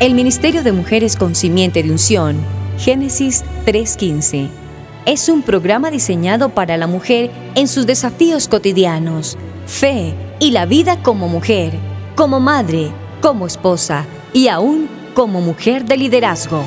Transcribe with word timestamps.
El 0.00 0.14
Ministerio 0.14 0.64
de 0.64 0.72
Mujeres 0.72 1.14
con 1.14 1.36
Simiente 1.36 1.80
de 1.84 1.92
Unción, 1.92 2.36
Génesis 2.78 3.44
3.15, 3.64 4.48
es 5.06 5.28
un 5.28 5.42
programa 5.42 5.88
diseñado 5.92 6.48
para 6.48 6.76
la 6.76 6.88
mujer 6.88 7.30
en 7.54 7.68
sus 7.68 7.86
desafíos 7.86 8.48
cotidianos, 8.48 9.38
fe 9.66 10.12
y 10.40 10.50
la 10.50 10.66
vida 10.66 11.00
como 11.00 11.28
mujer, 11.28 11.74
como 12.16 12.40
madre, 12.40 12.90
como 13.22 13.46
esposa 13.46 14.04
y 14.32 14.48
aún 14.48 14.88
como 15.14 15.40
mujer 15.40 15.84
de 15.84 15.96
liderazgo. 15.96 16.64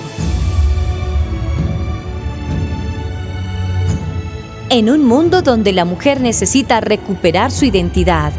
En 4.69 4.89
un 4.89 5.05
mundo 5.05 5.41
donde 5.41 5.73
la 5.73 5.83
mujer 5.83 6.21
necesita 6.21 6.79
recuperar 6.79 7.51
su 7.51 7.65
identidad, 7.65 8.31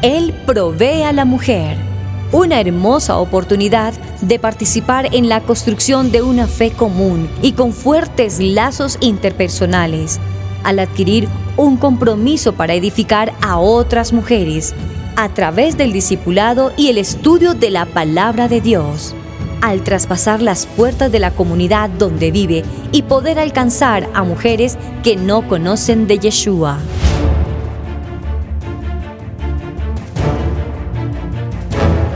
Él 0.00 0.32
provee 0.46 1.02
a 1.02 1.12
la 1.12 1.26
mujer 1.26 1.91
una 2.32 2.60
hermosa 2.60 3.18
oportunidad 3.18 3.92
de 4.22 4.38
participar 4.38 5.14
en 5.14 5.28
la 5.28 5.40
construcción 5.42 6.10
de 6.10 6.22
una 6.22 6.48
fe 6.48 6.70
común 6.72 7.28
y 7.42 7.52
con 7.52 7.72
fuertes 7.72 8.40
lazos 8.40 8.96
interpersonales, 9.00 10.18
al 10.64 10.78
adquirir 10.78 11.28
un 11.56 11.76
compromiso 11.76 12.54
para 12.54 12.74
edificar 12.74 13.32
a 13.42 13.58
otras 13.58 14.12
mujeres 14.12 14.74
a 15.16 15.28
través 15.28 15.76
del 15.76 15.92
discipulado 15.92 16.72
y 16.76 16.88
el 16.88 16.96
estudio 16.96 17.52
de 17.52 17.70
la 17.70 17.84
palabra 17.84 18.48
de 18.48 18.62
Dios, 18.62 19.14
al 19.60 19.84
traspasar 19.84 20.40
las 20.40 20.64
puertas 20.64 21.12
de 21.12 21.18
la 21.18 21.32
comunidad 21.32 21.90
donde 21.90 22.30
vive 22.30 22.64
y 22.92 23.02
poder 23.02 23.38
alcanzar 23.38 24.08
a 24.14 24.22
mujeres 24.22 24.78
que 25.02 25.16
no 25.16 25.46
conocen 25.46 26.06
de 26.06 26.18
Yeshua. 26.18 26.78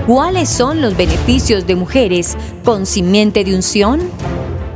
¿Cuáles 0.07 0.49
son 0.49 0.81
los 0.81 0.97
beneficios 0.97 1.67
de 1.67 1.75
mujeres 1.75 2.37
con 2.65 2.87
simiente 2.87 3.43
de 3.43 3.57
unción? 3.57 4.01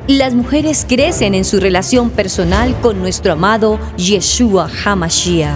Las 0.09 0.35
mujeres 0.35 0.85
crecen 0.89 1.37
en 1.37 1.45
su 1.45 1.61
relación 1.61 2.11
personal 2.11 2.75
con 2.81 2.99
nuestro 2.99 3.35
amado 3.35 3.79
Yeshua 3.97 4.69
Hamashiach. 4.85 5.55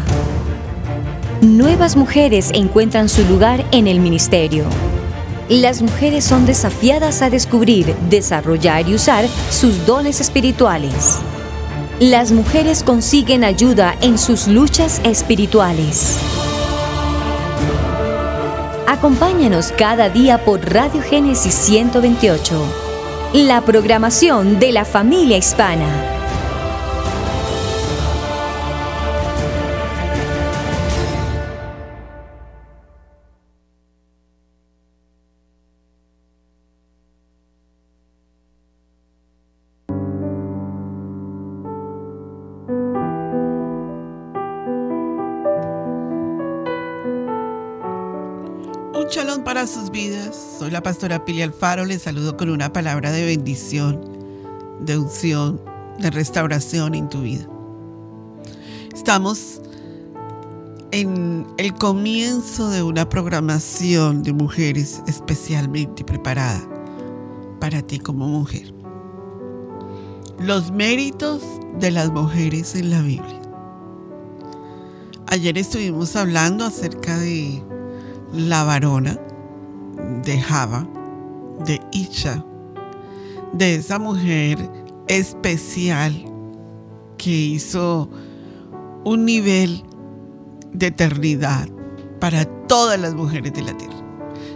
Nuevas 1.41 1.97
mujeres 1.97 2.53
encuentran 2.55 3.09
su 3.09 3.25
lugar 3.25 3.65
en 3.73 3.89
el 3.89 3.99
ministerio. 3.99 4.65
Las 5.49 5.83
mujeres 5.83 6.23
son 6.23 6.47
desafiadas 6.47 7.21
a 7.21 7.29
descubrir, 7.29 7.97
desarrollar 8.09 8.89
y 8.89 8.95
usar 8.95 9.27
sus 9.51 9.85
dones 9.87 10.21
espirituales. 10.21 11.19
Las 11.99 12.31
mujeres 12.31 12.85
consiguen 12.85 13.43
ayuda 13.43 13.97
en 14.03 14.19
sus 14.19 14.47
luchas 14.47 15.01
espirituales. 15.03 16.44
Acompáñanos 18.87 19.73
cada 19.73 20.11
día 20.11 20.45
por 20.45 20.61
Radio 20.71 21.01
Génesis 21.01 21.55
128, 21.55 22.63
la 23.33 23.63
programación 23.63 24.59
de 24.59 24.73
la 24.73 24.85
familia 24.85 25.39
hispana. 25.39 26.14
Para 49.45 49.67
sus 49.67 49.91
vidas. 49.91 50.57
Soy 50.59 50.71
la 50.71 50.83
pastora 50.83 51.27
Pili 51.27 51.43
Alfaro. 51.43 51.85
Les 51.85 52.01
saludo 52.01 52.35
con 52.35 52.49
una 52.49 52.73
palabra 52.73 53.13
de 53.13 53.27
bendición, 53.27 54.01
de 54.81 54.97
unción, 54.97 55.61
de 55.99 56.11
restauración 56.11 56.95
en 56.95 57.11
tu 57.11 57.21
vida. 57.21 57.47
Estamos 58.95 59.61
en 60.93 61.47
el 61.59 61.75
comienzo 61.75 62.71
de 62.71 62.83
una 62.83 63.07
programación 63.07 64.23
de 64.23 64.33
mujeres 64.33 65.03
especialmente 65.07 66.05
preparada 66.05 66.63
para 67.61 67.83
ti 67.83 67.99
como 67.99 68.27
mujer. 68.27 68.73
Los 70.39 70.71
méritos 70.71 71.43
de 71.81 71.91
las 71.91 72.11
mujeres 72.11 72.75
en 72.77 72.91
la 72.91 73.03
Biblia. 73.03 73.43
Ayer 75.27 75.59
estuvimos 75.59 76.17
hablando 76.17 76.65
acerca 76.65 77.19
de 77.19 77.63
la 78.33 78.65
varona 78.65 79.19
de 80.25 80.41
Java, 80.41 80.87
de 81.65 81.81
Isha, 81.93 82.45
de 83.53 83.77
esa 83.77 83.99
mujer 83.99 84.59
especial 85.07 86.13
que 87.17 87.31
hizo 87.31 88.09
un 89.05 89.25
nivel 89.25 89.83
de 90.73 90.89
eternidad 90.89 91.69
para 92.21 92.45
todas 92.67 92.99
las 92.99 93.15
mujeres 93.15 93.53
de 93.53 93.63
la 93.63 93.77
tierra. 93.77 93.95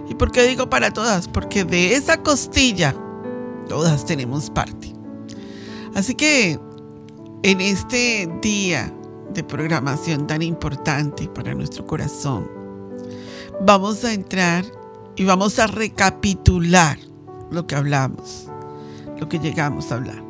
¿Y 0.08 0.14
por 0.14 0.32
qué 0.32 0.42
digo 0.46 0.70
para 0.70 0.90
todas? 0.90 1.28
Porque 1.28 1.64
de 1.64 1.94
esa 1.94 2.22
costilla 2.22 2.94
todas 3.68 4.06
tenemos 4.06 4.50
parte. 4.50 4.92
Así 5.94 6.14
que 6.14 6.58
en 7.42 7.60
este 7.60 8.28
día 8.42 8.92
de 9.34 9.44
programación 9.44 10.26
tan 10.26 10.42
importante 10.42 11.28
para 11.28 11.54
nuestro 11.54 11.86
corazón, 11.86 12.50
vamos 13.60 14.04
a 14.04 14.12
entrar 14.12 14.64
y 15.18 15.24
vamos 15.24 15.58
a 15.58 15.66
recapitular 15.66 16.98
lo 17.50 17.66
que 17.66 17.74
hablamos, 17.74 18.46
lo 19.18 19.28
que 19.28 19.38
llegamos 19.38 19.90
a 19.90 19.96
hablar. 19.96 20.22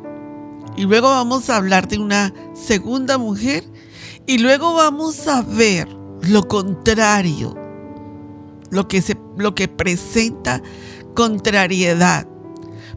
Y 0.75 0.83
luego 0.83 1.09
vamos 1.09 1.49
a 1.49 1.57
hablar 1.57 1.87
de 1.87 1.99
una 1.99 2.33
segunda 2.53 3.17
mujer 3.17 3.63
y 4.25 4.39
luego 4.39 4.73
vamos 4.73 5.27
a 5.27 5.41
ver 5.43 5.87
lo 6.21 6.47
contrario, 6.47 7.55
lo 8.71 8.87
que, 8.87 9.01
se, 9.01 9.17
lo 9.37 9.53
que 9.55 9.67
presenta 9.67 10.61
contrariedad. 11.15 12.27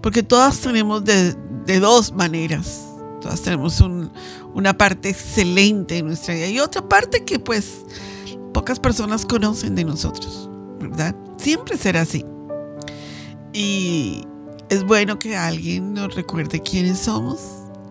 Porque 0.00 0.22
todas 0.22 0.60
tenemos 0.60 1.04
de, 1.04 1.34
de 1.66 1.80
dos 1.80 2.12
maneras. 2.12 2.86
Todas 3.20 3.42
tenemos 3.42 3.80
un, 3.80 4.10
una 4.54 4.76
parte 4.76 5.10
excelente 5.10 5.98
en 5.98 6.06
nuestra 6.06 6.34
vida 6.34 6.48
y 6.48 6.58
otra 6.58 6.88
parte 6.88 7.24
que 7.24 7.38
pues 7.38 7.84
pocas 8.52 8.80
personas 8.80 9.24
conocen 9.24 9.74
de 9.74 9.84
nosotros, 9.84 10.50
Siempre 11.38 11.76
será 11.76 12.02
así. 12.02 12.24
Y 13.52 14.24
es 14.68 14.84
bueno 14.84 15.18
que 15.18 15.36
alguien 15.36 15.92
nos 15.94 16.14
recuerde 16.14 16.62
quiénes 16.62 16.98
somos 16.98 17.40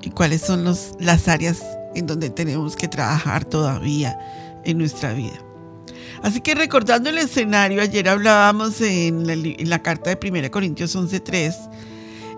y 0.01 0.09
cuáles 0.09 0.41
son 0.41 0.63
los, 0.63 0.93
las 0.99 1.27
áreas 1.27 1.61
en 1.95 2.07
donde 2.07 2.29
tenemos 2.29 2.75
que 2.75 2.87
trabajar 2.87 3.45
todavía 3.45 4.17
en 4.63 4.77
nuestra 4.77 5.13
vida. 5.13 5.39
Así 6.23 6.41
que 6.41 6.55
recordando 6.55 7.09
el 7.09 7.17
escenario, 7.17 7.81
ayer 7.81 8.07
hablábamos 8.07 8.79
en 8.81 9.27
la, 9.27 9.33
en 9.33 9.69
la 9.69 9.81
carta 9.81 10.13
de 10.13 10.29
1 10.29 10.51
Corintios 10.51 10.95
11:3, 10.95 11.53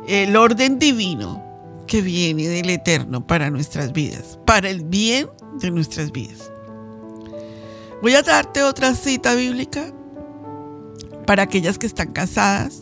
el 0.08 0.36
orden 0.36 0.80
divino 0.80 1.44
que 1.88 2.02
viene 2.02 2.48
del 2.48 2.70
Eterno 2.70 3.26
para 3.26 3.50
nuestras 3.50 3.94
vidas, 3.94 4.40
para 4.46 4.70
el 4.70 4.84
bien 4.84 5.30
de 5.60 5.72
nuestras 5.72 6.12
vidas. 6.12 6.50
Voy 8.02 8.16
a 8.16 8.22
darte 8.22 8.64
otra 8.64 8.96
cita 8.96 9.36
bíblica 9.36 9.94
para 11.26 11.44
aquellas 11.44 11.78
que 11.78 11.88
están 11.88 12.14
casadas 12.14 12.82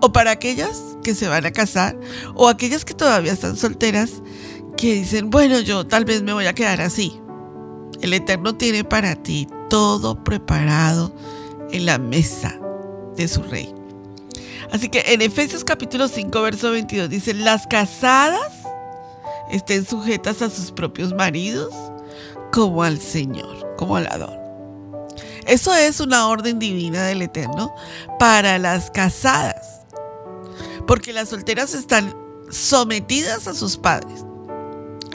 o 0.00 0.12
para 0.12 0.32
aquellas 0.32 0.96
que 1.02 1.14
se 1.14 1.28
van 1.28 1.46
a 1.46 1.52
casar 1.52 1.98
o 2.34 2.48
aquellas 2.48 2.84
que 2.84 2.94
todavía 2.94 3.32
están 3.32 3.56
solteras 3.56 4.22
que 4.76 4.94
dicen, 4.94 5.30
bueno, 5.30 5.60
yo 5.60 5.86
tal 5.86 6.04
vez 6.04 6.22
me 6.22 6.32
voy 6.32 6.46
a 6.46 6.54
quedar 6.54 6.80
así. 6.80 7.20
El 8.00 8.12
Eterno 8.14 8.54
tiene 8.54 8.84
para 8.84 9.14
ti 9.14 9.46
todo 9.70 10.22
preparado 10.24 11.14
en 11.70 11.86
la 11.86 11.98
mesa 11.98 12.58
de 13.16 13.28
su 13.28 13.42
rey. 13.42 13.72
Así 14.72 14.88
que 14.88 15.04
en 15.08 15.22
Efesios 15.22 15.64
capítulo 15.64 16.08
5, 16.08 16.42
verso 16.42 16.70
22 16.70 17.10
dice, 17.10 17.34
las 17.34 17.66
casadas 17.66 18.50
estén 19.50 19.86
sujetas 19.86 20.42
a 20.42 20.50
sus 20.50 20.72
propios 20.72 21.12
maridos 21.12 21.72
como 22.52 22.82
al 22.82 22.98
Señor, 22.98 23.74
como 23.76 23.96
al 23.96 24.06
Adón. 24.06 24.41
Eso 25.46 25.74
es 25.74 26.00
una 26.00 26.28
orden 26.28 26.58
divina 26.58 27.04
del 27.04 27.22
Eterno 27.22 27.74
para 28.18 28.58
las 28.58 28.90
casadas, 28.90 29.80
porque 30.86 31.12
las 31.12 31.30
solteras 31.30 31.74
están 31.74 32.14
sometidas 32.50 33.48
a 33.48 33.54
sus 33.54 33.76
padres. 33.76 34.24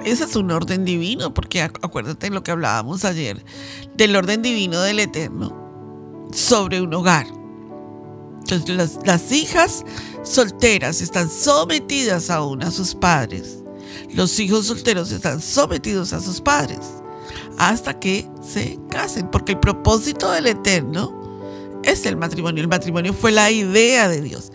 Ese 0.04 0.26
es 0.26 0.36
un 0.36 0.52
orden 0.52 0.86
divino, 0.86 1.34
porque 1.34 1.62
acuérdate 1.62 2.30
lo 2.30 2.44
que 2.44 2.52
hablábamos 2.52 3.06
ayer, 3.06 3.44
del 3.96 4.16
orden 4.16 4.42
divino 4.42 4.82
del 4.82 5.00
Eterno 5.00 6.28
sobre 6.34 6.82
un 6.82 6.94
hogar. 6.94 7.28
Entonces 8.40 8.70
las, 8.70 9.00
las 9.06 9.32
hijas 9.32 9.84
solteras 10.24 11.02
están 11.02 11.30
sometidas 11.30 12.30
aún 12.30 12.64
a 12.64 12.72
sus 12.72 12.96
padres. 12.96 13.64
Los 14.14 14.40
hijos 14.40 14.68
solteros 14.68 15.12
están 15.12 15.42
sometidos 15.42 16.14
a 16.14 16.22
sus 16.22 16.40
padres 16.40 16.80
hasta 17.58 18.00
que 18.00 18.28
se 18.42 18.80
casen, 18.90 19.30
porque 19.30 19.54
el 19.54 19.60
propósito 19.60 20.32
del 20.32 20.48
Eterno 20.48 21.18
es 21.84 22.06
el 22.06 22.18
matrimonio. 22.18 22.62
El 22.62 22.70
matrimonio 22.70 23.14
fue 23.14 23.32
la 23.32 23.50
idea 23.52 24.08
de 24.08 24.22
Dios. 24.22 24.52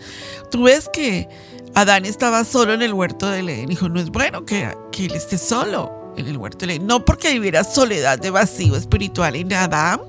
Tú 0.51 0.63
ves 0.63 0.89
que 0.91 1.27
Adán 1.75 2.05
estaba 2.05 2.43
solo 2.45 2.73
en 2.73 2.81
el 2.81 2.93
huerto 2.93 3.29
de 3.29 3.39
Edén. 3.39 3.67
Dijo, 3.67 3.89
no 3.89 3.99
es 3.99 4.09
bueno 4.09 4.45
que, 4.45 4.75
él 4.97 5.11
esté 5.15 5.37
solo 5.37 6.13
en 6.15 6.27
el 6.27 6.37
huerto 6.37 6.65
de 6.65 6.75
Edén. 6.75 6.87
No 6.87 7.03
porque 7.03 7.37
hubiera 7.37 7.63
soledad 7.63 8.19
de 8.19 8.29
vacío 8.29 8.75
espiritual 8.75 9.35
en 9.35 9.51
Adán, 9.53 10.01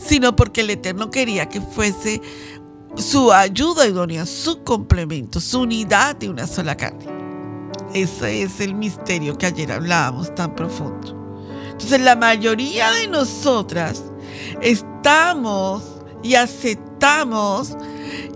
sino 0.00 0.36
porque 0.36 0.60
el 0.60 0.70
Eterno 0.70 1.10
quería 1.10 1.48
que 1.48 1.60
fuese 1.60 2.20
su 2.96 3.32
ayuda 3.32 3.86
idónea, 3.86 4.24
su 4.24 4.62
complemento, 4.62 5.40
su 5.40 5.62
unidad 5.62 6.14
de 6.16 6.28
una 6.28 6.46
sola 6.46 6.76
carne. 6.76 7.06
Ese 7.92 8.42
es 8.42 8.60
el 8.60 8.74
misterio 8.74 9.36
que 9.36 9.46
ayer 9.46 9.72
hablábamos 9.72 10.34
tan 10.34 10.54
profundo. 10.54 11.23
Entonces 11.74 12.00
la 12.02 12.14
mayoría 12.14 12.92
de 12.92 13.08
nosotras 13.08 14.04
estamos 14.62 15.82
y 16.22 16.36
aceptamos 16.36 17.76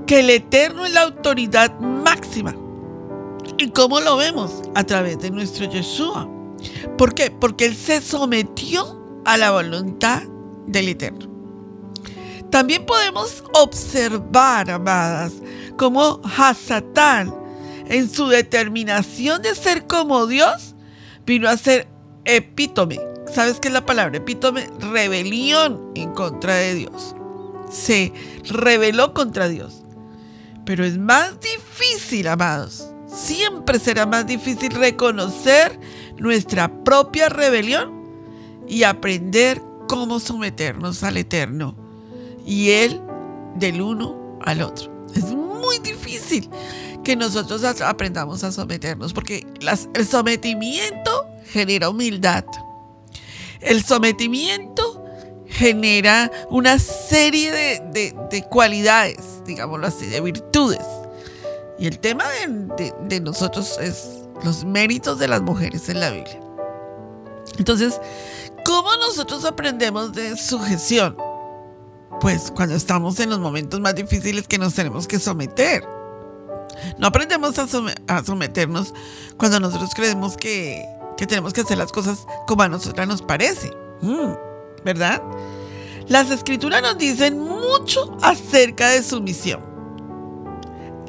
que 0.06 0.20
el 0.20 0.30
Eterno 0.30 0.84
es 0.84 0.92
la 0.92 1.02
autoridad 1.02 1.78
máxima. 1.78 2.54
¿Y 3.58 3.70
cómo 3.70 4.00
lo 4.00 4.16
vemos? 4.16 4.62
A 4.74 4.82
través 4.84 5.20
de 5.20 5.30
nuestro 5.30 5.70
Yeshua. 5.70 6.28
¿Por 6.96 7.14
qué? 7.14 7.30
Porque 7.30 7.66
Él 7.66 7.76
se 7.76 8.00
sometió 8.00 9.22
a 9.24 9.36
la 9.36 9.52
voluntad 9.52 10.22
del 10.66 10.88
Eterno. 10.88 11.28
También 12.50 12.84
podemos 12.86 13.44
observar, 13.52 14.68
amadas, 14.68 15.34
como 15.76 16.20
Hasatán, 16.24 17.32
en 17.86 18.10
su 18.10 18.26
determinación 18.26 19.42
de 19.42 19.54
ser 19.54 19.86
como 19.86 20.26
Dios, 20.26 20.74
vino 21.24 21.48
a 21.48 21.56
ser 21.56 21.86
epítome. 22.24 22.98
¿Sabes 23.32 23.60
qué 23.60 23.68
es 23.68 23.74
la 23.74 23.86
palabra 23.86 24.16
epítome? 24.16 24.68
Rebelión 24.78 25.92
en 25.94 26.12
contra 26.12 26.54
de 26.54 26.74
Dios. 26.74 27.14
Se 27.70 28.12
rebeló 28.44 29.14
contra 29.14 29.48
Dios. 29.48 29.82
Pero 30.64 30.84
es 30.84 30.98
más 30.98 31.34
difícil, 31.40 32.28
amados. 32.28 32.90
Siempre 33.06 33.78
será 33.78 34.06
más 34.06 34.26
difícil 34.26 34.70
reconocer 34.72 35.78
nuestra 36.18 36.84
propia 36.84 37.28
rebelión 37.28 37.92
y 38.66 38.82
aprender 38.82 39.62
cómo 39.88 40.20
someternos 40.20 41.02
al 41.02 41.16
Eterno 41.16 41.74
y 42.46 42.70
Él 42.70 43.00
del 43.56 43.80
uno 43.80 44.38
al 44.44 44.62
otro. 44.62 44.92
Es 45.14 45.32
muy 45.34 45.78
difícil 45.78 46.48
que 47.02 47.16
nosotros 47.16 47.64
aprendamos 47.64 48.44
a 48.44 48.52
someternos 48.52 49.12
porque 49.12 49.46
el 49.94 50.06
sometimiento 50.06 51.26
genera 51.46 51.88
humildad. 51.88 52.44
El 53.60 53.84
sometimiento 53.84 55.04
genera 55.48 56.30
una 56.50 56.78
serie 56.78 57.50
de, 57.50 58.44
cualidades, 58.50 59.42
digámoslo 59.44 59.86
así, 59.86 60.06
de 60.06 60.20
virtudes. 60.20 60.84
Y 61.78 61.86
el 61.86 61.98
tema 61.98 62.24
de, 63.08 63.20
nosotros 63.20 63.78
es 63.80 64.24
los 64.44 64.64
méritos 64.64 65.18
de 65.18 65.28
las 65.28 65.42
mujeres 65.42 65.88
en 65.88 66.00
la 66.00 66.10
Biblia. 66.10 66.40
Entonces, 67.58 68.00
¿cómo 68.64 68.88
nosotros 68.96 69.44
aprendemos 69.44 70.12
de 70.12 70.36
sujeción? 70.36 71.16
Pues 72.20 72.52
cuando 72.54 72.74
estamos 72.74 73.18
en 73.20 73.30
los 73.30 73.38
momentos 73.38 73.80
más 73.80 73.94
difíciles 73.94 74.46
que 74.46 74.58
nos 74.58 74.74
tenemos 74.74 75.06
que 75.06 75.18
someter. 75.18 75.84
No 76.98 77.08
aprendemos 77.08 77.58
a, 77.58 78.24
someternos 78.24 78.94
cuando 79.36 79.60
nosotros 79.60 79.90
creemos 79.94 80.36
que, 80.36 80.84
tenemos 81.26 81.52
que 81.52 81.62
hacer 81.62 81.78
las 81.78 81.92
cosas 81.92 82.26
como 82.46 82.62
a 82.62 82.68
nosotras 82.68 83.08
nos 83.08 83.22
parece. 83.22 83.70
Mm. 84.00 84.48
¿verdad? 84.84 85.22
Las 86.08 86.30
escrituras 86.30 86.82
nos 86.82 86.98
dicen 86.98 87.38
mucho 87.38 88.16
acerca 88.22 88.88
de 88.90 89.02
su 89.02 89.20
misión. 89.20 89.60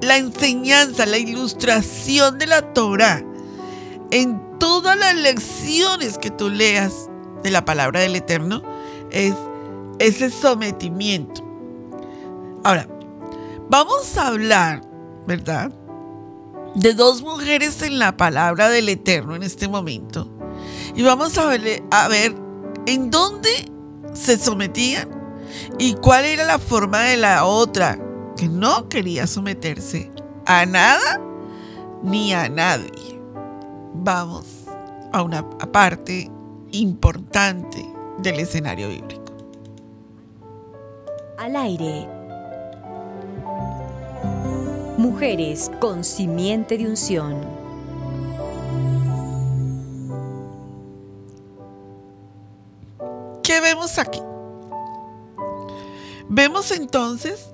La 0.01 0.17
enseñanza, 0.17 1.05
la 1.05 1.17
ilustración 1.17 2.37
de 2.37 2.47
la 2.47 2.73
Torah 2.73 3.23
en 4.11 4.41
todas 4.59 4.97
las 4.97 5.15
lecciones 5.15 6.17
que 6.17 6.31
tú 6.31 6.49
leas 6.49 7.09
de 7.43 7.51
la 7.51 7.63
palabra 7.63 8.01
del 8.01 8.15
Eterno 8.15 8.61
es 9.11 9.33
ese 9.99 10.29
sometimiento. 10.29 11.43
Ahora, 12.63 12.87
vamos 13.69 14.17
a 14.17 14.27
hablar, 14.27 14.81
¿verdad? 15.27 15.71
De 16.75 16.93
dos 16.93 17.21
mujeres 17.21 17.81
en 17.81 17.99
la 17.99 18.15
palabra 18.15 18.69
del 18.69 18.89
Eterno 18.89 19.35
en 19.35 19.43
este 19.43 19.67
momento. 19.67 20.29
Y 20.95 21.03
vamos 21.03 21.37
a 21.37 21.45
ver, 21.45 21.83
a 21.91 22.07
ver 22.07 22.35
en 22.85 23.11
dónde 23.11 23.49
se 24.13 24.37
sometían 24.37 25.09
y 25.77 25.93
cuál 25.95 26.25
era 26.25 26.45
la 26.45 26.59
forma 26.59 27.01
de 27.01 27.17
la 27.17 27.45
otra 27.45 27.99
que 28.37 28.47
no 28.47 28.89
quería 28.89 29.27
someterse 29.27 30.11
a 30.45 30.65
nada 30.65 31.21
ni 32.03 32.33
a 32.33 32.49
nadie. 32.49 33.19
Vamos 33.93 34.45
a 35.11 35.21
una 35.21 35.47
parte 35.49 36.29
importante 36.71 37.85
del 38.19 38.39
escenario 38.39 38.89
bíblico. 38.89 39.33
Al 41.37 41.55
aire. 41.55 42.18
Mujeres 44.99 45.71
con 45.79 46.03
simiente 46.03 46.77
de 46.77 46.85
unción. 46.85 47.39
¿Qué 53.41 53.61
vemos 53.61 53.97
aquí? 53.97 54.19
Vemos 56.27 56.71
entonces 56.71 57.49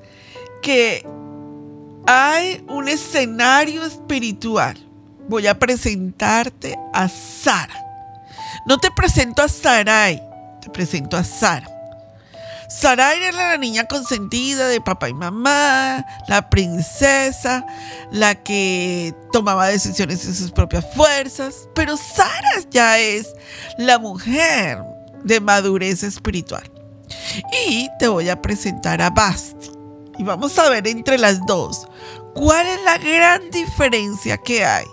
que 0.63 1.05
hay 2.07 2.65
un 2.67 2.87
escenario 2.87 3.83
espiritual. 3.83 4.75
Voy 5.29 5.45
a 5.45 5.59
presentarte 5.59 6.75
a 6.93 7.07
Sara. 7.07 7.75
No 8.65 8.79
te 8.79 8.89
presento 8.89 9.43
a 9.43 9.49
Sarai, 9.49 10.19
te 10.63 10.71
presento 10.71 11.15
a 11.15 11.23
Sara. 11.23 11.74
Sarai 12.67 13.21
era 13.23 13.51
la 13.51 13.57
niña 13.57 13.85
consentida 13.85 14.67
de 14.67 14.81
papá 14.81 15.09
y 15.09 15.13
mamá, 15.13 16.05
la 16.27 16.49
princesa, 16.49 17.65
la 18.11 18.35
que 18.35 19.13
tomaba 19.31 19.67
decisiones 19.67 20.25
en 20.25 20.35
sus 20.35 20.51
propias 20.51 20.85
fuerzas, 20.95 21.69
pero 21.75 21.95
Sara 21.97 22.61
ya 22.71 22.97
es 22.97 23.33
la 23.77 23.99
mujer 23.99 24.79
de 25.23 25.39
madurez 25.39 26.03
espiritual. 26.03 26.63
Y 27.67 27.89
te 27.99 28.07
voy 28.07 28.29
a 28.29 28.41
presentar 28.41 29.01
a 29.01 29.09
Basti. 29.09 29.71
Y 30.17 30.23
vamos 30.23 30.57
a 30.57 30.69
ver 30.69 30.87
entre 30.87 31.17
las 31.17 31.45
dos 31.45 31.87
cuál 32.33 32.65
es 32.67 32.81
la 32.83 32.97
gran 32.97 33.49
diferencia 33.51 34.37
que 34.37 34.65
hay 34.65 34.85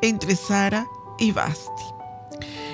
entre 0.00 0.34
Sara 0.34 0.86
y 1.18 1.30
Basti. 1.32 1.92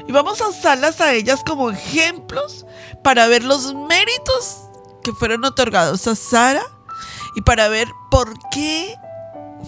Y 0.06 0.12
vamos 0.12 0.40
a 0.40 0.48
usarlas 0.48 1.00
a 1.02 1.12
ellas 1.12 1.42
como 1.44 1.70
ejemplos 1.70 2.64
para 3.02 3.26
ver 3.26 3.44
los 3.44 3.74
méritos 3.74 4.68
que 5.02 5.12
fueron 5.12 5.44
otorgados 5.44 6.06
a 6.06 6.14
Sara 6.14 6.62
y 7.36 7.42
para 7.42 7.68
ver 7.68 7.88
por 8.10 8.32
qué 8.50 8.94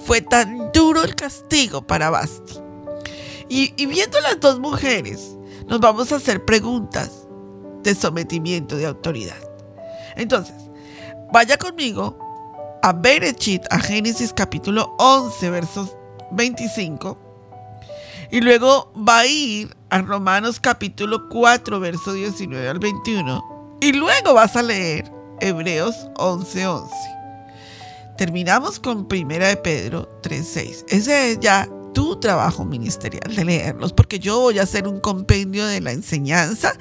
fue 0.04 0.20
tan 0.20 0.72
duro 0.72 1.02
el 1.02 1.14
castigo 1.14 1.82
para 1.82 2.10
Basti. 2.10 2.58
Y, 3.48 3.86
viendo 3.86 4.20
las 4.20 4.38
dos 4.38 4.60
mujeres, 4.60 5.36
nos 5.66 5.80
vamos 5.80 6.12
a 6.12 6.16
hacer 6.16 6.44
preguntas 6.44 7.26
de 7.82 7.96
sometimiento, 7.96 8.76
de 8.76 8.86
autoridad. 8.86 9.42
Entonces, 10.14 10.54
vaya 11.32 11.56
conmigo 11.56 12.16
a 12.82 12.92
Berechit, 12.92 13.62
a 13.70 13.80
Génesis 13.80 14.32
capítulo 14.32 14.94
11, 14.98 15.50
versos 15.50 15.96
25. 16.30 17.18
Y 18.30 18.40
luego 18.40 18.92
va 18.96 19.20
a 19.20 19.26
ir 19.26 19.76
a 19.90 20.02
Romanos 20.02 20.60
capítulo 20.60 21.28
4, 21.28 21.80
verso 21.80 22.12
19 22.12 22.68
al 22.68 22.78
21. 22.78 23.78
Y 23.80 23.92
luego 23.92 24.34
vas 24.34 24.56
a 24.56 24.62
leer 24.62 25.10
Hebreos 25.40 25.94
11, 26.16 26.66
11. 26.66 26.94
Terminamos 28.16 28.78
con 28.78 29.08
Primera 29.08 29.48
de 29.48 29.56
Pedro 29.56 30.08
3, 30.22 30.46
6. 30.46 30.84
Ese 30.88 31.32
es 31.32 31.40
ya 31.40 31.68
tu 31.92 32.20
trabajo 32.20 32.64
ministerial 32.64 33.34
de 33.34 33.44
leerlos, 33.44 33.92
porque 33.92 34.20
yo 34.20 34.38
voy 34.40 34.60
a 34.60 34.62
hacer 34.62 34.86
un 34.86 35.00
compendio 35.00 35.66
de 35.66 35.80
la 35.80 35.90
enseñanza, 35.90 36.72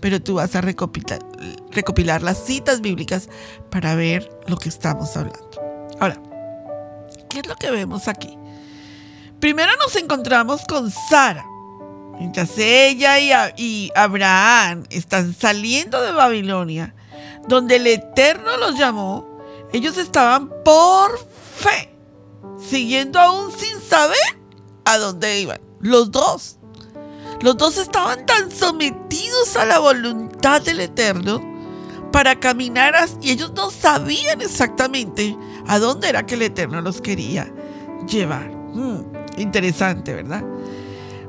pero 0.00 0.20
tú 0.20 0.34
vas 0.34 0.54
a 0.54 0.60
recopilar, 0.60 1.20
recopilar 1.70 2.22
las 2.22 2.44
citas 2.44 2.82
bíblicas 2.82 3.30
para 3.70 3.94
ver 3.94 4.28
lo 4.46 4.58
que 4.58 4.68
estamos 4.68 5.16
hablando. 5.16 5.50
Ahora, 6.00 6.20
¿qué 7.30 7.40
es 7.40 7.46
lo 7.46 7.54
que 7.56 7.70
vemos 7.70 8.08
aquí? 8.08 8.36
Primero 9.40 9.72
nos 9.78 9.96
encontramos 9.96 10.62
con 10.68 10.90
Sara. 10.90 11.46
Mientras 12.18 12.58
ella 12.58 13.52
y, 13.56 13.90
Abraham 13.94 14.84
están 14.90 15.34
saliendo 15.34 16.02
de 16.02 16.12
Babilonia, 16.12 16.94
donde 17.46 17.76
el 17.76 17.86
Eterno 17.86 18.56
los 18.56 18.76
llamó, 18.76 19.26
ellos 19.72 19.96
estaban 19.96 20.50
por 20.64 21.18
fe, 21.56 21.94
siguiendo 22.58 23.20
aún 23.20 23.52
sin 23.52 23.80
saber 23.80 24.18
a 24.84 24.98
dónde 24.98 25.40
iban. 25.40 25.60
Los 25.80 26.10
dos. 26.10 26.58
Los 27.40 27.56
dos 27.56 27.78
estaban 27.78 28.26
tan 28.26 28.50
sometidos 28.50 29.56
a 29.56 29.64
la 29.64 29.78
voluntad 29.78 30.60
del 30.60 30.80
Eterno 30.80 31.40
para 32.10 32.40
caminar 32.40 32.94
y 33.20 33.30
ellos 33.30 33.52
no 33.54 33.70
sabían 33.70 34.40
exactamente 34.40 35.36
a 35.68 35.78
dónde 35.78 36.08
era 36.08 36.26
que 36.26 36.34
el 36.34 36.42
Eterno 36.42 36.80
los 36.80 37.00
quería 37.00 37.52
llevar. 38.08 38.50
Hmm, 38.50 39.02
interesante, 39.36 40.14
¿verdad? 40.14 40.42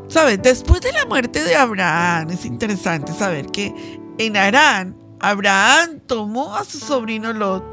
¿Sabes? 0.09 0.41
Después 0.41 0.81
de 0.81 0.91
la 0.91 1.05
muerte 1.05 1.43
de 1.43 1.55
Abraham, 1.55 2.31
es 2.31 2.43
interesante 2.43 3.13
saber 3.13 3.45
que 3.45 3.73
en 4.17 4.35
Arán, 4.35 4.97
Abraham 5.19 5.99
tomó 6.07 6.55
a 6.55 6.65
su 6.65 6.79
sobrino 6.79 7.31
Lot 7.31 7.63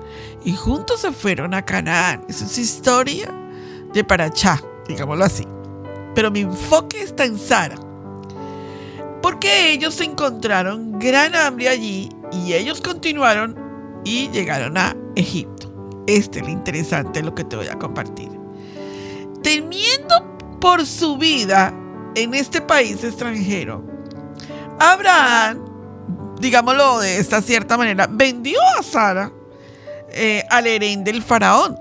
y 0.45 0.53
juntos 0.53 1.01
se 1.01 1.13
fueron 1.13 1.55
a 1.55 1.65
Canaán. 1.65 2.25
Esa 2.29 2.45
es 2.45 2.59
historia 2.59 3.33
de 3.95 4.05
Parachá, 4.05 4.63
digámoslo 4.87 5.25
así. 5.25 5.45
Pero 6.15 6.31
mi 6.31 6.41
enfoque 6.41 7.03
está 7.03 7.25
en 7.25 7.39
Sara. 7.39 7.77
Porque 9.23 9.73
ellos 9.73 9.99
encontraron 10.03 10.99
gran 10.99 11.35
hambre 11.35 11.71
allí 11.71 12.11
y 12.33 12.53
ellos 12.53 12.83
continuaron 12.83 13.57
y 14.05 14.29
llegaron 14.29 14.77
a 14.77 14.95
Egipto. 15.15 15.73
Este 16.07 16.41
es 16.41 16.45
lo 16.45 16.53
interesante 16.53 17.23
lo 17.23 17.35
que 17.35 17.45
te 17.45 17.57
voy 17.57 17.69
a 17.69 17.79
compartir. 17.79 18.29
Temiendo 19.43 20.37
por 20.61 20.85
su 20.85 21.17
vida, 21.17 21.73
en 22.17 22.35
este 22.35 22.61
país 22.61 23.05
extranjero, 23.05 23.85
Abraham, 24.81 25.65
digámoslo 26.41 26.99
de 26.99 27.19
esta 27.19 27.41
cierta 27.41 27.77
manera, 27.77 28.09
vendió 28.11 28.59
a 28.79 28.83
Sara 28.83 29.31
eh, 30.11 30.43
al 30.51 30.67
herén 30.67 31.05
del 31.05 31.23
faraón. 31.23 31.79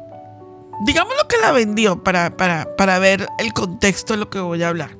Digámoslo 0.85 1.25
que 1.29 1.37
la 1.37 1.51
vendió 1.53 2.03
para, 2.03 2.35
para, 2.35 2.75
para 2.75 2.99
ver 2.99 3.25
el 3.39 3.53
contexto 3.53 4.13
de 4.13 4.19
lo 4.19 4.29
que 4.29 4.39
voy 4.39 4.61
a 4.61 4.69
hablar. 4.69 4.97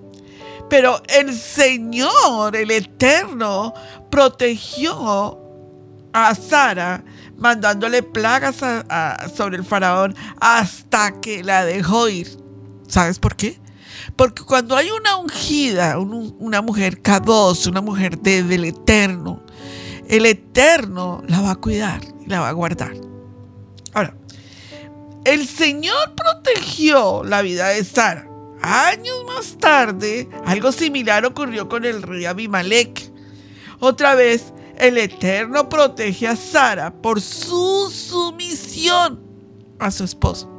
Pero 0.70 1.02
el 1.10 1.38
Señor, 1.38 2.56
el 2.56 2.72
Eterno, 2.72 3.74
protegió 4.10 5.38
a 6.14 6.34
Sara, 6.34 7.04
mandándole 7.38 8.02
plagas 8.02 8.56
sobre 9.36 9.58
el 9.58 9.66
faraón 9.66 10.16
hasta 10.40 11.20
que 11.20 11.44
la 11.44 11.66
dejó 11.66 12.08
ir. 12.08 12.30
¿Sabes 12.88 13.20
por 13.20 13.36
qué? 13.36 13.60
Porque 14.16 14.44
cuando 14.44 14.76
hay 14.76 14.90
una 14.92 15.18
ungida, 15.18 16.00
una 16.00 16.62
mujer 16.62 17.02
K2, 17.02 17.68
una 17.68 17.82
mujer 17.82 18.18
del 18.18 18.64
Eterno, 18.64 19.44
el 20.08 20.26
Eterno 20.26 21.22
la 21.28 21.42
va 21.42 21.52
a 21.52 21.56
cuidar 21.56 22.02
y 22.26 22.30
la 22.30 22.40
va 22.40 22.50
a 22.50 22.54
guardar. 22.54 22.94
Ahora, 23.94 24.16
el 25.26 25.48
Señor 25.48 26.14
protegió 26.16 27.24
la 27.24 27.42
vida 27.42 27.70
de 27.70 27.84
Sara. 27.84 28.30
Años 28.62 29.18
más 29.28 29.58
tarde, 29.58 30.30
algo 30.46 30.72
similar 30.72 31.26
ocurrió 31.26 31.68
con 31.68 31.84
el 31.84 32.02
rey 32.02 32.26
Abimelech. 32.26 33.12
Otra 33.80 34.16
vez, 34.16 34.54
el 34.78 34.98
Eterno 34.98 35.68
protege 35.68 36.28
a 36.28 36.36
Sara 36.36 36.94
por 37.02 37.20
su 37.20 37.92
sumisión 37.92 39.20
a 39.80 39.92
su 39.92 40.04
esposo. 40.04 40.55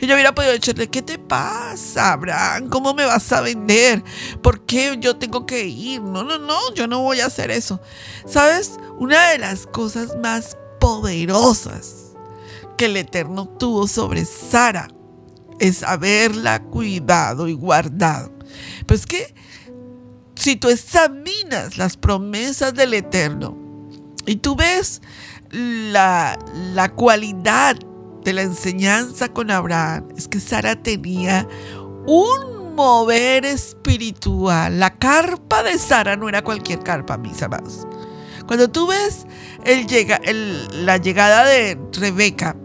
Yo 0.00 0.14
hubiera 0.14 0.34
podido 0.34 0.52
decirle, 0.52 0.88
¿qué 0.88 1.02
te 1.02 1.18
pasa, 1.18 2.12
Abraham? 2.12 2.68
¿Cómo 2.68 2.94
me 2.94 3.04
vas 3.04 3.32
a 3.32 3.40
vender? 3.40 4.02
¿Por 4.42 4.64
qué 4.66 4.96
yo 4.98 5.16
tengo 5.16 5.46
que 5.46 5.66
ir? 5.66 6.02
No, 6.02 6.22
no, 6.24 6.38
no, 6.38 6.58
yo 6.74 6.86
no 6.86 7.00
voy 7.00 7.20
a 7.20 7.26
hacer 7.26 7.50
eso. 7.50 7.80
¿Sabes? 8.26 8.78
Una 8.98 9.30
de 9.30 9.38
las 9.38 9.66
cosas 9.66 10.16
más 10.22 10.56
poderosas 10.80 12.12
que 12.76 12.86
el 12.86 12.96
Eterno 12.96 13.48
tuvo 13.48 13.86
sobre 13.86 14.24
Sara 14.24 14.88
es 15.58 15.82
haberla 15.82 16.62
cuidado 16.62 17.48
y 17.48 17.52
guardado. 17.52 18.32
Pues 18.86 19.06
que 19.06 19.34
si 20.34 20.56
tú 20.56 20.68
examinas 20.68 21.78
las 21.78 21.96
promesas 21.96 22.74
del 22.74 22.94
Eterno 22.94 23.56
y 24.26 24.36
tú 24.36 24.56
ves 24.56 25.00
la, 25.52 26.38
la 26.74 26.88
cualidad 26.92 27.76
de 28.24 28.32
la 28.32 28.42
enseñanza 28.42 29.28
con 29.28 29.50
Abraham 29.50 30.08
es 30.16 30.28
que 30.28 30.40
Sara 30.40 30.76
tenía 30.76 31.48
un 32.06 32.74
mover 32.74 33.44
espiritual. 33.44 34.78
La 34.78 34.94
carpa 34.98 35.62
de 35.62 35.78
Sara 35.78 36.16
no 36.16 36.28
era 36.28 36.42
cualquier 36.42 36.80
carpa, 36.80 37.16
mis 37.18 37.42
amados. 37.42 37.86
Cuando 38.46 38.70
tú 38.70 38.86
ves 38.86 39.26
llega, 39.88 40.20
la 40.72 40.96
llegada 40.96 41.44
de 41.46 41.78
Rebeca 41.92 42.56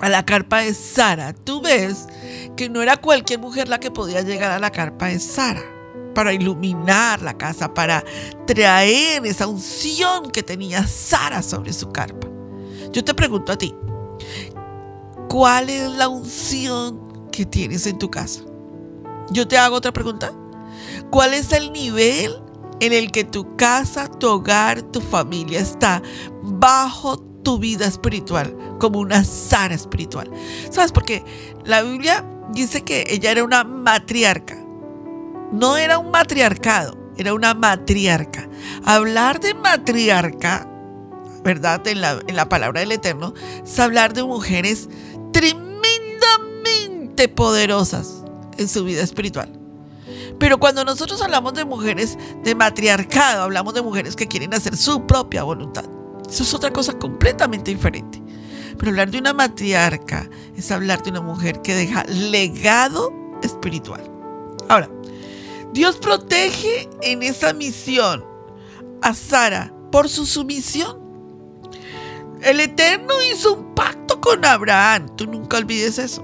a 0.00 0.08
la 0.08 0.24
carpa 0.24 0.60
de 0.60 0.74
Sara, 0.74 1.32
tú 1.32 1.62
ves 1.62 2.06
que 2.56 2.68
no 2.68 2.82
era 2.82 2.96
cualquier 2.96 3.40
mujer 3.40 3.68
la 3.68 3.80
que 3.80 3.90
podía 3.90 4.22
llegar 4.22 4.50
a 4.50 4.58
la 4.58 4.70
carpa 4.70 5.06
de 5.06 5.18
Sara 5.18 5.62
para 6.14 6.32
iluminar 6.32 7.22
la 7.22 7.36
casa, 7.36 7.74
para 7.74 8.04
traer 8.46 9.26
esa 9.26 9.46
unción 9.46 10.30
que 10.30 10.42
tenía 10.42 10.86
Sara 10.86 11.42
sobre 11.42 11.72
su 11.72 11.90
carpa. 11.90 12.28
Yo 12.92 13.02
te 13.02 13.14
pregunto 13.14 13.52
a 13.52 13.58
ti, 13.58 13.74
¿Cuál 15.28 15.70
es 15.70 15.90
la 15.90 16.08
unción 16.08 17.28
que 17.32 17.44
tienes 17.44 17.86
en 17.86 17.98
tu 17.98 18.10
casa? 18.10 18.42
Yo 19.30 19.48
te 19.48 19.58
hago 19.58 19.76
otra 19.76 19.92
pregunta. 19.92 20.32
¿Cuál 21.10 21.34
es 21.34 21.52
el 21.52 21.72
nivel 21.72 22.32
en 22.80 22.92
el 22.92 23.10
que 23.10 23.24
tu 23.24 23.56
casa, 23.56 24.08
tu 24.08 24.28
hogar, 24.28 24.82
tu 24.82 25.00
familia 25.00 25.60
está 25.60 26.02
bajo 26.42 27.18
tu 27.18 27.58
vida 27.58 27.86
espiritual, 27.86 28.56
como 28.78 29.00
una 29.00 29.24
Sara 29.24 29.74
espiritual? 29.74 30.30
¿Sabes? 30.70 30.92
Porque 30.92 31.24
la 31.64 31.82
Biblia 31.82 32.24
dice 32.52 32.82
que 32.82 33.04
ella 33.08 33.30
era 33.30 33.44
una 33.44 33.64
matriarca. 33.64 34.56
No 35.52 35.76
era 35.76 35.98
un 35.98 36.10
matriarcado, 36.10 36.96
era 37.16 37.34
una 37.34 37.54
matriarca. 37.54 38.48
Hablar 38.84 39.40
de 39.40 39.54
matriarca, 39.54 40.68
¿verdad? 41.44 41.86
En 41.86 42.00
la, 42.00 42.20
en 42.26 42.36
la 42.36 42.48
palabra 42.48 42.80
del 42.80 42.92
Eterno, 42.92 43.34
es 43.64 43.78
hablar 43.78 44.14
de 44.14 44.24
mujeres 44.24 44.88
tremendamente 45.34 47.28
poderosas 47.28 48.22
en 48.56 48.68
su 48.68 48.84
vida 48.84 49.02
espiritual. 49.02 49.52
Pero 50.38 50.58
cuando 50.58 50.84
nosotros 50.84 51.20
hablamos 51.22 51.54
de 51.54 51.64
mujeres 51.64 52.16
de 52.42 52.54
matriarcado, 52.54 53.42
hablamos 53.42 53.74
de 53.74 53.82
mujeres 53.82 54.14
que 54.16 54.28
quieren 54.28 54.54
hacer 54.54 54.76
su 54.76 55.06
propia 55.06 55.42
voluntad. 55.42 55.84
Eso 56.28 56.44
es 56.44 56.54
otra 56.54 56.72
cosa 56.72 56.92
completamente 56.94 57.72
diferente. 57.72 58.22
Pero 58.78 58.90
hablar 58.90 59.10
de 59.10 59.18
una 59.18 59.32
matriarca 59.32 60.28
es 60.56 60.70
hablar 60.70 61.02
de 61.02 61.10
una 61.10 61.20
mujer 61.20 61.62
que 61.62 61.74
deja 61.74 62.04
legado 62.04 63.12
espiritual. 63.42 64.02
Ahora, 64.68 64.88
Dios 65.72 65.96
protege 65.96 66.88
en 67.02 67.22
esa 67.22 67.52
misión 67.52 68.24
a 69.02 69.14
Sara 69.14 69.74
por 69.90 70.08
su 70.08 70.26
sumisión. 70.26 71.03
El 72.44 72.60
Eterno 72.60 73.14
hizo 73.32 73.54
un 73.54 73.74
pacto 73.74 74.20
con 74.20 74.44
Abraham, 74.44 75.08
tú 75.16 75.26
nunca 75.26 75.56
olvides 75.56 75.98
eso, 75.98 76.22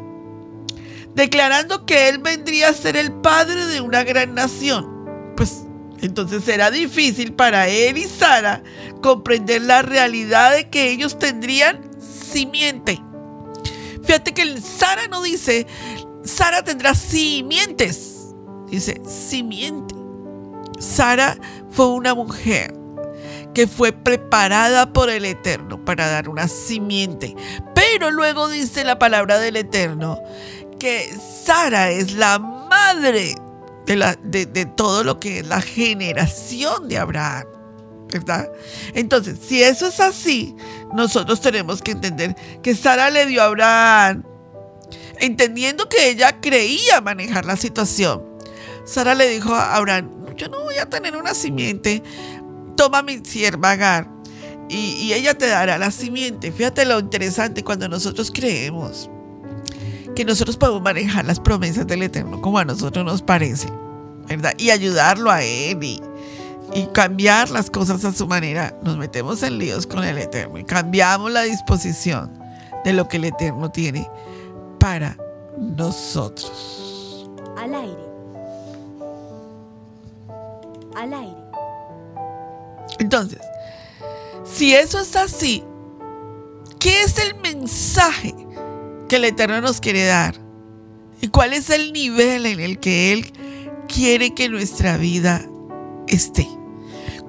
declarando 1.15 1.87
que 1.87 2.11
él 2.11 2.19
vendría 2.19 2.69
a 2.69 2.75
ser 2.75 2.99
el 2.99 3.11
padre 3.11 3.65
de 3.65 3.81
una 3.81 4.05
gran 4.05 4.35
nación. 4.35 4.87
Pues 5.35 5.63
entonces 6.03 6.45
será 6.45 6.71
difícil 6.71 7.33
para 7.33 7.69
él 7.69 7.97
y 7.97 8.05
Sara 8.05 8.63
comprender 9.01 9.63
la 9.63 9.81
realidad 9.81 10.53
de 10.53 10.69
que 10.69 10.91
ellos 10.91 11.19
tendrían 11.19 11.81
simiente. 11.99 13.01
Fíjate 14.05 14.35
que 14.35 14.61
Sara 14.61 15.09
no 15.09 15.23
dice, 15.23 15.67
Sara 16.23 16.63
tendrá 16.63 16.95
simientes, 16.95 18.35
dice 18.69 19.01
simiente. 19.09 19.95
Sara 20.79 21.39
fue 21.71 21.89
una 21.89 22.15
mujer 22.15 22.80
fue 23.67 23.93
preparada 23.93 24.93
por 24.93 25.11
el 25.11 25.25
Eterno 25.25 25.85
para 25.85 26.09
dar 26.09 26.29
una 26.29 26.49
simiente. 26.49 27.35
Pero 27.75 28.11
luego 28.11 28.49
dice 28.49 28.85
la 28.85 28.99
palabra 28.99 29.39
del 29.39 29.57
Eterno 29.57 30.21
que 30.79 31.13
Sara 31.45 31.91
es 31.91 32.13
la 32.13 32.39
madre 32.39 33.35
de, 33.87 33.97
la, 33.97 34.17
de, 34.23 34.47
todo 34.77 35.05
lo 35.05 35.21
que 35.21 35.41
es 35.41 35.47
la 35.47 35.61
generación 35.61 36.89
de 36.89 36.99
Abraham. 36.99 37.47
¿verdad? 38.13 38.51
Entonces, 38.95 39.39
si 39.47 39.63
eso 39.63 39.87
es 39.87 40.01
así, 40.01 40.57
nosotros 40.95 41.41
tenemos 41.41 41.81
que 41.81 41.93
entender 41.93 42.35
que 42.61 42.75
Sara 42.75 43.09
le 43.11 43.27
dio 43.27 43.41
a 43.43 43.47
Abraham 43.47 44.25
entendiendo 45.21 45.89
que 45.89 46.09
ella 46.09 46.41
creía 46.41 47.01
manejar 47.01 47.45
la 47.45 47.57
situación, 47.57 48.23
Sara 48.85 49.15
le 49.15 49.29
dijo 49.29 49.55
a 49.55 49.77
Abraham, 49.77 50.35
yo 50.37 50.49
no 50.49 50.63
voy 50.63 50.79
a 50.79 50.89
tener 50.89 51.17
una 51.17 51.35
simiente, 51.35 52.03
toma 52.81 53.03
mi 53.03 53.21
sierva 53.23 54.09
y, 54.71 54.75
y 54.75 55.13
ella 55.13 55.37
te 55.37 55.47
dará 55.47 55.77
la 55.77 55.91
simiente. 55.91 56.51
Fíjate 56.51 56.87
lo 56.87 56.99
interesante 56.99 57.63
cuando 57.63 57.91
nosotros 57.91 58.31
creemos 58.35 59.11
que 60.17 60.25
nosotros 60.25 60.57
podemos 60.57 60.81
manejar 60.81 61.27
las 61.27 61.39
promesas 61.39 61.87
del 61.87 62.03
Eterno 62.05 62.41
como 62.41 62.59
a 62.59 62.65
nosotros 62.65 63.05
nos 63.05 63.21
parece, 63.21 63.69
¿verdad? 64.29 64.55
Y 64.57 64.71
ayudarlo 64.71 65.31
a 65.31 65.43
Él 65.43 65.85
y, 65.85 66.01
y 66.73 66.87
cambiar 66.87 67.51
las 67.51 67.69
cosas 67.69 68.03
a 68.07 68.15
su 68.15 68.27
manera, 68.27 68.75
nos 68.83 68.97
metemos 68.97 69.43
en 69.43 69.59
líos 69.59 69.87
con 69.87 70.03
el 70.03 70.17
Eterno 70.17 70.59
y 70.59 70.65
cambiamos 70.65 71.31
la 71.31 71.43
disposición 71.43 72.33
de 72.83 72.95
lo 72.95 73.09
que 73.09 73.19
el 73.19 73.27
Eterno 73.27 73.71
tiene 73.71 74.09
para 74.79 75.19
nosotros. 75.59 77.29
Al 77.59 77.75
aire. 77.75 78.07
Al 80.97 81.13
aire. 81.13 81.40
Entonces, 82.99 83.41
si 84.45 84.75
eso 84.75 85.01
es 85.01 85.17
así, 85.17 85.63
¿qué 86.79 87.03
es 87.03 87.19
el 87.19 87.35
mensaje 87.37 88.35
que 89.09 89.17
el 89.17 89.25
Eterno 89.25 89.61
nos 89.61 89.81
quiere 89.81 90.05
dar? 90.05 90.35
¿Y 91.21 91.29
cuál 91.29 91.53
es 91.53 91.71
el 91.71 91.93
nivel 91.93 92.47
en 92.47 92.61
el 92.61 92.79
que 92.79 93.13
Él 93.13 93.33
quiere 93.89 94.35
que 94.35 94.49
nuestra 94.49 94.97
vida 94.97 95.45
esté? 96.09 96.49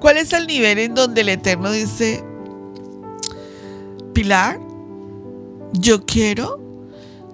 ¿Cuál 0.00 0.16
es 0.16 0.32
el 0.32 0.46
nivel 0.46 0.78
en 0.78 0.94
donde 0.94 1.20
el 1.20 1.28
Eterno 1.28 1.70
dice, 1.70 2.24
Pilar, 4.14 4.58
yo 5.74 6.04
quiero 6.04 6.60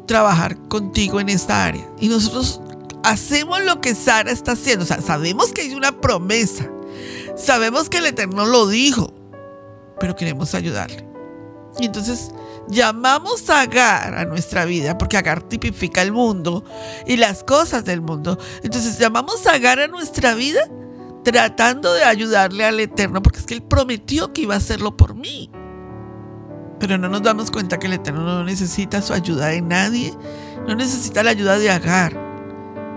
trabajar 0.06 0.58
contigo 0.68 1.20
en 1.20 1.28
esta 1.28 1.64
área? 1.64 1.88
Y 2.00 2.08
nosotros 2.08 2.61
hacemos 3.04 3.62
lo 3.62 3.80
que 3.80 3.94
Sara 3.94 4.30
está 4.30 4.52
haciendo. 4.52 4.85
O 4.85 4.87
sea, 4.87 5.00
sabemos 5.00 5.52
que 5.52 5.62
hay 5.62 5.75
una 5.75 6.00
promesa. 6.00 6.70
Sabemos 7.38 7.88
que 7.88 7.99
el 7.99 8.07
Eterno 8.07 8.45
lo 8.45 8.66
dijo, 8.66 9.14
pero 10.00 10.16
queremos 10.16 10.54
ayudarle. 10.54 11.09
Y 11.78 11.87
entonces 11.87 12.33
llamamos 12.68 13.49
a 13.49 13.61
Agar 13.61 14.14
a 14.14 14.25
nuestra 14.25 14.64
vida, 14.64 14.99
porque 14.99 15.16
Agar 15.16 15.42
tipifica 15.42 16.02
el 16.02 16.11
mundo 16.12 16.64
y 17.07 17.16
las 17.16 17.45
cosas 17.45 17.85
del 17.85 18.00
mundo. 18.00 18.38
Entonces 18.62 18.99
llamamos 18.99 19.47
a 19.47 19.52
Agar 19.52 19.78
a 19.78 19.87
nuestra 19.87 20.35
vida 20.35 20.61
tratando 21.23 21.92
de 21.92 22.02
ayudarle 22.02 22.64
al 22.64 22.80
Eterno, 22.80 23.23
porque 23.23 23.38
es 23.38 23.47
que 23.47 23.54
Él 23.54 23.62
prometió 23.62 24.33
que 24.33 24.42
iba 24.42 24.54
a 24.54 24.59
hacerlo 24.59 24.97
por 24.97 25.14
mí. 25.14 25.50
Pero 26.80 26.99
no 26.99 27.09
nos 27.09 27.23
damos 27.23 27.50
cuenta 27.50 27.78
que 27.78 27.87
el 27.87 27.95
Eterno 27.95 28.23
no 28.25 28.45
necesita 28.45 29.00
su 29.00 29.12
ayuda 29.12 29.47
de 29.47 29.61
nadie, 29.61 30.12
no 30.66 30.75
necesita 30.75 31.23
la 31.23 31.30
ayuda 31.30 31.59
de 31.59 31.71
Agar, 31.71 32.18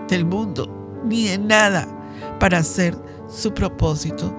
del 0.08 0.26
mundo, 0.26 1.02
ni 1.06 1.28
de 1.28 1.38
nada 1.38 1.88
para 2.40 2.60
hacer 2.60 2.98
su 3.34 3.54
propósito 3.54 4.34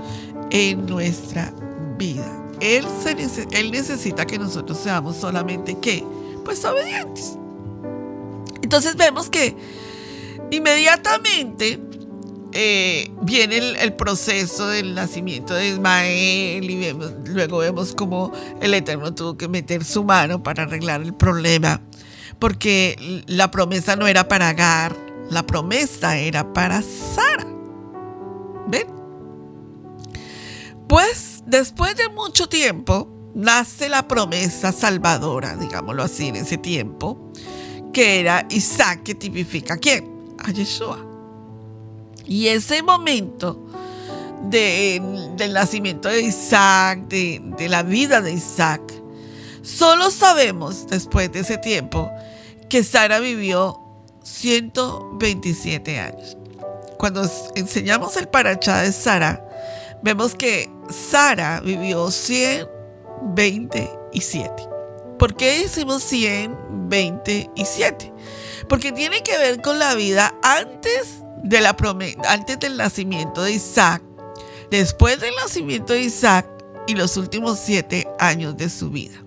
en 0.50 0.86
nuestra 0.86 1.52
vida. 1.98 2.30
Él, 2.60 2.84
se, 3.02 3.48
él 3.58 3.70
necesita 3.70 4.26
que 4.26 4.38
nosotros 4.38 4.78
seamos 4.78 5.16
solamente 5.16 5.76
qué? 5.80 6.04
Pues 6.44 6.64
obedientes. 6.64 7.36
Entonces 8.62 8.96
vemos 8.96 9.28
que 9.28 9.56
inmediatamente 10.50 11.80
eh, 12.54 13.10
viene 13.22 13.56
el, 13.80 13.94
proceso 13.94 14.68
del 14.68 14.94
nacimiento 14.94 15.54
de 15.54 15.68
Ismael 15.68 16.70
y 16.70 16.94
luego 17.24 17.58
vemos 17.58 17.94
cómo 17.94 18.30
el 18.60 18.74
Eterno 18.74 19.14
tuvo 19.14 19.38
que 19.38 19.48
meter 19.48 19.84
su 19.84 20.04
mano 20.04 20.42
para 20.42 20.64
arreglar 20.64 21.00
el 21.00 21.14
problema, 21.14 21.80
porque 22.38 23.22
la 23.26 23.50
promesa 23.50 23.96
no 23.96 24.06
era 24.06 24.28
para 24.28 24.50
Agar, 24.50 24.94
la 25.30 25.46
promesa 25.46 26.18
era 26.18 26.52
para 26.52 26.82
Sara. 26.82 27.51
Pues 30.88 31.42
después 31.46 31.96
de 31.96 32.08
mucho 32.08 32.48
tiempo 32.48 33.08
nace 33.34 33.88
la 33.88 34.06
promesa 34.06 34.72
salvadora, 34.72 35.56
digámoslo 35.56 36.02
así, 36.02 36.28
en 36.28 36.36
ese 36.36 36.58
tiempo, 36.58 37.32
que 37.92 38.20
era 38.20 38.46
Isaac, 38.50 39.02
que 39.02 39.14
tipifica 39.14 39.74
a 39.74 39.76
quién? 39.78 40.34
A 40.38 40.50
Yeshua. 40.50 41.06
Y 42.26 42.48
ese 42.48 42.82
momento 42.82 43.66
de, 44.48 45.00
del 45.36 45.52
nacimiento 45.52 46.08
de 46.08 46.22
Isaac, 46.22 47.08
de, 47.08 47.40
de 47.56 47.68
la 47.68 47.82
vida 47.82 48.20
de 48.20 48.32
Isaac, 48.32 48.82
solo 49.62 50.10
sabemos 50.10 50.86
después 50.88 51.32
de 51.32 51.40
ese 51.40 51.58
tiempo 51.58 52.10
que 52.68 52.84
Sara 52.84 53.18
vivió 53.18 53.78
127 54.22 55.98
años. 55.98 56.36
Cuando 57.02 57.28
enseñamos 57.56 58.16
el 58.16 58.28
parachá 58.28 58.82
de 58.82 58.92
Sara, 58.92 59.44
vemos 60.04 60.36
que 60.36 60.70
Sara 60.88 61.58
vivió 61.58 62.12
127. 62.12 64.68
¿Por 65.18 65.34
qué 65.34 65.62
decimos 65.62 66.04
127? 66.04 68.12
Porque 68.68 68.92
tiene 68.92 69.24
que 69.24 69.36
ver 69.36 69.60
con 69.60 69.80
la 69.80 69.96
vida 69.96 70.32
antes 70.44 71.24
de 71.42 71.60
la 71.60 71.76
antes 72.28 72.60
del 72.60 72.76
nacimiento 72.76 73.42
de 73.42 73.50
Isaac, 73.50 74.00
después 74.70 75.18
del 75.18 75.34
nacimiento 75.34 75.94
de 75.94 76.02
Isaac 76.02 76.46
y 76.86 76.94
los 76.94 77.16
últimos 77.16 77.58
siete 77.58 78.06
años 78.20 78.56
de 78.56 78.70
su 78.70 78.90
vida. 78.90 79.24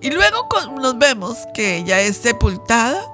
Y 0.00 0.08
luego 0.08 0.48
nos 0.80 0.98
vemos 0.98 1.36
que 1.52 1.76
ella 1.76 2.00
es 2.00 2.16
sepultada 2.16 3.04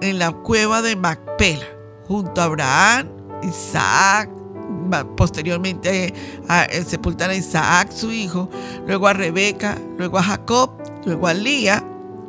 en 0.00 0.20
la 0.20 0.30
cueva 0.30 0.82
de 0.82 0.94
Macpela, 0.94 1.66
junto 2.08 2.40
a 2.40 2.44
Abraham, 2.44 3.08
Isaac, 3.42 4.30
posteriormente 5.16 6.14
a, 6.48 6.62
a, 6.62 6.84
sepultar 6.84 7.30
a 7.30 7.34
Isaac, 7.34 7.90
su 7.92 8.10
hijo, 8.10 8.48
luego 8.86 9.06
a 9.06 9.12
Rebeca, 9.12 9.78
luego 9.96 10.18
a 10.18 10.22
Jacob, 10.22 10.70
luego 11.04 11.26
a 11.26 11.34
Lía, 11.34 11.84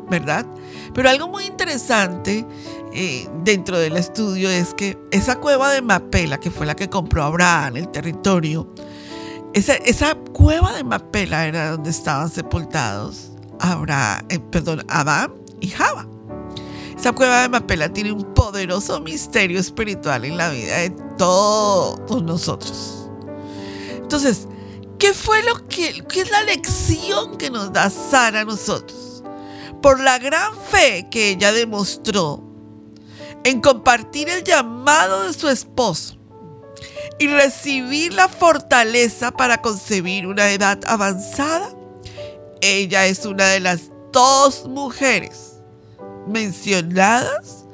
¿verdad? 0.10 0.46
Pero 0.94 1.10
algo 1.10 1.28
muy 1.28 1.46
interesante 1.46 2.46
eh, 2.94 3.28
dentro 3.44 3.78
del 3.78 3.96
estudio 3.96 4.50
es 4.50 4.74
que 4.74 4.98
esa 5.12 5.40
cueva 5.40 5.72
de 5.72 5.82
Mapela, 5.82 6.40
que 6.40 6.52
fue 6.52 6.66
la 6.66 6.76
que 6.76 6.90
compró 6.90 7.24
Abraham, 7.24 7.78
el 7.78 7.90
territorio, 7.90 8.74
esa, 9.54 10.16
cueva 10.34 10.74
de 10.74 10.84
Mapela 10.84 11.48
era 11.48 11.72
donde 11.72 11.90
estaban 11.90 12.30
sepultados 12.30 13.32
Abraham, 13.60 14.26
eh, 14.30 14.40
perdón, 14.40 14.86
y 15.60 15.68
Java. 15.68 16.08
Esa 17.00 17.14
cueva 17.14 17.44
de 17.44 17.48
Mapela 17.48 17.88
tiene 17.88 18.12
un 18.12 18.34
poderoso 18.34 19.00
misterio 19.00 19.58
espiritual 19.58 20.26
en 20.26 20.36
la 20.36 20.50
vida 20.50 20.80
de 20.80 20.90
todos 21.18 22.22
nosotros. 22.22 23.10
Entonces, 23.96 24.50
¿qué 24.98 25.14
fue 25.14 25.42
lo 25.44 25.66
que, 25.70 26.04
qué 26.10 26.20
es 26.20 26.30
la 26.30 26.44
lección 26.44 27.38
que 27.38 27.50
nos 27.50 27.72
da 27.72 27.90
Sara 27.90 28.42
a 28.42 28.44
nosotros? 28.44 29.24
Por 29.82 30.02
la 30.02 30.20
gran 30.20 30.54
fe 30.70 31.08
que 31.10 31.30
ella 31.30 31.54
demostró 31.54 32.44
en 33.46 33.62
compartir 33.62 34.28
el 34.28 34.44
llamado 34.44 35.24
de 35.24 35.32
su 35.32 35.48
esposo 35.48 36.18
y 37.18 37.28
recibir 37.28 38.14
la 38.14 38.28
fortaleza 38.28 39.32
para 39.32 39.62
concebir 39.62 40.28
una 40.28 40.52
edad 40.52 40.78
avanzada, 40.86 41.74
ella 42.60 43.06
es 43.06 43.26
una 43.26 43.48
de 43.48 43.62
las 43.62 43.84
dos 44.12 44.68
mujeres 44.68 45.49
mencionadas 46.28 47.66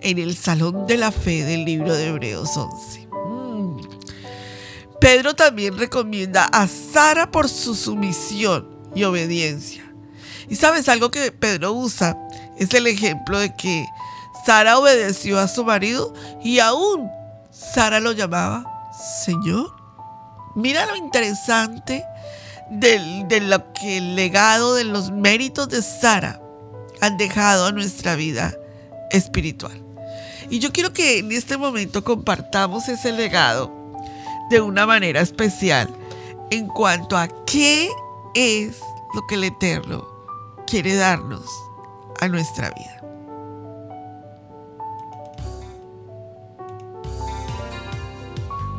en 0.00 0.18
el 0.18 0.36
Salón 0.36 0.86
de 0.86 0.98
la 0.98 1.10
Fe 1.10 1.44
del 1.44 1.64
libro 1.64 1.94
de 1.94 2.08
Hebreos 2.08 2.56
11. 2.56 3.08
Mm. 3.10 3.80
Pedro 5.00 5.34
también 5.34 5.78
recomienda 5.78 6.44
a 6.44 6.68
Sara 6.68 7.30
por 7.30 7.48
su 7.48 7.74
sumisión 7.74 8.68
y 8.94 9.04
obediencia. 9.04 9.82
Y 10.48 10.56
sabes 10.56 10.88
algo 10.88 11.10
que 11.10 11.32
Pedro 11.32 11.72
usa 11.72 12.16
es 12.58 12.72
el 12.74 12.86
ejemplo 12.86 13.38
de 13.38 13.54
que 13.56 13.86
Sara 14.44 14.78
obedeció 14.78 15.38
a 15.38 15.48
su 15.48 15.64
marido 15.64 16.12
y 16.42 16.58
aún 16.58 17.10
Sara 17.50 17.98
lo 18.00 18.12
llamaba 18.12 18.64
Señor. 19.24 19.74
Mira 20.54 20.86
lo 20.86 20.96
interesante 20.96 22.04
de 22.70 23.40
lo 23.40 23.72
que 23.72 23.98
el 23.98 24.14
legado 24.16 24.74
de 24.74 24.84
los 24.84 25.10
méritos 25.10 25.68
de 25.68 25.82
Sara 25.82 26.40
han 27.00 27.16
dejado 27.16 27.72
nuestra 27.72 28.14
vida 28.14 28.54
espiritual. 29.10 29.82
Y 30.50 30.58
yo 30.58 30.72
quiero 30.72 30.92
que 30.92 31.18
en 31.18 31.32
este 31.32 31.56
momento 31.56 32.04
compartamos 32.04 32.88
ese 32.88 33.12
legado 33.12 33.72
de 34.50 34.60
una 34.60 34.86
manera 34.86 35.20
especial 35.20 35.88
en 36.50 36.68
cuanto 36.68 37.16
a 37.16 37.28
qué 37.46 37.90
es 38.34 38.80
lo 39.14 39.26
que 39.26 39.36
el 39.36 39.44
Eterno 39.44 40.06
quiere 40.66 40.94
darnos 40.94 41.46
a 42.20 42.28
nuestra 42.28 42.70
vida. 42.70 43.00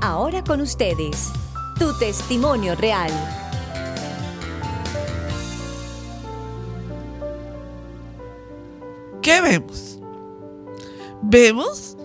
Ahora 0.02 0.44
con 0.44 0.62
ustedes, 0.62 1.32
tu 1.80 1.98
testimonio 1.98 2.76
real. 2.76 3.12
¿Qué 9.26 9.42
vemos? 9.42 9.98
vemos 11.24 11.98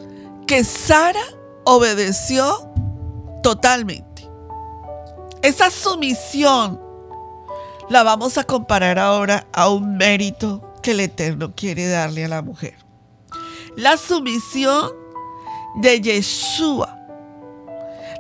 que 0.47 0.65
Sara 0.65 1.21
obedeció 1.65 2.73
totalmente. 3.43 4.27
Esa 5.43 5.71
sumisión 5.71 6.81
la 7.91 8.05
vamos 8.05 8.39
a 8.39 8.45
comparar 8.45 8.99
ahora 8.99 9.47
a 9.53 9.69
un 9.69 9.99
mérito 9.99 10.73
que 10.83 10.93
el 10.93 11.01
Eterno 11.01 11.53
quiere 11.55 11.89
darle 11.89 12.25
a 12.25 12.29
la 12.29 12.41
mujer. 12.41 12.77
La 13.77 13.99
sumisión 13.99 14.91
de 15.77 16.01
Yeshua. 16.01 16.97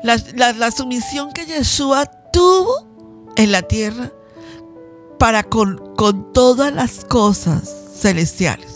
La, 0.02 0.70
sumisión 0.70 1.32
que 1.32 1.46
Yeshua 1.46 2.04
tuvo 2.34 2.86
en 3.36 3.50
la 3.50 3.62
tierra 3.62 4.12
para 5.18 5.42
con, 5.42 5.94
con 5.96 6.34
todas 6.34 6.70
las 6.70 7.06
cosas 7.06 7.74
celestiales. 7.94 8.69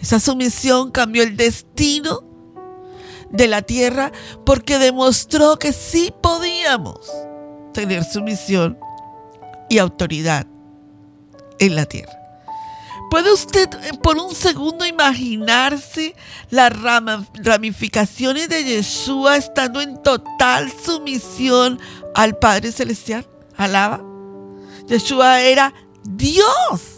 Esa 0.00 0.18
sumisión 0.20 0.90
cambió 0.90 1.22
el 1.22 1.36
destino 1.36 2.24
de 3.30 3.48
la 3.48 3.62
tierra 3.62 4.12
porque 4.44 4.78
demostró 4.78 5.58
que 5.58 5.72
sí 5.72 6.12
podíamos 6.22 6.98
tener 7.72 8.04
sumisión 8.04 8.78
y 9.68 9.78
autoridad 9.78 10.46
en 11.58 11.76
la 11.76 11.86
tierra. 11.86 12.20
¿Puede 13.10 13.32
usted 13.32 13.68
eh, 13.74 13.98
por 14.00 14.16
un 14.18 14.34
segundo 14.34 14.86
imaginarse 14.86 16.14
las 16.48 16.72
ramificaciones 17.34 18.48
de 18.48 18.64
Yeshua 18.64 19.36
estando 19.36 19.80
en 19.80 20.00
total 20.00 20.72
sumisión 20.84 21.80
al 22.14 22.38
Padre 22.38 22.70
Celestial? 22.70 23.26
Alaba. 23.56 24.00
Yeshua 24.86 25.40
era 25.40 25.74
Dios. 26.04 26.89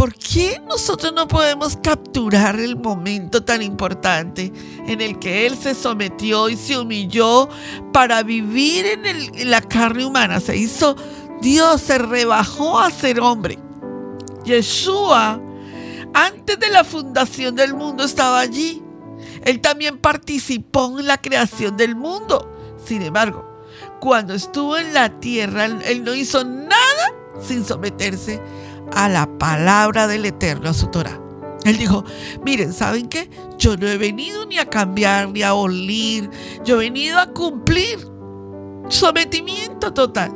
¿Por 0.00 0.14
qué 0.14 0.62
nosotros 0.66 1.12
no 1.12 1.28
podemos 1.28 1.76
capturar 1.76 2.58
el 2.58 2.74
momento 2.74 3.44
tan 3.44 3.60
importante 3.60 4.50
en 4.86 5.02
el 5.02 5.18
que 5.18 5.46
Él 5.46 5.58
se 5.58 5.74
sometió 5.74 6.48
y 6.48 6.56
se 6.56 6.78
humilló 6.78 7.50
para 7.92 8.22
vivir 8.22 8.86
en, 8.86 9.50
la 9.50 9.60
carne 9.60 10.06
humana? 10.06 10.40
Se 10.40 10.56
hizo 10.56 10.96
Dios, 11.42 11.82
se 11.82 11.98
rebajó 11.98 12.80
a 12.80 12.90
ser 12.90 13.20
hombre 13.20 13.58
Yeshua, 14.46 15.38
antes 16.14 16.58
de 16.58 16.70
la 16.70 16.82
fundación 16.82 17.54
del 17.54 17.74
mundo, 17.74 18.02
estaba 18.02 18.40
allí. 18.40 18.82
Él 19.44 19.60
también 19.60 19.98
participó 19.98 20.98
en 20.98 21.08
la 21.08 21.20
creación 21.20 21.76
del 21.76 21.94
mundo. 21.94 22.50
Sin 22.82 23.02
embargo, 23.02 23.44
cuando 24.00 24.32
estuvo 24.32 24.78
en 24.78 24.94
la 24.94 25.20
tierra, 25.20 25.66
él 25.66 26.04
no 26.04 26.14
hizo 26.14 26.42
nada 26.42 27.12
sin 27.46 27.66
someterse 27.66 28.40
a 28.94 29.08
la 29.08 29.38
palabra 29.38 30.06
del 30.06 30.24
Eterno, 30.24 30.70
a 30.70 30.74
su 30.74 30.88
Torah. 30.88 31.20
Él 31.64 31.76
dijo, 31.76 32.04
miren, 32.44 32.72
¿saben 32.72 33.08
qué? 33.08 33.30
Yo 33.58 33.76
no 33.76 33.86
he 33.86 33.98
venido 33.98 34.46
ni 34.46 34.58
a 34.58 34.68
cambiar, 34.68 35.28
ni 35.28 35.42
a 35.42 35.50
abolir. 35.50 36.30
Yo 36.64 36.76
he 36.76 36.84
venido 36.84 37.18
a 37.18 37.26
cumplir. 37.26 37.98
Sometimiento 38.88 39.92
total. 39.92 40.32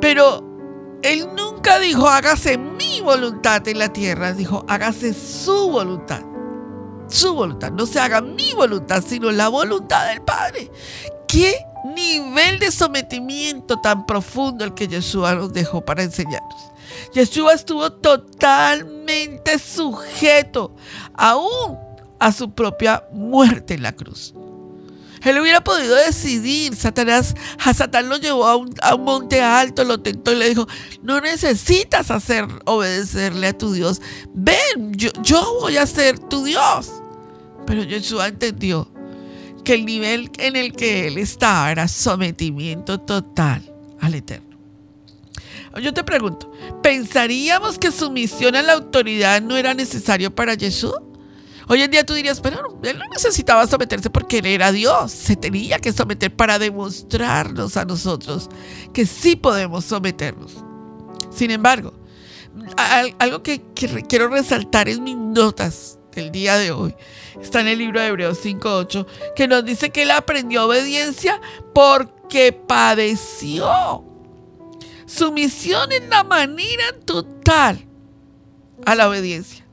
Pero 0.00 0.98
él 1.02 1.28
nunca 1.36 1.78
dijo, 1.78 2.08
hágase 2.08 2.58
mi 2.58 3.00
voluntad 3.00 3.66
en 3.68 3.78
la 3.78 3.92
tierra. 3.92 4.32
Dijo, 4.32 4.64
hágase 4.68 5.14
su 5.14 5.70
voluntad. 5.70 6.22
Su 7.08 7.34
voluntad. 7.34 7.70
No 7.70 7.86
se 7.86 8.00
haga 8.00 8.20
mi 8.20 8.52
voluntad, 8.54 9.04
sino 9.06 9.30
la 9.30 9.48
voluntad 9.48 10.08
del 10.08 10.22
Padre. 10.22 10.70
¿Qué 11.28 11.54
nivel 11.94 12.58
de 12.58 12.72
sometimiento 12.72 13.80
tan 13.80 14.04
profundo 14.04 14.64
el 14.64 14.74
que 14.74 14.88
Yeshua 14.88 15.34
nos 15.34 15.52
dejó 15.52 15.84
para 15.84 16.02
enseñarnos? 16.02 16.73
Yeshua 17.14 17.54
estuvo 17.54 17.92
totalmente 17.92 19.58
sujeto 19.58 20.74
aún 21.14 21.78
a 22.18 22.32
su 22.32 22.50
propia 22.52 23.04
muerte 23.12 23.74
en 23.74 23.82
la 23.82 23.92
cruz. 23.92 24.34
Él 25.22 25.38
hubiera 25.38 25.62
podido 25.62 25.94
decidir. 25.94 26.76
Satanás, 26.76 27.34
a 27.64 27.72
Satán 27.72 28.08
lo 28.08 28.18
llevó 28.18 28.46
a 28.46 28.56
un, 28.56 28.74
monte 29.00 29.40
alto, 29.40 29.84
lo 29.84 30.00
tentó 30.00 30.32
y 30.32 30.36
le 30.36 30.48
dijo, 30.50 30.66
no 31.02 31.20
necesitas 31.20 32.10
hacer 32.10 32.46
obedecerle 32.66 33.46
a 33.46 33.56
tu 33.56 33.72
Dios. 33.72 34.02
Ven, 34.34 34.92
yo, 34.92 35.10
yo 35.22 35.60
voy 35.60 35.76
a 35.76 35.86
ser 35.86 36.18
tu 36.18 36.44
Dios. 36.44 36.90
Pero 37.66 37.84
Yeshua 37.84 38.28
entendió 38.28 38.90
que 39.64 39.74
el 39.74 39.86
nivel 39.86 40.30
en 40.38 40.56
el 40.56 40.72
que 40.72 41.08
él 41.08 41.16
estaba 41.16 41.70
era 41.70 41.88
sometimiento 41.88 43.00
total 43.00 43.62
al 44.00 44.14
Eterno. 44.14 44.53
Yo 45.80 45.92
te 45.92 46.04
pregunto, 46.04 46.50
¿pensaríamos 46.82 47.78
que 47.78 47.90
su 47.90 48.10
misión 48.10 48.54
a 48.54 48.62
la 48.62 48.74
autoridad 48.74 49.42
no 49.42 49.56
era 49.56 49.74
necesario 49.74 50.34
para 50.34 50.56
Jesús? 50.56 50.94
Hoy 51.66 51.82
en 51.82 51.90
día 51.90 52.04
tú 52.04 52.14
dirías, 52.14 52.40
pero 52.40 52.78
él 52.82 52.98
no 52.98 53.04
necesitaba 53.12 53.66
someterse 53.66 54.10
porque 54.10 54.38
él 54.38 54.46
era 54.46 54.70
Dios. 54.70 55.10
Se 55.12 55.34
tenía 55.34 55.78
que 55.78 55.92
someter 55.92 56.34
para 56.34 56.58
demostrarnos 56.58 57.76
a 57.76 57.84
nosotros 57.84 58.50
que 58.92 59.06
sí 59.06 59.34
podemos 59.34 59.84
someternos. 59.84 60.52
Sin 61.34 61.50
embargo, 61.50 61.94
algo 63.18 63.42
que, 63.42 63.62
quiero 63.74 64.28
resaltar 64.28 64.88
en 64.88 65.02
mis 65.02 65.16
notas 65.16 65.98
del 66.12 66.30
día 66.30 66.56
de 66.56 66.70
hoy 66.70 66.94
está 67.40 67.60
en 67.60 67.68
el 67.68 67.78
libro 67.78 68.00
de 68.00 68.06
Hebreos 68.06 68.44
5.8, 68.44 69.06
que 69.34 69.48
nos 69.48 69.64
dice 69.64 69.90
que 69.90 70.02
él 70.02 70.10
aprendió 70.12 70.66
obediencia 70.66 71.40
porque 71.74 72.52
padeció. 72.52 74.13
Su 75.16 75.32
misión 75.32 75.92
es 75.92 76.08
la 76.08 76.24
manera 76.24 76.92
total 77.04 77.84
a 78.84 78.94
la 78.94 79.08
obediencia. 79.08 79.64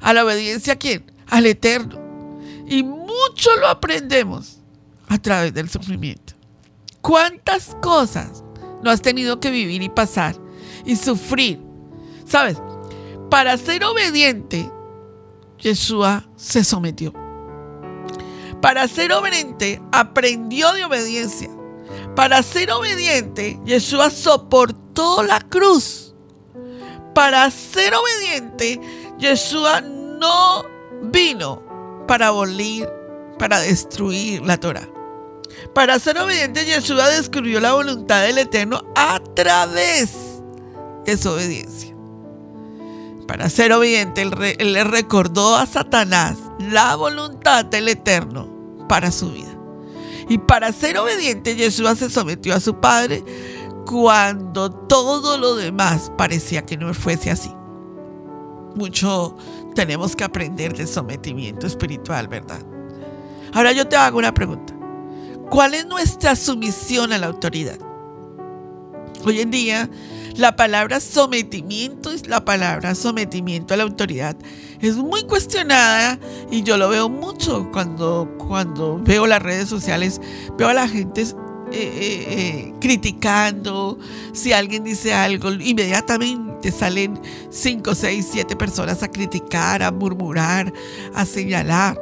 ¿A 0.00 0.12
la 0.12 0.24
obediencia 0.24 0.74
a 0.74 0.76
quién? 0.76 1.14
al 1.28 1.46
Eterno. 1.46 1.98
Y 2.66 2.82
mucho 2.82 3.56
lo 3.58 3.66
aprendemos 3.66 4.60
a 5.08 5.18
través 5.18 5.52
del 5.52 5.68
sufrimiento. 5.68 6.34
¿Cuántas 7.00 7.76
cosas 7.82 8.44
no 8.82 8.90
has 8.90 9.02
tenido 9.02 9.40
que 9.40 9.50
vivir 9.50 9.82
y 9.82 9.88
pasar 9.88 10.36
y 10.84 10.96
sufrir? 10.96 11.60
¿Sabes? 12.26 12.58
Para 13.30 13.58
ser 13.58 13.84
obediente, 13.84 14.70
Yeshua 15.58 16.24
se 16.36 16.64
sometió. 16.64 17.12
Para 18.60 18.88
ser 18.88 19.12
obediente, 19.12 19.82
aprendió 19.92 20.72
de 20.72 20.84
obediencia. 20.84 21.50
Para 22.16 22.42
ser 22.42 22.70
obediente, 22.70 23.58
Yeshua 23.64 24.10
soportó 24.10 25.22
la 25.22 25.40
cruz. 25.40 26.14
Para 27.14 27.50
ser 27.50 27.92
obediente, 27.94 28.80
Yeshua 29.18 29.80
no 29.80 30.64
vino 31.02 31.62
para 32.06 32.28
abolir, 32.28 32.88
para 33.38 33.60
destruir 33.60 34.42
la 34.42 34.58
Torah. 34.58 34.88
Para 35.74 35.98
ser 35.98 36.18
obediente, 36.18 36.64
Yeshua 36.64 37.08
descubrió 37.08 37.60
la 37.60 37.72
voluntad 37.72 38.22
del 38.22 38.38
Eterno 38.38 38.84
a 38.94 39.20
través 39.34 40.12
de 41.04 41.16
su 41.16 41.30
obediencia. 41.30 41.94
Para 43.26 43.48
ser 43.48 43.72
obediente, 43.72 44.22
él, 44.22 44.72
le 44.72 44.84
recordó 44.84 45.56
a 45.56 45.66
Satanás 45.66 46.36
la 46.58 46.94
voluntad 46.94 47.64
del 47.64 47.88
Eterno 47.88 48.86
para 48.88 49.10
su 49.10 49.32
vida. 49.32 49.43
Y 50.28 50.38
para 50.38 50.72
ser 50.72 50.98
obediente, 50.98 51.56
Yeshua 51.56 51.94
se 51.94 52.10
sometió 52.10 52.54
a 52.54 52.60
su 52.60 52.80
Padre 52.80 53.24
cuando 53.86 54.70
todo 54.70 55.38
lo 55.38 55.56
demás 55.56 56.10
parecía 56.16 56.62
que 56.62 56.76
no 56.76 56.92
fuese 56.94 57.30
así. 57.30 57.50
Mucho 58.74 59.36
tenemos 59.74 60.16
que 60.16 60.24
aprender 60.24 60.74
de 60.74 60.86
sometimiento 60.86 61.66
espiritual, 61.66 62.28
¿verdad? 62.28 62.60
Ahora 63.52 63.72
yo 63.72 63.86
te 63.86 63.96
hago 63.96 64.18
una 64.18 64.34
pregunta. 64.34 64.74
¿Cuál 65.50 65.74
es 65.74 65.86
nuestra 65.86 66.34
sumisión 66.34 67.12
a 67.12 67.18
la 67.18 67.26
autoridad? 67.26 67.78
Hoy 69.24 69.40
en 69.40 69.50
día, 69.50 69.88
la 70.36 70.56
palabra 70.56 71.00
sometimiento 71.00 72.10
es 72.10 72.26
la 72.26 72.44
palabra 72.44 72.94
sometimiento 72.94 73.74
a 73.74 73.76
la 73.76 73.84
autoridad. 73.84 74.36
Es 74.80 74.96
muy 74.96 75.24
cuestionada 75.24 76.18
y 76.50 76.62
yo 76.62 76.76
lo 76.76 76.88
veo 76.88 77.08
mucho 77.08 77.70
cuando, 77.72 78.28
cuando 78.38 78.98
veo 78.98 79.26
las 79.26 79.42
redes 79.42 79.68
sociales. 79.68 80.20
Veo 80.58 80.68
a 80.68 80.74
la 80.74 80.88
gente 80.88 81.22
eh, 81.22 81.36
eh, 81.72 82.24
eh, 82.28 82.74
criticando, 82.80 83.98
si 84.32 84.52
alguien 84.52 84.84
dice 84.84 85.12
algo, 85.12 85.50
inmediatamente 85.50 86.70
salen 86.70 87.20
5, 87.50 87.94
6, 87.94 88.28
7 88.30 88.54
personas 88.54 89.02
a 89.02 89.08
criticar, 89.08 89.82
a 89.82 89.90
murmurar, 89.90 90.72
a 91.14 91.24
señalar. 91.24 92.00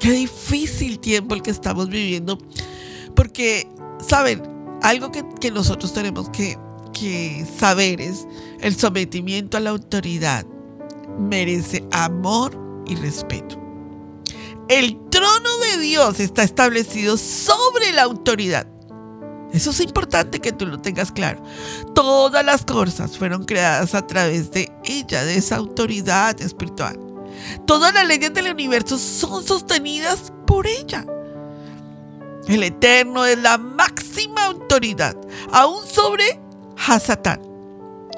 Qué 0.00 0.12
difícil 0.12 0.98
tiempo 0.98 1.34
el 1.34 1.42
que 1.42 1.50
estamos 1.50 1.88
viviendo, 1.88 2.38
porque, 3.14 3.68
¿saben? 4.06 4.42
Algo 4.82 5.10
que, 5.10 5.50
nosotros 5.50 5.92
tenemos 5.92 6.30
que, 6.30 6.56
que 6.94 7.46
saber 7.58 8.00
es 8.00 8.26
el 8.60 8.74
sometimiento 8.74 9.58
a 9.58 9.60
la 9.60 9.70
autoridad 9.70 10.46
merece 11.18 11.84
amor 11.92 12.58
y 12.86 12.96
respeto. 12.96 13.60
El 14.68 14.98
trono 15.10 15.50
de 15.70 15.78
Dios 15.78 16.20
está 16.20 16.42
establecido 16.42 17.16
sobre 17.16 17.92
la 17.92 18.02
autoridad. 18.02 18.66
Eso 19.52 19.70
es 19.70 19.80
importante 19.80 20.40
que 20.40 20.52
tú 20.52 20.66
lo 20.66 20.80
tengas 20.80 21.12
claro. 21.12 21.42
Todas 21.94 22.44
las 22.44 22.64
cosas 22.64 23.16
fueron 23.16 23.44
creadas 23.44 23.94
a 23.94 24.06
través 24.06 24.50
de 24.50 24.72
ella, 24.84 25.24
de 25.24 25.36
esa 25.36 25.56
autoridad 25.56 26.40
espiritual. 26.40 26.98
Todas 27.66 27.94
las 27.94 28.06
leyes 28.06 28.32
del 28.34 28.50
universo 28.50 28.98
son 28.98 29.46
sostenidas 29.46 30.32
por 30.46 30.66
ella. 30.66 31.06
El 32.48 32.62
Eterno 32.62 33.24
es 33.24 33.38
la 33.38 33.58
máxima 33.58 34.46
autoridad, 34.46 35.16
aún 35.52 35.86
sobre 35.86 36.40
Hasatán. 36.86 37.40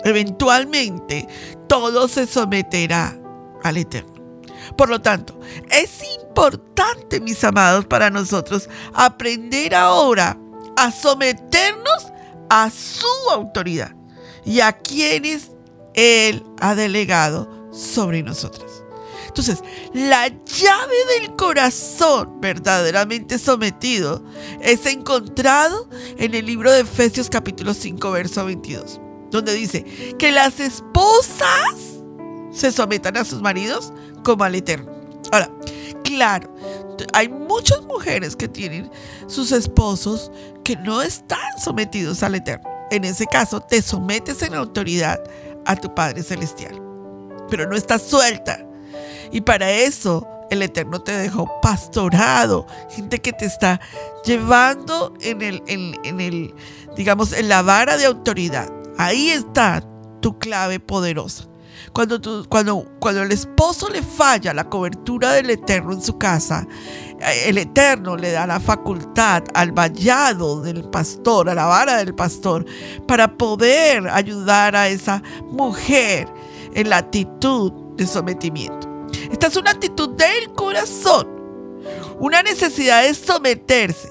Eventualmente, 0.04 1.26
todo 1.68 2.08
se 2.08 2.26
someterá 2.26 3.18
al 3.62 3.76
Eterno. 3.76 4.14
Por 4.76 4.88
lo 4.88 5.00
tanto, 5.00 5.38
es 5.70 6.02
importante, 6.20 7.20
mis 7.20 7.42
amados, 7.44 7.86
para 7.86 8.10
nosotros 8.10 8.68
aprender 8.94 9.74
ahora 9.74 10.38
a 10.76 10.90
someternos 10.90 12.12
a 12.50 12.70
su 12.70 13.30
autoridad 13.32 13.94
y 14.44 14.60
a 14.60 14.72
quienes 14.72 15.50
Él 15.94 16.44
ha 16.60 16.74
delegado 16.74 17.70
sobre 17.72 18.22
nosotros. 18.22 18.65
Entonces, 19.36 19.62
la 19.92 20.28
llave 20.28 20.94
del 21.20 21.36
corazón 21.36 22.40
verdaderamente 22.40 23.38
sometido 23.38 24.24
es 24.62 24.86
encontrado 24.86 25.90
en 26.16 26.34
el 26.34 26.46
libro 26.46 26.72
de 26.72 26.80
Efesios 26.80 27.28
capítulo 27.28 27.74
5, 27.74 28.10
verso 28.12 28.46
22, 28.46 28.98
donde 29.30 29.52
dice 29.52 29.84
que 30.18 30.32
las 30.32 30.58
esposas 30.58 32.00
se 32.50 32.72
sometan 32.72 33.18
a 33.18 33.26
sus 33.26 33.42
maridos 33.42 33.92
como 34.24 34.42
al 34.42 34.54
Eterno. 34.54 34.90
Ahora, 35.30 35.50
claro, 36.02 36.56
hay 37.12 37.28
muchas 37.28 37.82
mujeres 37.82 38.36
que 38.36 38.48
tienen 38.48 38.90
sus 39.26 39.52
esposos 39.52 40.30
que 40.64 40.76
no 40.76 41.02
están 41.02 41.60
sometidos 41.62 42.22
al 42.22 42.36
Eterno. 42.36 42.70
En 42.90 43.04
ese 43.04 43.26
caso, 43.26 43.60
te 43.60 43.82
sometes 43.82 44.40
en 44.40 44.54
autoridad 44.54 45.22
a 45.66 45.76
tu 45.76 45.94
Padre 45.94 46.22
Celestial, 46.22 46.80
pero 47.50 47.68
no 47.68 47.76
estás 47.76 48.00
suelta. 48.00 48.65
Y 49.32 49.40
para 49.40 49.70
eso 49.70 50.26
el 50.50 50.62
Eterno 50.62 51.00
te 51.00 51.12
dejó 51.12 51.60
pastorado, 51.60 52.66
gente 52.90 53.20
que 53.20 53.32
te 53.32 53.46
está 53.46 53.80
llevando 54.24 55.14
en 55.20 55.42
el, 55.42 55.62
en, 55.66 56.20
el, 56.20 56.54
digamos, 56.96 57.32
en 57.32 57.48
la 57.48 57.62
vara 57.62 57.96
de 57.96 58.06
autoridad. 58.06 58.70
Ahí 58.98 59.30
está 59.30 59.82
tu 60.20 60.38
clave 60.38 60.80
poderosa. 60.80 61.46
Cuando, 61.92 62.20
cuando, 62.48 62.86
cuando 63.00 63.22
el 63.22 63.32
esposo 63.32 63.88
le 63.90 64.02
falla 64.02 64.54
la 64.54 64.68
cobertura 64.68 65.32
del 65.32 65.50
Eterno 65.50 65.92
en 65.92 66.02
su 66.02 66.16
casa, 66.16 66.66
eh, 67.20 67.44
el 67.46 67.58
Eterno 67.58 68.16
le 68.16 68.32
da 68.32 68.46
la 68.46 68.60
facultad 68.60 69.44
al 69.54 69.72
vallado 69.72 70.62
del 70.62 70.84
pastor, 70.84 71.50
a 71.50 71.54
la 71.54 71.66
vara 71.66 71.96
del 71.98 72.14
pastor, 72.14 72.64
para 73.06 73.36
poder 73.36 74.08
ayudar 74.08 74.74
a 74.74 74.88
esa 74.88 75.22
mujer 75.50 76.28
en 76.74 76.90
la 76.90 76.98
actitud 76.98 77.72
de 77.96 78.06
sometimiento. 78.06 78.85
Esta 79.30 79.46
es 79.48 79.56
una 79.56 79.72
actitud 79.72 80.10
del 80.10 80.52
corazón, 80.54 81.28
una 82.18 82.42
necesidad 82.42 83.02
de 83.02 83.14
someterse. 83.14 84.10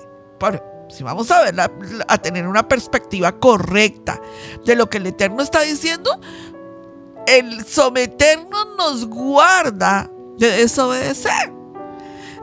si 0.89 1.03
vamos 1.03 1.31
a 1.31 1.43
ver, 1.43 1.55
a 1.59 2.17
tener 2.17 2.47
una 2.47 2.67
perspectiva 2.67 3.31
correcta 3.39 4.19
de 4.65 4.75
lo 4.75 4.89
que 4.89 4.97
el 4.97 5.07
Eterno 5.07 5.41
está 5.41 5.61
diciendo, 5.61 6.19
el 7.27 7.65
someternos 7.65 8.67
nos 8.77 9.05
guarda 9.05 10.09
de 10.37 10.51
desobedecer, 10.51 11.51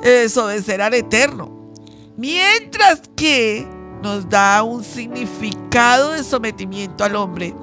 de 0.02 0.10
desobedecer 0.10 0.82
al 0.82 0.94
Eterno. 0.94 1.72
Mientras 2.16 3.02
que 3.16 3.66
nos 4.02 4.28
da 4.28 4.62
un 4.62 4.82
significado 4.82 6.10
de 6.10 6.24
sometimiento 6.24 7.04
al 7.04 7.16
hombre. 7.16 7.54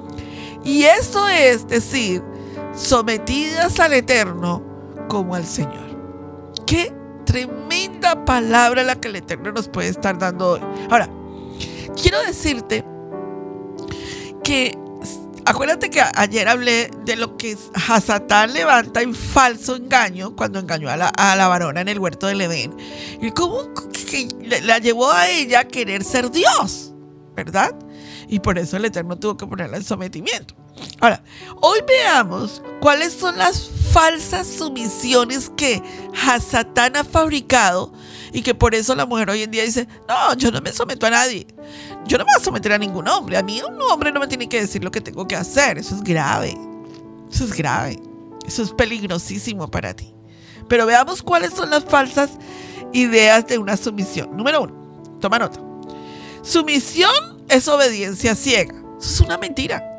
Y 0.64 0.84
eso 0.84 1.28
es 1.28 1.68
decir, 1.68 2.22
sometidas 2.74 3.78
al 3.78 3.92
Eterno 3.92 4.69
como 5.10 5.34
al 5.34 5.44
Señor. 5.44 5.98
Qué 6.66 6.94
tremenda 7.26 8.24
palabra 8.24 8.84
la 8.84 8.94
que 8.94 9.08
el 9.08 9.16
Eterno 9.16 9.50
nos 9.50 9.68
puede 9.68 9.88
estar 9.88 10.16
dando 10.16 10.52
hoy. 10.52 10.60
Ahora, 10.88 11.10
quiero 12.00 12.22
decirte 12.22 12.84
que 14.44 14.78
Acuérdate 15.46 15.88
que 15.88 16.00
ayer 16.00 16.46
hablé 16.46 16.90
de 17.06 17.16
lo 17.16 17.36
que 17.36 17.56
Hasatán 17.88 18.52
levanta 18.52 19.00
en 19.00 19.14
falso 19.14 19.74
engaño 19.74 20.36
cuando 20.36 20.58
engañó 20.58 20.90
a 20.90 20.96
la, 20.96 21.48
varona 21.48 21.80
en 21.80 21.88
el 21.88 21.98
huerto 21.98 22.26
del 22.26 22.42
Edén. 22.42 22.76
Y 23.20 23.30
cómo 23.30 23.72
que 23.74 24.28
la 24.62 24.78
llevó 24.78 25.10
a 25.10 25.28
ella 25.28 25.60
a 25.60 25.64
querer 25.64 26.04
ser 26.04 26.30
Dios, 26.30 26.92
¿verdad? 27.34 27.74
Y 28.28 28.38
por 28.40 28.58
eso 28.58 28.76
el 28.76 28.84
Eterno 28.84 29.18
tuvo 29.18 29.38
que 29.38 29.46
ponerla 29.46 29.78
en 29.78 29.82
sometimiento. 29.82 30.54
Ahora, 31.00 31.22
hoy 31.60 31.80
veamos 31.86 32.62
cuáles 32.80 33.12
son 33.12 33.38
las 33.38 33.70
falsas 33.92 34.46
sumisiones 34.46 35.50
que 35.56 35.82
Hasatán 36.26 36.96
ha 36.96 37.04
fabricado 37.04 37.92
y 38.32 38.42
que 38.42 38.54
por 38.54 38.74
eso 38.74 38.94
la 38.94 39.06
mujer 39.06 39.30
hoy 39.30 39.42
en 39.42 39.50
día 39.50 39.64
dice, 39.64 39.88
no, 40.08 40.34
yo 40.34 40.50
no 40.50 40.60
me 40.60 40.72
someto 40.72 41.06
a 41.06 41.10
nadie. 41.10 41.46
Yo 42.06 42.18
no 42.18 42.24
me 42.24 42.32
voy 42.32 42.40
a 42.40 42.44
someter 42.44 42.72
a 42.72 42.78
ningún 42.78 43.08
hombre. 43.08 43.36
A 43.36 43.42
mí 43.42 43.60
un 43.62 43.80
hombre 43.82 44.12
no 44.12 44.20
me 44.20 44.28
tiene 44.28 44.48
que 44.48 44.60
decir 44.60 44.84
lo 44.84 44.90
que 44.90 45.00
tengo 45.00 45.26
que 45.26 45.36
hacer. 45.36 45.78
Eso 45.78 45.94
es 45.94 46.02
grave. 46.02 46.56
Eso 47.30 47.44
es 47.44 47.52
grave. 47.52 48.00
Eso 48.46 48.62
es 48.62 48.70
peligrosísimo 48.72 49.70
para 49.70 49.94
ti. 49.94 50.14
Pero 50.68 50.86
veamos 50.86 51.22
cuáles 51.22 51.52
son 51.52 51.70
las 51.70 51.84
falsas 51.84 52.30
ideas 52.92 53.46
de 53.46 53.58
una 53.58 53.76
sumisión. 53.76 54.36
Número 54.36 54.62
uno, 54.62 55.18
toma 55.20 55.38
nota. 55.38 55.60
Sumisión 56.42 57.44
es 57.48 57.66
obediencia 57.68 58.34
ciega. 58.34 58.74
Eso 58.98 59.14
es 59.14 59.20
una 59.20 59.38
mentira. 59.38 59.89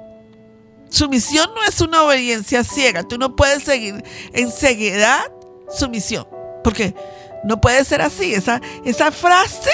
Sumisión 0.92 1.50
no 1.56 1.64
es 1.64 1.80
una 1.82 2.04
obediencia 2.04 2.64
ciega. 2.64 3.04
Tú 3.04 3.18
no 3.18 3.36
puedes 3.36 3.64
seguir 3.64 4.04
en 4.34 4.52
ceguedad 4.52 5.24
sumisión. 5.76 6.28
Porque 6.64 6.94
no 7.46 7.62
puede 7.62 7.84
ser 7.86 8.02
así. 8.02 8.34
Esa, 8.34 8.62
esa 8.84 9.12
frase 9.12 9.72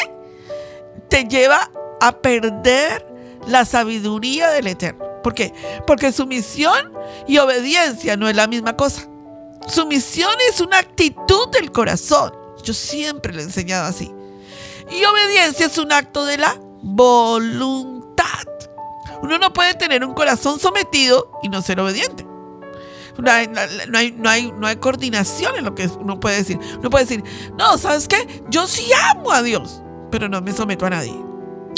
te 1.09 1.25
lleva 1.25 1.71
a 1.99 2.11
perder 2.21 3.05
la 3.47 3.65
sabiduría 3.65 4.49
del 4.51 4.67
Eterno. 4.67 5.05
¿Por 5.23 5.33
qué? 5.33 5.53
Porque 5.87 6.11
sumisión 6.11 6.93
y 7.27 7.39
obediencia 7.39 8.15
no 8.15 8.29
es 8.29 8.35
la 8.35 8.47
misma 8.47 8.77
cosa. 8.77 9.07
Sumisión 9.67 10.31
es 10.49 10.61
una 10.61 10.77
actitud 10.77 11.49
del 11.51 11.71
corazón. 11.71 12.31
Yo 12.63 12.73
siempre 12.73 13.33
le 13.33 13.41
he 13.41 13.45
enseñado 13.45 13.87
así. 13.87 14.11
Y 14.91 15.03
obediencia 15.03 15.65
es 15.65 15.77
un 15.79 15.91
acto 15.91 16.25
de 16.25 16.37
la 16.37 16.55
voluntad. 16.81 18.47
Uno 19.21 19.37
no 19.37 19.53
puede 19.53 19.73
tener 19.73 20.03
un 20.03 20.13
corazón 20.13 20.59
sometido 20.59 21.31
y 21.43 21.49
no 21.49 21.61
ser 21.61 21.79
obediente. 21.79 22.25
No 23.17 23.31
hay, 23.31 23.47
no, 23.47 24.29
hay, 24.29 24.51
no 24.51 24.67
hay, 24.67 24.75
coordinación 24.75 25.55
en 25.55 25.65
lo 25.65 25.73
que 25.73 25.87
uno 25.87 26.19
puede 26.19 26.37
decir. 26.37 26.59
Uno 26.79 26.89
puede 26.89 27.05
decir, 27.05 27.23
no, 27.57 27.77
¿sabes 27.77 28.07
qué? 28.07 28.43
Yo 28.49 28.67
sí 28.67 28.91
amo 29.11 29.31
a 29.31 29.41
Dios, 29.41 29.81
pero 30.11 30.29
no 30.29 30.39
me 30.41 30.53
someto 30.53 30.85
a 30.85 30.91
nadie. 30.91 31.27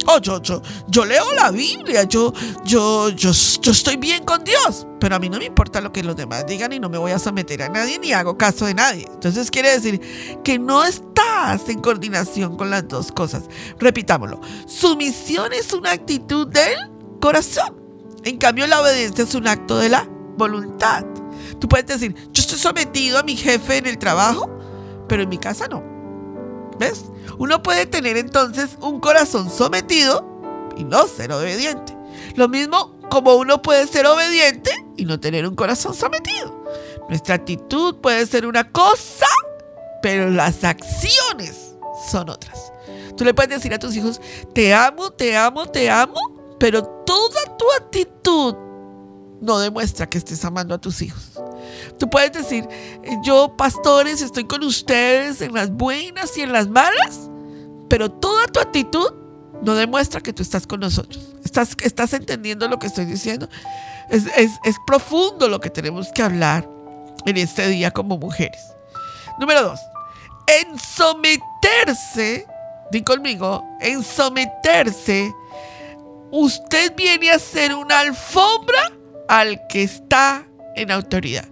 Oh, 0.06 0.19
yo, 0.19 0.41
yo, 0.41 1.06
leo 1.06 1.34
la 1.34 1.52
Biblia, 1.52 2.04
yo, 2.04 2.34
yo, 2.63 3.10
yo, 3.10 3.32
yo 3.32 3.71
estoy 3.71 3.97
bien 3.97 4.23
con 4.23 4.43
Dios, 4.43 4.88
pero 4.99 5.15
a 5.15 5.19
mí 5.19 5.30
no 5.30 5.38
me 5.38 5.45
importa 5.45 5.82
lo 5.82 5.91
que 5.91 6.04
los 6.04 6.15
demás 6.15 6.45
digan 6.47 6.71
y 6.73 6.80
no 6.80 6.89
me 6.89 6.97
voy 6.97 7.12
a 7.12 7.19
someter 7.19 7.63
a 7.63 7.69
nadie 7.69 7.99
ni 7.99 8.13
hago 8.13 8.38
caso 8.38 8.65
de 8.65 8.73
nadie. 8.73 9.08
Entonces 9.12 9.52
quiere 9.52 9.71
decir 9.71 9.99
que 10.43 10.58
no 10.58 10.84
estás 10.84 11.67
en 11.69 11.80
coordinación 11.80 12.56
con 12.56 12.69
las 12.69 12.88
dos 12.88 13.12
cosas. 13.12 13.43
Repitámoslo. 13.78 14.39
Sumisión 14.65 15.54
es 15.54 15.73
una 15.73 15.91
actitud 15.91 16.47
del 16.47 16.98
corazón. 17.19 17.75
En 18.23 18.38
cambio, 18.38 18.67
la 18.67 18.82
obediencia 18.82 19.23
es 19.23 19.36
un 19.36 19.47
acto 19.47 19.77
de 19.77 19.89
la 19.89 20.08
voluntad. 20.38 21.05
Tú 21.60 21.67
puedes 21.67 21.88
decir, 21.88 22.15
yo 22.32 22.41
estoy 22.41 22.58
sometido 22.58 23.19
a 23.19 23.23
mi 23.23 23.36
jefe 23.36 23.77
en 23.77 23.86
el 23.86 23.97
trabajo, 23.97 24.49
pero 25.08 25.23
en 25.23 25.29
mi 25.29 25.38
casa 25.38 25.67
no. 25.67 25.84
¿Ves? 26.79 27.05
Uno 27.38 27.62
puede 27.62 27.86
tener 27.86 28.17
entonces 28.17 28.77
un 28.82 28.99
corazón 28.99 29.49
sometido 29.49 30.25
y 30.77 30.84
no 30.84 31.08
ser 31.08 31.32
obediente. 31.32 31.95
Lo 32.36 32.47
mismo 32.47 32.97
como 33.10 33.36
uno 33.36 33.62
puede 33.62 33.88
ser 33.88 34.05
obediente 34.05 34.71
y 34.95 35.05
no 35.05 35.19
tener 35.19 35.47
un 35.47 35.55
corazón 35.55 35.93
sometido. 35.93 36.63
Nuestra 37.10 37.36
actitud 37.36 37.95
puede 37.97 38.25
ser 38.27 38.45
una 38.45 38.71
cosa, 38.71 39.25
pero 40.01 40.29
las 40.29 40.63
acciones 40.63 41.75
son 42.10 42.29
otras. 42.29 42.71
Tú 43.17 43.25
le 43.25 43.34
puedes 43.34 43.49
decir 43.49 43.73
a 43.73 43.79
tus 43.79 43.95
hijos, 43.95 44.21
te 44.53 44.73
amo, 44.73 45.12
te 45.12 45.36
amo, 45.36 45.65
te 45.65 45.89
amo, 45.89 46.38
pero 46.59 46.83
toda 46.83 47.57
tu 47.57 47.65
actitud 47.77 48.55
no 49.41 49.59
demuestra 49.59 50.07
que 50.07 50.17
estés 50.17 50.43
amando 50.43 50.75
a 50.75 50.77
tus 50.77 51.01
hijos. 51.01 51.31
Tú 51.97 52.09
puedes 52.09 52.31
decir, 52.31 52.67
yo 53.23 53.55
pastores 53.57 54.21
estoy 54.21 54.45
con 54.45 54.63
ustedes 54.63 55.41
en 55.41 55.53
las 55.53 55.71
buenas 55.71 56.37
y 56.37 56.41
en 56.41 56.51
las 56.51 56.67
malas, 56.67 57.29
pero 57.87 58.11
toda 58.11 58.47
tu 58.47 58.59
actitud 58.59 59.13
no 59.61 59.75
demuestra 59.75 60.21
que 60.21 60.33
tú 60.33 60.43
estás 60.43 60.67
con 60.67 60.79
nosotros. 60.79 61.33
¿Estás, 61.43 61.75
estás 61.81 62.13
entendiendo 62.13 62.67
lo 62.67 62.79
que 62.79 62.87
estoy 62.87 63.05
diciendo? 63.05 63.47
Es, 64.09 64.25
es 64.35 64.75
profundo 64.85 65.47
lo 65.47 65.59
que 65.59 65.69
tenemos 65.69 66.09
que 66.13 66.21
hablar 66.21 66.67
en 67.25 67.37
este 67.37 67.67
día 67.67 67.91
como 67.91 68.17
mujeres. 68.17 68.61
Número 69.39 69.63
dos, 69.63 69.79
en 70.47 70.79
someterse, 70.79 72.45
di 72.91 73.03
conmigo, 73.03 73.63
en 73.79 74.03
someterse, 74.03 75.33
usted 76.31 76.95
viene 76.95 77.31
a 77.31 77.39
ser 77.39 77.73
una 77.73 77.99
alfombra 77.99 78.91
al 79.27 79.67
que 79.67 79.83
está 79.83 80.47
en 80.75 80.91
autoridad. 80.91 81.45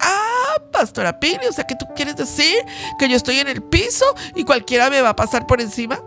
Ah, 0.00 0.56
pastora 0.72 1.18
Pili? 1.18 1.46
O 1.48 1.52
sea, 1.52 1.64
que 1.64 1.76
tú 1.76 1.86
quieres 1.94 2.16
decir 2.16 2.54
que 2.98 3.08
yo 3.08 3.16
estoy 3.16 3.38
en 3.38 3.48
el 3.48 3.62
piso 3.62 4.04
y 4.34 4.44
cualquiera 4.44 4.90
me 4.90 5.00
va 5.00 5.10
a 5.10 5.16
pasar 5.16 5.46
por 5.46 5.60
encima. 5.60 5.98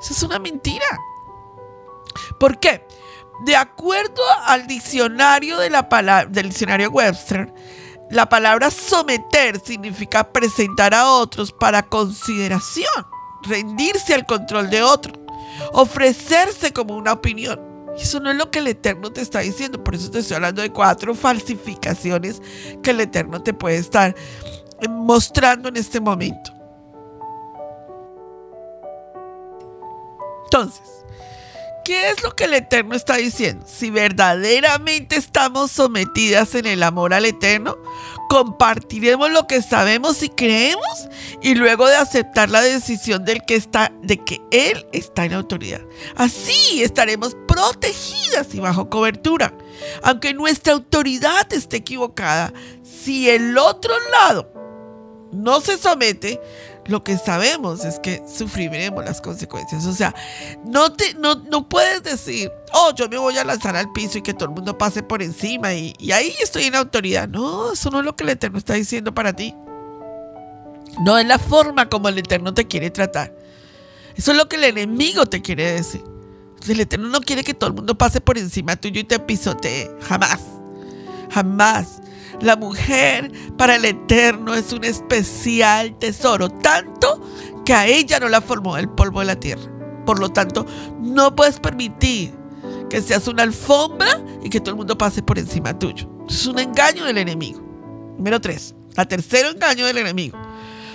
Eso 0.00 0.12
es 0.12 0.22
una 0.22 0.38
mentira. 0.38 0.86
¿Por 2.38 2.58
qué? 2.58 2.86
De 3.44 3.56
acuerdo 3.56 4.22
al 4.46 4.66
diccionario 4.66 5.58
de 5.58 5.70
la 5.70 5.88
palabra, 5.88 6.26
del 6.30 6.50
diccionario 6.50 6.90
Webster, 6.90 7.52
la 8.10 8.28
palabra 8.28 8.70
someter 8.70 9.60
significa 9.60 10.30
presentar 10.30 10.94
a 10.94 11.08
otros 11.08 11.50
para 11.50 11.82
consideración, 11.82 13.06
rendirse 13.42 14.14
al 14.14 14.26
control 14.26 14.70
de 14.70 14.82
otro, 14.82 15.23
ofrecerse 15.72 16.72
como 16.72 16.96
una 16.96 17.12
opinión. 17.12 17.60
Eso 17.96 18.18
no 18.20 18.30
es 18.30 18.36
lo 18.36 18.50
que 18.50 18.58
el 18.58 18.66
Eterno 18.66 19.12
te 19.12 19.20
está 19.20 19.40
diciendo. 19.40 19.82
Por 19.82 19.94
eso 19.94 20.10
te 20.10 20.18
estoy 20.18 20.36
hablando 20.36 20.62
de 20.62 20.70
cuatro 20.70 21.14
falsificaciones 21.14 22.42
que 22.82 22.90
el 22.90 23.00
Eterno 23.00 23.42
te 23.42 23.54
puede 23.54 23.76
estar 23.76 24.14
mostrando 24.88 25.68
en 25.68 25.76
este 25.76 26.00
momento. 26.00 26.52
Entonces, 30.44 30.94
¿Qué 31.84 32.08
es 32.08 32.22
lo 32.22 32.34
que 32.34 32.44
el 32.44 32.54
Eterno 32.54 32.94
está 32.94 33.16
diciendo? 33.16 33.66
Si 33.68 33.90
verdaderamente 33.90 35.16
estamos 35.16 35.70
sometidas 35.70 36.54
en 36.54 36.64
el 36.64 36.82
amor 36.82 37.12
al 37.12 37.26
Eterno, 37.26 37.76
compartiremos 38.28 39.30
lo 39.30 39.46
que 39.46 39.62
sabemos 39.62 40.22
y 40.22 40.28
creemos 40.28 41.08
y 41.42 41.54
luego 41.54 41.88
de 41.88 41.96
aceptar 41.96 42.50
la 42.50 42.62
decisión 42.62 43.24
del 43.24 43.44
que 43.44 43.56
está 43.56 43.92
de 44.02 44.18
que 44.18 44.40
él 44.50 44.86
está 44.92 45.24
en 45.24 45.34
autoridad. 45.34 45.80
Así 46.16 46.82
estaremos 46.82 47.36
protegidas 47.46 48.54
y 48.54 48.60
bajo 48.60 48.90
cobertura. 48.90 49.54
Aunque 50.02 50.34
nuestra 50.34 50.72
autoridad 50.72 51.52
esté 51.52 51.78
equivocada, 51.78 52.52
si 52.82 53.28
el 53.28 53.56
otro 53.58 53.94
lado 54.10 54.50
no 55.32 55.60
se 55.60 55.78
somete, 55.78 56.40
lo 56.86 57.02
que 57.02 57.16
sabemos 57.16 57.84
es 57.84 57.98
que 57.98 58.22
sufriremos 58.28 59.04
las 59.04 59.20
consecuencias. 59.20 59.86
O 59.86 59.92
sea, 59.92 60.14
no, 60.64 60.92
te, 60.92 61.14
no, 61.14 61.36
no 61.36 61.68
puedes 61.68 62.02
decir, 62.02 62.50
oh, 62.72 62.92
yo 62.94 63.08
me 63.08 63.16
voy 63.16 63.36
a 63.38 63.44
lanzar 63.44 63.76
al 63.76 63.92
piso 63.92 64.18
y 64.18 64.22
que 64.22 64.34
todo 64.34 64.46
el 64.46 64.54
mundo 64.54 64.76
pase 64.76 65.02
por 65.02 65.22
encima 65.22 65.74
y, 65.74 65.94
y 65.98 66.12
ahí 66.12 66.34
estoy 66.42 66.64
en 66.64 66.74
autoridad. 66.74 67.28
No, 67.28 67.72
eso 67.72 67.90
no 67.90 68.00
es 68.00 68.04
lo 68.04 68.16
que 68.16 68.24
el 68.24 68.30
Eterno 68.30 68.58
está 68.58 68.74
diciendo 68.74 69.14
para 69.14 69.32
ti. 69.32 69.54
No 71.00 71.18
es 71.18 71.26
la 71.26 71.38
forma 71.38 71.88
como 71.88 72.08
el 72.08 72.18
Eterno 72.18 72.54
te 72.54 72.66
quiere 72.66 72.90
tratar. 72.90 73.34
Eso 74.14 74.30
es 74.30 74.36
lo 74.36 74.48
que 74.48 74.56
el 74.56 74.64
enemigo 74.64 75.26
te 75.26 75.42
quiere 75.42 75.72
decir. 75.72 76.04
El 76.68 76.80
Eterno 76.80 77.08
no 77.08 77.20
quiere 77.20 77.44
que 77.44 77.52
todo 77.52 77.68
el 77.68 77.76
mundo 77.76 77.96
pase 77.98 78.20
por 78.20 78.38
encima 78.38 78.76
tuyo 78.76 79.00
y 79.00 79.04
te 79.04 79.18
pisotee. 79.18 79.90
Jamás. 80.02 80.53
Jamás. 81.34 82.00
La 82.40 82.56
mujer 82.56 83.32
para 83.56 83.76
el 83.76 83.84
Eterno 83.84 84.54
es 84.54 84.72
un 84.72 84.84
especial 84.84 85.98
tesoro, 85.98 86.48
tanto 86.48 87.20
que 87.64 87.74
a 87.74 87.86
ella 87.86 88.20
no 88.20 88.28
la 88.28 88.40
formó 88.40 88.76
el 88.76 88.88
polvo 88.88 89.20
de 89.20 89.26
la 89.26 89.36
tierra. 89.36 89.62
Por 90.06 90.20
lo 90.20 90.28
tanto, 90.28 90.64
no 91.00 91.34
puedes 91.34 91.58
permitir 91.58 92.32
que 92.88 93.02
seas 93.02 93.26
una 93.26 93.42
alfombra 93.42 94.22
y 94.42 94.48
que 94.50 94.60
todo 94.60 94.70
el 94.70 94.76
mundo 94.76 94.96
pase 94.96 95.22
por 95.22 95.38
encima 95.38 95.76
tuyo. 95.76 96.08
Es 96.28 96.46
un 96.46 96.58
engaño 96.58 97.04
del 97.04 97.18
enemigo. 97.18 97.60
Número 98.16 98.40
3. 98.40 98.74
La 98.94 99.06
tercero 99.06 99.48
engaño 99.48 99.86
del 99.86 99.98
enemigo. 99.98 100.38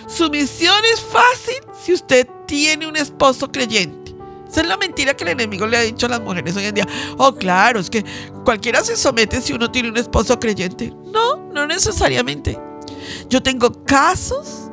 Su 0.07 0.29
misión 0.29 0.81
es 0.93 1.01
fácil 1.01 1.57
si 1.83 1.93
usted 1.93 2.27
tiene 2.47 2.87
un 2.87 2.95
esposo 2.95 3.51
creyente. 3.51 3.98
Esa 4.49 4.61
es 4.61 4.67
la 4.67 4.77
mentira 4.77 5.13
que 5.15 5.23
el 5.23 5.31
enemigo 5.31 5.67
le 5.67 5.77
ha 5.77 5.81
dicho 5.81 6.07
a 6.07 6.09
las 6.09 6.21
mujeres 6.21 6.55
hoy 6.57 6.65
en 6.65 6.75
día. 6.75 6.87
Oh, 7.17 7.35
claro, 7.35 7.79
es 7.79 7.89
que 7.89 8.03
cualquiera 8.43 8.83
se 8.83 8.97
somete 8.97 9.41
si 9.41 9.53
uno 9.53 9.69
tiene 9.69 9.89
un 9.89 9.97
esposo 9.97 10.39
creyente. 10.39 10.91
No, 11.13 11.37
no 11.53 11.67
necesariamente. 11.67 12.59
Yo 13.29 13.43
tengo 13.43 13.71
casos 13.85 14.71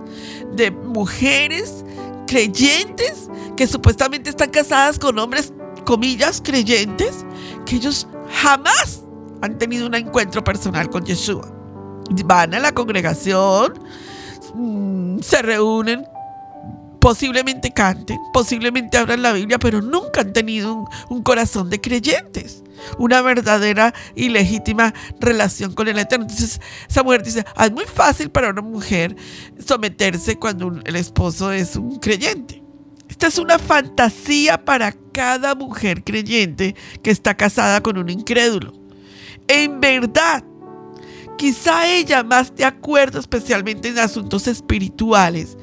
de 0.55 0.71
mujeres 0.71 1.85
creyentes 2.27 3.29
que 3.57 3.67
supuestamente 3.67 4.31
están 4.31 4.51
casadas 4.51 4.99
con 4.99 5.19
hombres, 5.19 5.53
comillas, 5.85 6.41
creyentes, 6.43 7.25
que 7.67 7.77
ellos 7.77 8.09
jamás 8.43 9.03
han 9.43 9.59
tenido 9.59 9.87
un 9.87 9.95
encuentro 9.95 10.43
personal 10.43 10.89
con 10.89 11.05
Yeshua. 11.05 11.53
Van 12.25 12.55
a 12.55 12.61
la 12.61 12.73
congregación, 12.73 13.75
mm, 14.55 15.19
se 15.21 15.43
reúnen 15.43 16.07
posiblemente 17.07 17.71
canten, 17.71 18.19
posiblemente 18.33 18.99
abran 18.99 19.23
la 19.23 19.33
Biblia, 19.33 19.61
pero 19.61 19.81
nunca 19.81 20.23
han 20.23 20.33
tenido 20.33 20.89
un, 21.09 21.23
corazón 21.23 21.71
de 21.71 21.81
creyentes, 21.81 22.65
una 22.99 23.23
verdadera 23.23 23.95
y 24.17 24.29
legítima 24.29 24.93
relación 25.21 25.73
con 25.73 25.87
el 25.87 26.01
Eterno. 26.01 26.25
Entonces, 26.25 26.61
esa 26.91 27.05
mujer 27.05 27.23
dice, 27.23 27.45
ah, 27.55 27.67
es 27.67 27.71
muy 27.71 27.85
fácil 27.85 28.29
para 28.29 28.51
una 28.51 28.61
mujer 28.61 29.15
someterse 29.65 30.37
cuando 30.37 30.81
el 30.85 30.97
esposo 30.97 31.53
es 31.53 31.77
un 31.77 32.01
creyente. 32.01 32.61
Esta 33.09 33.29
es 33.29 33.39
una 33.39 33.61
fantasía 33.61 34.65
para 34.65 34.91
cada 35.13 35.55
mujer 35.55 36.03
creyente 36.03 36.75
que 37.05 37.13
está 37.13 37.37
casada 37.37 37.85
con 37.85 37.99
un 37.99 38.11
incrédulo. 38.11 38.73
En 39.47 39.81
verdad, 39.81 40.43
quizá 41.39 41.87
ella 41.87 42.25
más 42.25 42.53
de 42.57 42.65
acuerdo 42.65 43.21
especialmente 43.21 43.91
en 43.91 44.01
asuntos 44.01 44.49
espirituales, 44.49 45.57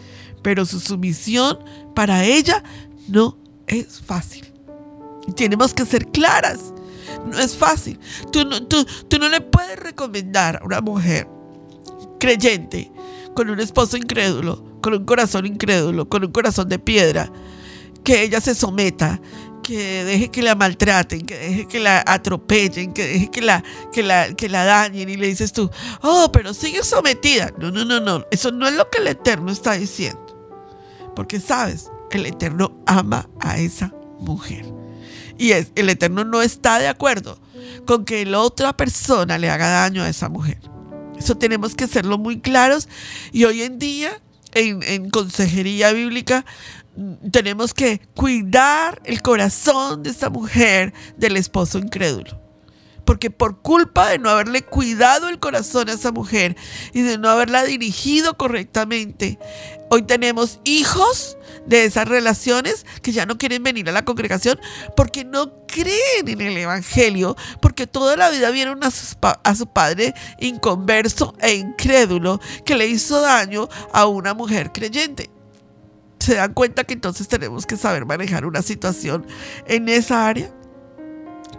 pero 0.43 0.65
su 0.65 0.79
sumisión 0.79 1.58
para 1.95 2.23
ella 2.23 2.63
no 3.08 3.38
es 3.65 4.01
fácil. 4.01 4.45
Tenemos 5.36 5.73
que 5.73 5.86
ser 5.86 6.06
claras. 6.08 6.60
No 7.25 7.39
es 7.39 7.56
fácil. 7.56 7.99
Tú 8.32 8.45
no, 8.45 8.62
tú, 8.67 8.86
no 9.19 9.29
le 9.29 9.41
puedes 9.41 9.79
recomendar 9.79 10.58
a 10.58 10.65
una 10.65 10.82
mujer 10.82 11.27
creyente 12.19 12.91
con 13.34 13.49
un 13.49 13.60
esposo 13.60 13.97
incrédulo, 13.97 14.79
con 14.82 14.93
un 14.93 15.06
corazón 15.06 15.45
incrédulo, 15.45 16.08
con 16.08 16.23
un 16.23 16.32
corazón 16.32 16.69
de 16.69 16.79
piedra, 16.79 17.32
que 18.03 18.23
ella 18.23 18.41
se 18.41 18.53
someta, 18.53 19.19
que 19.63 20.03
deje 20.03 20.29
que 20.29 20.41
la 20.41 20.56
maltraten, 20.56 21.25
que 21.25 21.38
deje 21.38 21.67
que 21.67 21.79
la 21.79 22.03
atropellen, 22.06 22.93
que 22.93 23.08
deje 23.08 23.32
que 23.32 23.41
la, 23.41 23.63
que 23.91 24.03
la, 24.03 24.34
que 24.34 24.49
la 24.49 24.65
dañen 24.65 25.10
y 25.10 25.15
le 25.15 25.27
dices 25.27 25.53
tú, 25.53 25.69
oh, 26.01 26.29
pero 26.32 26.53
sigue 26.53 26.84
sometida. 26.84 27.51
No, 27.58 27.71
no, 27.71 27.86
no, 27.86 27.99
no. 27.99 28.25
Eso 28.29 28.51
no 28.51 28.67
es 28.67 28.73
lo 28.75 28.89
que 28.89 28.99
el 28.99 29.08
Eterno 29.08 29.51
está 29.51 29.73
diciendo. 29.73 30.22
Porque 31.15 31.39
sabes, 31.39 31.91
el 32.12 32.26
Eterno 32.26 32.78
ama 32.86 33.30
a 33.39 33.58
esa 33.58 33.93
mujer. 34.19 34.65
Y 35.38 35.52
es, 35.52 35.71
el 35.76 35.89
Eterno 35.89 36.23
no 36.23 36.41
está 36.41 36.80
de 36.80 36.88
acuerdo 36.88 37.39
con 37.86 38.06
que 38.06 38.26
la 38.26 38.39
otra 38.39 38.76
persona 38.76 39.38
le 39.38 39.49
haga 39.49 39.69
daño 39.69 40.04
a 40.04 40.10
esa 40.10 40.30
mujer. 40.30 40.60
Eso 41.17 41.36
tenemos 41.36 41.76
que 41.76 41.88
serlo 41.88 42.17
muy 42.17 42.39
claros. 42.39 42.88
Y 43.32 43.45
hoy 43.45 43.63
en 43.63 43.80
día, 43.80 44.21
en, 44.54 44.84
en 44.84 45.10
consejería 45.10 45.91
bíblica, 45.91 46.45
tenemos 47.32 47.73
que 47.73 48.02
cuidar 48.15 49.02
el 49.06 49.21
corazón 49.21 50.04
de 50.04 50.12
esa 50.12 50.30
mujer 50.30 50.93
del 51.17 51.38
esposo 51.38 51.80
incrédulo 51.80 52.42
porque 53.05 53.29
por 53.29 53.61
culpa 53.61 54.09
de 54.09 54.19
no 54.19 54.29
haberle 54.29 54.61
cuidado 54.61 55.29
el 55.29 55.39
corazón 55.39 55.89
a 55.89 55.93
esa 55.93 56.11
mujer 56.11 56.55
y 56.93 57.01
de 57.01 57.17
no 57.17 57.29
haberla 57.29 57.63
dirigido 57.63 58.37
correctamente, 58.37 59.39
hoy 59.89 60.03
tenemos 60.03 60.59
hijos 60.63 61.37
de 61.65 61.85
esas 61.85 62.07
relaciones 62.07 62.85
que 63.01 63.11
ya 63.11 63.25
no 63.25 63.37
quieren 63.37 63.63
venir 63.63 63.89
a 63.89 63.93
la 63.93 64.05
congregación 64.05 64.59
porque 64.95 65.23
no 65.23 65.65
creen 65.67 66.27
en 66.27 66.41
el 66.41 66.57
Evangelio, 66.57 67.35
porque 67.61 67.87
toda 67.87 68.15
la 68.15 68.29
vida 68.29 68.51
vieron 68.51 68.83
a 68.83 68.91
su, 68.91 69.67
padre 69.67 70.13
inconverso 70.39 71.35
e 71.39 71.55
incrédulo 71.55 72.39
que 72.65 72.75
le 72.75 72.87
hizo 72.87 73.21
daño 73.21 73.69
a 73.91 74.05
una 74.05 74.33
mujer 74.33 74.71
creyente 74.71 75.29
se 76.19 76.35
dan 76.35 76.53
cuenta 76.53 76.85
que 76.85 76.93
entonces 76.93 77.27
tenemos 77.27 77.65
que 77.65 77.75
saber 77.75 78.05
manejar 78.05 78.45
una 78.45 78.61
situación 78.61 79.25
en 79.67 79.89
esa 79.89 80.25
área. 80.25 80.53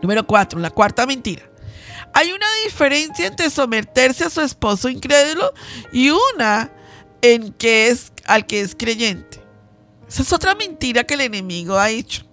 Número 0.02 0.26
cuatro, 0.26 0.58
la 0.58 0.70
cuarta 0.70 1.06
mentira. 1.06 1.42
Hay 2.12 2.30
una 2.32 2.46
diferencia 2.64 3.26
entre 3.26 3.50
someterse 3.50 4.24
a 4.24 4.30
su 4.30 4.40
esposo 4.40 4.88
incrédulo 4.88 5.52
y 5.92 6.10
una 6.10 6.70
en 7.22 7.52
que 7.52 7.88
es 7.88 8.12
al 8.26 8.46
que 8.46 8.60
es 8.60 8.74
creyente. 8.74 9.42
Esa 10.08 10.22
es 10.22 10.32
otra 10.32 10.54
mentira 10.54 11.04
que 11.04 11.14
el 11.14 11.22
enemigo 11.22 11.76
ha 11.76 11.90
hecho. 11.90 12.24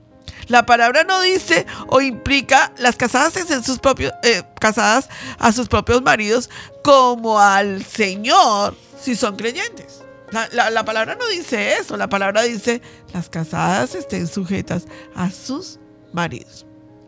La 0.47 0.65
palabra 0.65 1.03
no 1.03 1.21
dice 1.21 1.65
o 1.87 2.01
implica 2.01 2.73
las 2.77 2.95
casadas 2.95 3.35
en 3.37 3.63
sus 3.63 3.79
propios, 3.79 4.13
eh, 4.23 4.43
casadas 4.59 5.09
a 5.39 5.51
sus 5.51 5.67
propios 5.67 6.01
maridos 6.01 6.49
como 6.83 7.39
al 7.39 7.83
Señor 7.85 8.75
si 8.99 9.15
son 9.15 9.35
creyentes. 9.35 10.03
La, 10.31 10.69
la, 10.69 10.85
palabra 10.85 11.15
no 11.15 11.27
dice 11.27 11.77
eso. 11.77 11.97
La 11.97 12.07
palabra 12.07 12.43
dice 12.43 12.81
las 13.13 13.29
casadas 13.29 13.95
estén 13.95 14.27
sujetas 14.27 14.85
a 15.15 15.29
sus 15.31 15.79
maridos. 16.13 16.65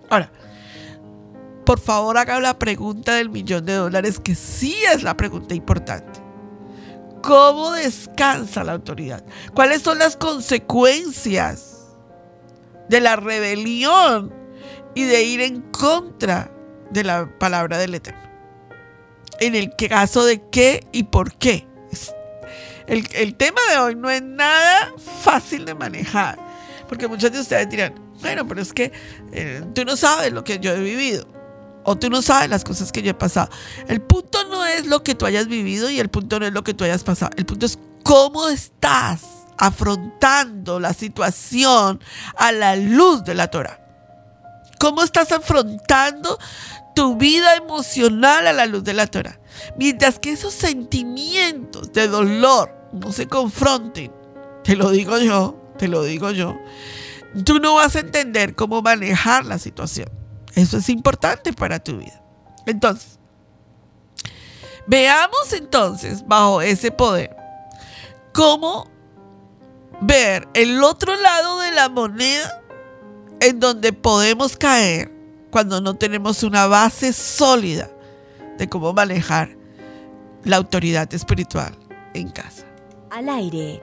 Ahora, 0.10 0.32
por 1.66 1.80
favor 1.80 2.18
haga 2.18 2.40
la 2.40 2.58
pregunta 2.60 3.16
del 3.16 3.30
millón 3.30 3.66
de 3.66 3.74
dólares, 3.74 4.20
que 4.20 4.36
sí 4.36 4.76
es 4.94 5.04
la 5.04 5.16
pregunta 5.18 5.56
importante. 5.56 6.22
¿Cómo 7.22 7.72
descansa 7.72 8.64
la 8.64 8.74
autoridad? 8.74 9.24
¿Cuáles 9.54 9.82
son 9.82 9.98
las 10.00 10.18
consecuencias 10.18 11.88
de 12.90 13.00
la 13.00 13.16
rebelión 13.16 14.34
y 14.94 15.04
de 15.06 15.24
ir 15.24 15.42
en 15.42 15.62
contra 15.62 16.52
de 16.92 17.04
la 17.04 17.30
palabra 17.40 17.78
del 17.78 17.96
Eterno? 17.96 18.24
en 19.40 19.56
el 19.56 19.76
caso 19.76 20.26
de 20.26 20.42
qué 20.50 20.86
y 20.92 21.04
por 21.04 21.34
qué. 21.34 21.68
El, 22.88 23.36
tema 23.36 23.62
de 23.72 23.78
hoy 23.78 23.96
no 23.96 24.10
es 24.10 24.22
nada 24.22 24.94
fácil 25.22 25.66
de 25.66 25.74
manejar, 25.74 26.38
porque 26.90 27.08
muchos 27.08 27.32
de 27.32 27.40
ustedes 27.40 27.70
dirán, 27.70 27.96
bueno, 28.22 28.46
pero 28.46 28.62
es 28.62 28.74
que 28.74 28.92
eh, 29.32 29.64
tú 29.74 29.86
no 29.86 29.96
sabes 29.96 30.34
lo 30.34 30.44
que 30.44 30.60
yo 30.60 30.74
he 30.74 30.80
vivido. 30.82 31.26
O 31.84 31.98
tú 31.98 32.10
no 32.10 32.22
sabes 32.22 32.50
las 32.50 32.64
cosas 32.64 32.92
que 32.92 33.02
yo 33.02 33.12
he 33.12 33.16
pasado. 33.16 33.50
El 33.88 34.02
punto 34.02 34.40
no 34.50 34.66
es 34.66 34.86
lo 34.86 35.04
que 35.04 35.16
tú 35.16 35.26
hayas 35.26 35.48
vivido 35.48 35.90
y 35.90 36.00
el 36.00 36.10
punto 36.10 36.40
no 36.40 36.46
es 36.46 36.54
lo 36.54 36.64
que 36.64 36.74
tú 36.74 36.84
hayas 36.84 37.04
pasado. 37.04 37.32
El 37.38 37.46
punto 37.46 37.66
es 37.66 37.78
cómo 38.04 38.50
estás 38.50 39.22
afrontando 39.58 40.80
la 40.80 40.94
situación 40.94 42.00
a 42.38 42.52
la 42.52 42.76
luz 42.76 43.24
de 43.24 43.36
la 43.36 43.48
Torah. 43.48 43.80
¿Cómo 44.80 45.04
estás 45.04 45.32
afrontando 45.32 46.38
tu 46.96 47.16
vida 47.16 47.56
emocional 47.56 48.48
a 48.48 48.54
la 48.54 48.66
luz 48.66 48.84
de 48.84 48.94
la 48.94 49.08
Torah? 49.08 49.40
Mientras 49.78 50.20
que 50.20 50.32
esos 50.32 50.54
sentimientos 50.54 51.94
de 51.94 52.08
dolor 52.08 52.76
no 52.92 53.12
se 53.12 53.28
confronten, 53.28 54.12
te 54.64 54.76
lo 54.76 54.92
digo 54.92 55.18
yo, 55.20 55.74
te 55.78 55.88
lo 55.88 56.04
digo 56.04 56.32
yo, 56.32 56.58
tú 57.46 57.60
no 57.60 57.76
vas 57.76 57.96
a 57.96 58.00
entender 58.00 58.56
cómo 58.56 58.82
manejar 58.82 59.46
la 59.46 59.58
situación. 59.58 60.10
Eso 60.56 60.78
es 60.78 60.90
importante 60.90 61.54
para 61.54 61.80
tu 61.80 61.98
vida. 61.98 62.22
Entonces, 62.66 63.20
veamos 64.88 65.54
entonces 65.54 66.26
bajo 66.28 66.62
ese 66.62 66.92
poder 66.92 67.36
cómo 68.34 68.88
ver 70.02 70.48
el 70.54 70.84
otro 70.84 71.16
lado 71.16 71.60
de 71.62 71.72
la 71.72 71.90
moneda 71.90 72.62
en 73.40 73.60
donde 73.60 73.94
podemos 73.94 74.58
caer 74.58 75.12
cuando 75.52 75.82
no 75.82 75.96
tenemos 75.96 76.44
una 76.44 76.68
base 76.68 77.14
sólida 77.14 77.90
de 78.58 78.68
cómo 78.68 78.94
manejar 78.94 79.56
la 80.44 80.58
autoridad 80.58 81.14
espiritual 81.14 81.78
en 82.14 82.30
casa. 82.30 82.66
Al 83.12 83.30
aire. 83.30 83.82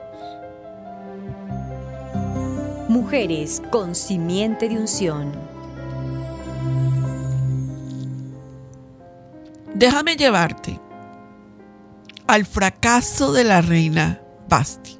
Mujeres 2.87 3.61
con 3.71 3.95
simiente 3.95 4.67
de 4.67 4.77
unción. 4.77 5.50
Déjame 9.81 10.15
llevarte 10.15 10.79
al 12.27 12.45
fracaso 12.45 13.33
de 13.33 13.43
la 13.43 13.63
reina 13.63 14.21
Basti. 14.47 14.99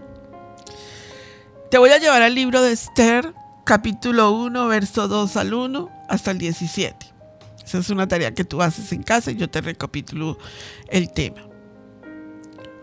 Te 1.70 1.78
voy 1.78 1.92
a 1.92 2.00
llevar 2.00 2.24
al 2.24 2.34
libro 2.34 2.64
de 2.64 2.72
Esther, 2.72 3.32
capítulo 3.64 4.32
1, 4.32 4.68
verso 4.70 5.08
2 5.08 5.38
al 5.38 5.54
1 5.54 5.92
hasta 6.10 6.32
el 6.32 6.40
17. 6.40 6.96
Esa 7.64 7.78
es 7.78 7.92
una 7.92 8.08
tarea 8.08 8.34
que 8.34 8.44
tú 8.44 8.60
haces 8.64 8.92
en 8.92 9.04
casa 9.04 9.30
y 9.30 9.36
yo 9.36 9.52
te 9.52 9.62
recapitulo 9.62 10.40
el 10.90 11.12
tema. 11.12 11.44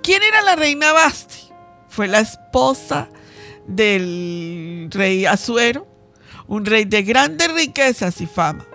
¿Quién 0.01 0.23
era 0.23 0.43
la 0.43 0.55
reina 0.55 0.93
Basti? 0.93 1.49
Fue 1.89 2.07
la 2.07 2.21
esposa 2.21 3.09
del 3.67 4.87
rey 4.93 5.27
Azuero, 5.27 5.89
un 6.47 6.65
rey 6.65 6.85
de 6.85 7.03
grandes 7.03 7.53
riquezas 7.53 8.21
y 8.21 8.27
fama. 8.27 8.68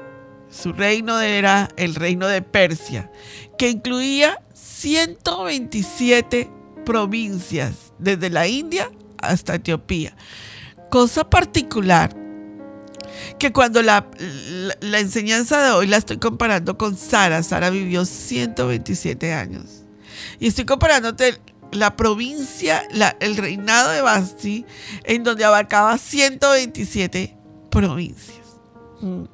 Su 0.54 0.72
reino 0.72 1.20
era 1.20 1.68
el 1.78 1.96
reino 1.96 2.28
de 2.28 2.44
Persia, 2.44 3.12
que 3.58 3.70
incluía 3.70 4.40
127 4.54 6.50
provincias, 6.86 7.94
desde 7.98 8.30
la 8.30 8.48
India 8.48 8.92
hasta 9.18 9.56
Etiopía. 9.56 10.16
Cosa 10.92 11.28
particular, 11.28 12.16
que 13.40 13.52
cuando 13.52 13.82
la, 13.82 14.06
la, 14.80 15.00
enseñanza 15.00 15.64
de 15.64 15.72
hoy 15.72 15.88
la 15.88 15.98
estoy 15.98 16.18
comparando 16.18 16.78
con 16.78 16.98
Sara, 16.98 17.42
Sara 17.42 17.72
vivió 17.72 18.06
127 18.06 19.34
años. 19.34 19.86
Y 20.40 20.48
estoy 20.48 20.66
comparándote 20.66 21.40
la 21.72 21.96
provincia, 21.96 22.84
el 23.20 23.38
reinado 23.38 23.90
de 23.90 24.02
Basti, 24.02 24.66
en 25.04 25.24
donde 25.24 25.46
abarcaba 25.46 25.98
127 25.98 27.36
provincias. 27.72 28.60
Mm. 29.02 29.33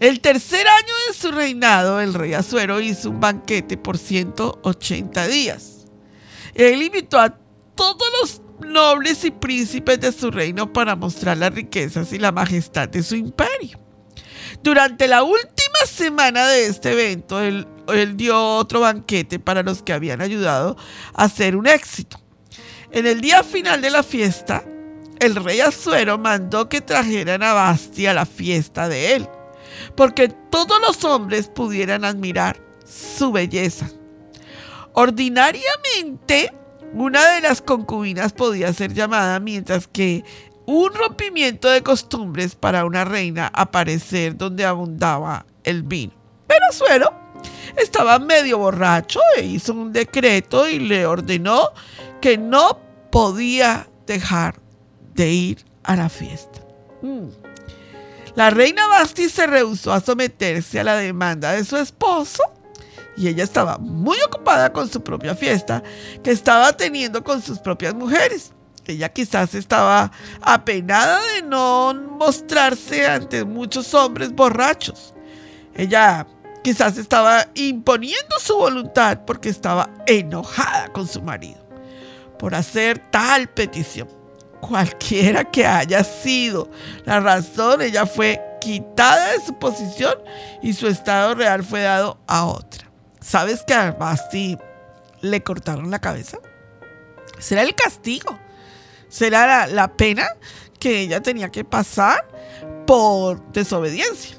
El 0.00 0.20
tercer 0.20 0.66
año 0.66 0.94
de 1.06 1.14
su 1.14 1.30
reinado, 1.30 2.00
el 2.00 2.14
rey 2.14 2.32
Azuero 2.32 2.80
hizo 2.80 3.10
un 3.10 3.20
banquete 3.20 3.76
por 3.76 3.98
180 3.98 5.26
días. 5.26 5.84
Él 6.54 6.82
invitó 6.82 7.18
a 7.20 7.36
todos 7.74 8.08
los 8.18 8.42
nobles 8.66 9.22
y 9.26 9.30
príncipes 9.30 10.00
de 10.00 10.10
su 10.10 10.30
reino 10.30 10.72
para 10.72 10.96
mostrar 10.96 11.36
las 11.36 11.52
riquezas 11.52 12.14
y 12.14 12.18
la 12.18 12.32
majestad 12.32 12.88
de 12.88 13.02
su 13.02 13.14
imperio. 13.14 13.78
Durante 14.62 15.06
la 15.06 15.22
última 15.22 15.84
semana 15.86 16.48
de 16.48 16.64
este 16.64 16.92
evento, 16.92 17.38
él, 17.38 17.66
dio 18.14 18.42
otro 18.56 18.80
banquete 18.80 19.38
para 19.38 19.62
los 19.62 19.82
que 19.82 19.92
habían 19.92 20.22
ayudado 20.22 20.78
a 21.12 21.24
hacer 21.24 21.56
un 21.56 21.66
éxito. 21.66 22.18
En 22.90 23.06
el 23.06 23.20
día 23.20 23.44
final 23.44 23.82
de 23.82 23.90
la 23.90 24.02
fiesta, 24.02 24.64
el 25.18 25.36
rey 25.36 25.60
Azuero 25.60 26.16
mandó 26.16 26.70
que 26.70 26.80
trajeran 26.80 27.42
a 27.42 27.52
Basti 27.52 28.06
a 28.06 28.14
la 28.14 28.24
fiesta 28.24 28.88
de 28.88 29.16
él 29.16 29.28
porque 29.94 30.28
todos 30.28 30.80
los 30.80 31.04
hombres 31.04 31.48
pudieran 31.48 32.04
admirar 32.04 32.60
su 32.84 33.32
belleza. 33.32 33.88
Ordinariamente, 34.92 36.52
una 36.92 37.34
de 37.34 37.40
las 37.40 37.62
concubinas 37.62 38.32
podía 38.32 38.72
ser 38.72 38.92
llamada, 38.92 39.38
mientras 39.38 39.86
que 39.86 40.24
un 40.66 40.92
rompimiento 40.92 41.68
de 41.68 41.82
costumbres 41.82 42.54
para 42.54 42.84
una 42.84 43.04
reina 43.04 43.50
aparecer 43.52 44.36
donde 44.36 44.64
abundaba 44.64 45.46
el 45.64 45.82
vino. 45.82 46.12
Pero 46.46 46.64
Suero 46.72 47.12
estaba 47.76 48.18
medio 48.18 48.58
borracho 48.58 49.20
e 49.36 49.42
hizo 49.42 49.72
un 49.72 49.92
decreto 49.92 50.68
y 50.68 50.78
le 50.78 51.06
ordenó 51.06 51.70
que 52.20 52.36
no 52.38 52.78
podía 53.10 53.88
dejar 54.06 54.60
de 55.14 55.30
ir 55.30 55.64
a 55.82 55.96
la 55.96 56.08
fiesta. 56.08 56.60
Mm. 57.02 57.28
La 58.34 58.50
reina 58.50 58.86
Basti 58.86 59.28
se 59.28 59.46
rehusó 59.46 59.92
a 59.92 60.00
someterse 60.00 60.80
a 60.80 60.84
la 60.84 60.96
demanda 60.96 61.52
de 61.52 61.64
su 61.64 61.76
esposo 61.76 62.42
y 63.16 63.28
ella 63.28 63.44
estaba 63.44 63.78
muy 63.78 64.16
ocupada 64.20 64.72
con 64.72 64.88
su 64.88 65.02
propia 65.02 65.34
fiesta 65.34 65.82
que 66.22 66.30
estaba 66.30 66.72
teniendo 66.76 67.22
con 67.24 67.42
sus 67.42 67.58
propias 67.58 67.94
mujeres. 67.94 68.52
Ella 68.86 69.08
quizás 69.08 69.54
estaba 69.54 70.10
apenada 70.40 71.20
de 71.34 71.42
no 71.42 71.94
mostrarse 71.94 73.06
ante 73.06 73.44
muchos 73.44 73.92
hombres 73.94 74.32
borrachos. 74.32 75.14
Ella 75.74 76.26
quizás 76.62 76.98
estaba 76.98 77.46
imponiendo 77.54 78.38
su 78.38 78.56
voluntad 78.56 79.20
porque 79.26 79.48
estaba 79.48 79.90
enojada 80.06 80.88
con 80.92 81.06
su 81.06 81.22
marido 81.22 81.60
por 82.38 82.54
hacer 82.54 82.98
tal 83.10 83.48
petición 83.48 84.19
cualquiera 84.60 85.44
que 85.44 85.66
haya 85.66 86.04
sido 86.04 86.70
la 87.04 87.20
razón, 87.20 87.82
ella 87.82 88.06
fue 88.06 88.40
quitada 88.60 89.32
de 89.32 89.40
su 89.44 89.58
posición 89.58 90.14
y 90.62 90.72
su 90.72 90.86
estado 90.86 91.34
real 91.34 91.64
fue 91.64 91.82
dado 91.82 92.18
a 92.26 92.46
otra. 92.46 92.90
¿Sabes 93.20 93.64
que 93.66 93.74
a 93.74 93.92
Basti 93.92 94.56
le 95.20 95.42
cortaron 95.42 95.90
la 95.90 95.98
cabeza? 95.98 96.38
Será 97.38 97.62
el 97.62 97.74
castigo, 97.74 98.38
será 99.08 99.46
la, 99.46 99.66
la 99.66 99.96
pena 99.96 100.26
que 100.78 101.00
ella 101.00 101.20
tenía 101.20 101.50
que 101.50 101.64
pasar 101.64 102.26
por 102.86 103.52
desobediencia. 103.52 104.36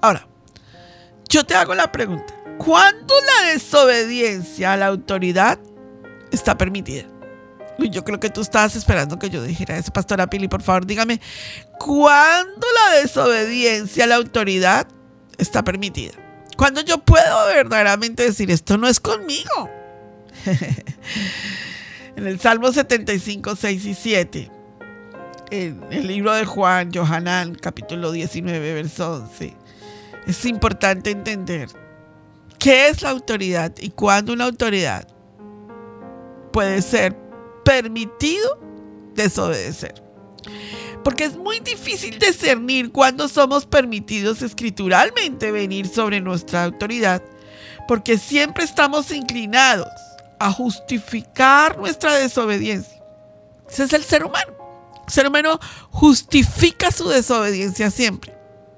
Ahora, 0.00 0.26
yo 1.28 1.44
te 1.44 1.54
hago 1.54 1.74
la 1.74 1.90
pregunta, 1.90 2.34
¿cuándo 2.58 3.14
la 3.20 3.52
desobediencia 3.52 4.72
a 4.72 4.76
la 4.76 4.86
autoridad 4.86 5.58
está 6.30 6.56
permitida? 6.56 7.06
Yo 7.90 8.04
creo 8.04 8.20
que 8.20 8.30
tú 8.30 8.40
estabas 8.40 8.76
esperando 8.76 9.18
que 9.18 9.30
yo 9.30 9.42
dijera 9.42 9.76
eso, 9.76 9.92
Pastora 9.92 10.28
Pili, 10.28 10.48
por 10.48 10.62
favor, 10.62 10.86
dígame, 10.86 11.20
¿cuándo 11.78 12.66
la 12.86 13.00
desobediencia 13.00 14.04
a 14.04 14.06
la 14.06 14.16
autoridad 14.16 14.86
está 15.38 15.62
permitida? 15.64 16.12
¿Cuándo 16.56 16.80
yo 16.82 16.98
puedo 16.98 17.46
verdaderamente 17.46 18.22
decir 18.22 18.50
esto 18.50 18.78
no 18.78 18.86
es 18.86 19.00
conmigo? 19.00 19.70
en 22.16 22.26
el 22.26 22.38
Salmo 22.40 22.72
75, 22.72 23.56
6 23.56 23.84
y 23.84 23.94
7, 23.94 24.50
en 25.50 25.82
el 25.90 26.06
libro 26.06 26.32
de 26.32 26.44
Juan, 26.44 26.90
Johanán, 26.92 27.54
capítulo 27.54 28.12
19, 28.12 28.74
verso 28.74 29.14
11, 29.14 29.56
es 30.26 30.44
importante 30.44 31.10
entender 31.10 31.68
qué 32.58 32.88
es 32.88 33.02
la 33.02 33.10
autoridad 33.10 33.72
y 33.80 33.90
cuándo 33.90 34.32
una 34.32 34.44
autoridad 34.44 35.06
puede 36.52 36.80
ser 36.82 37.21
permitido 37.64 38.58
desobedecer. 39.14 40.02
Porque 41.04 41.24
es 41.24 41.36
muy 41.36 41.60
difícil 41.60 42.18
discernir 42.18 42.92
cuándo 42.92 43.28
somos 43.28 43.66
permitidos 43.66 44.42
escrituralmente 44.42 45.50
venir 45.50 45.88
sobre 45.88 46.20
nuestra 46.20 46.64
autoridad, 46.64 47.22
porque 47.88 48.18
siempre 48.18 48.64
estamos 48.64 49.10
inclinados 49.10 49.88
a 50.38 50.52
justificar 50.52 51.78
nuestra 51.78 52.14
desobediencia. 52.14 53.02
Ese 53.68 53.84
es 53.84 53.92
el 53.92 54.04
ser 54.04 54.24
humano. 54.24 54.52
El 55.06 55.12
ser 55.12 55.26
humano 55.26 55.58
justifica 55.90 56.90
su 56.90 57.08
desobediencia 57.08 57.90
siempre. 57.90 58.36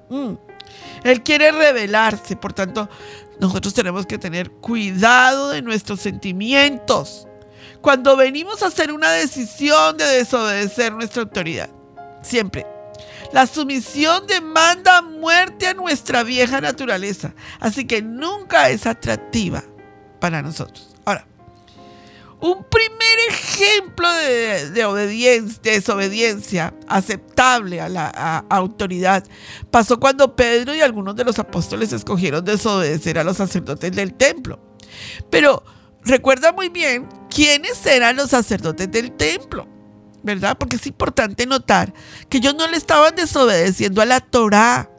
Mm. 0.09 0.33
Él 1.03 1.21
quiere 1.21 1.51
rebelarse, 1.51 2.35
por 2.35 2.53
tanto, 2.53 2.89
nosotros 3.39 3.73
tenemos 3.73 4.05
que 4.05 4.17
tener 4.17 4.49
cuidado 4.49 5.49
de 5.49 5.61
nuestros 5.61 5.99
sentimientos 5.99 7.27
cuando 7.85 8.17
venimos 8.17 8.63
a 8.63 8.65
hacer 8.65 8.91
una 8.91 9.11
decisión 9.11 9.95
de 9.95 10.05
desobedecer 10.05 10.91
nuestra 10.91 11.21
autoridad. 11.21 11.69
Siempre. 12.23 12.65
La 13.31 13.45
sumisión 13.45 14.25
demanda 14.25 15.03
muerte 15.03 15.67
a 15.67 15.75
nuestra 15.75 16.23
vieja 16.23 16.59
naturaleza, 16.61 17.35
así 17.59 17.85
que 17.85 18.01
nunca 18.01 18.71
es 18.71 18.87
atractiva 18.87 19.63
para 20.19 20.41
nosotros. 20.41 20.95
Ahora, 21.05 21.27
un 22.41 22.63
primer 22.63 23.19
ejemplo 23.29 24.11
de, 24.11 24.83
obediencia, 24.85 25.61
desobediencia 25.61 26.73
aceptable 26.87 27.81
a 27.81 27.89
la 27.89 28.45
autoridad 28.49 29.23
pasó 29.69 29.99
cuando 29.99 30.35
Pedro 30.35 30.73
y 30.73 30.81
algunos 30.81 31.15
de 31.15 31.23
los 31.23 31.37
apóstoles 31.37 31.93
escogieron 31.93 32.43
desobedecer 32.43 33.19
a 33.19 33.23
los 33.23 33.37
sacerdotes 33.37 33.91
del 33.91 34.15
templo. 34.15 34.59
Pero 35.29 35.63
recuerda 36.05 36.51
muy 36.53 36.69
bien 36.69 37.07
quiénes 37.29 37.85
eran 37.85 38.15
los 38.15 38.29
sacerdotes 38.29 38.89
del 38.89 39.11
templo. 39.11 39.67
¿verdad? 40.25 40.57
Porque 40.57 40.77
es 40.77 40.87
importante 40.87 41.45
notar 41.45 41.93
que 42.29 42.37
ellos 42.37 42.55
no 42.55 42.67
le 42.67 42.77
estaban 42.77 43.15
desobedeciendo 43.15 44.01
a 44.01 44.05
la 44.05 44.19
Torá. 44.19 44.89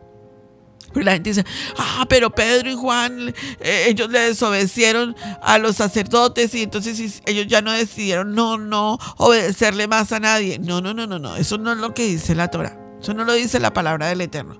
la 0.94 1.12
gente 1.12 1.30
dice, 1.30 1.44
ah, 1.76 2.06
pero 2.08 2.30
Pedro 2.30 2.70
y 2.70 2.76
Juan, 2.76 3.34
eh, 3.60 3.86
ellos 3.88 4.08
le 4.08 4.20
desobedecieron 4.20 5.16
a 5.42 5.58
los 5.58 5.76
sacerdotes 5.76 6.54
y 6.54 6.62
entonces 6.62 7.22
ellos 7.26 7.46
ya 7.48 7.60
no 7.60 7.72
decidieron 7.72 8.36
no, 8.36 8.56
no 8.56 8.98
obedecerle 9.16 9.88
más 9.88 10.12
a 10.12 10.20
nadie. 10.20 10.60
No, 10.60 10.80
no, 10.80 10.94
no, 10.94 11.08
no, 11.08 11.18
no, 11.18 11.34
eso 11.34 11.58
no 11.58 11.72
es 11.72 11.78
lo 11.78 11.92
que 11.92 12.06
dice 12.06 12.36
la 12.36 12.48
Torah. 12.48 12.78
Eso 13.02 13.12
no 13.12 13.24
lo 13.24 13.32
dice 13.32 13.58
la 13.58 13.72
palabra 13.72 14.06
del 14.06 14.20
Eterno. 14.20 14.56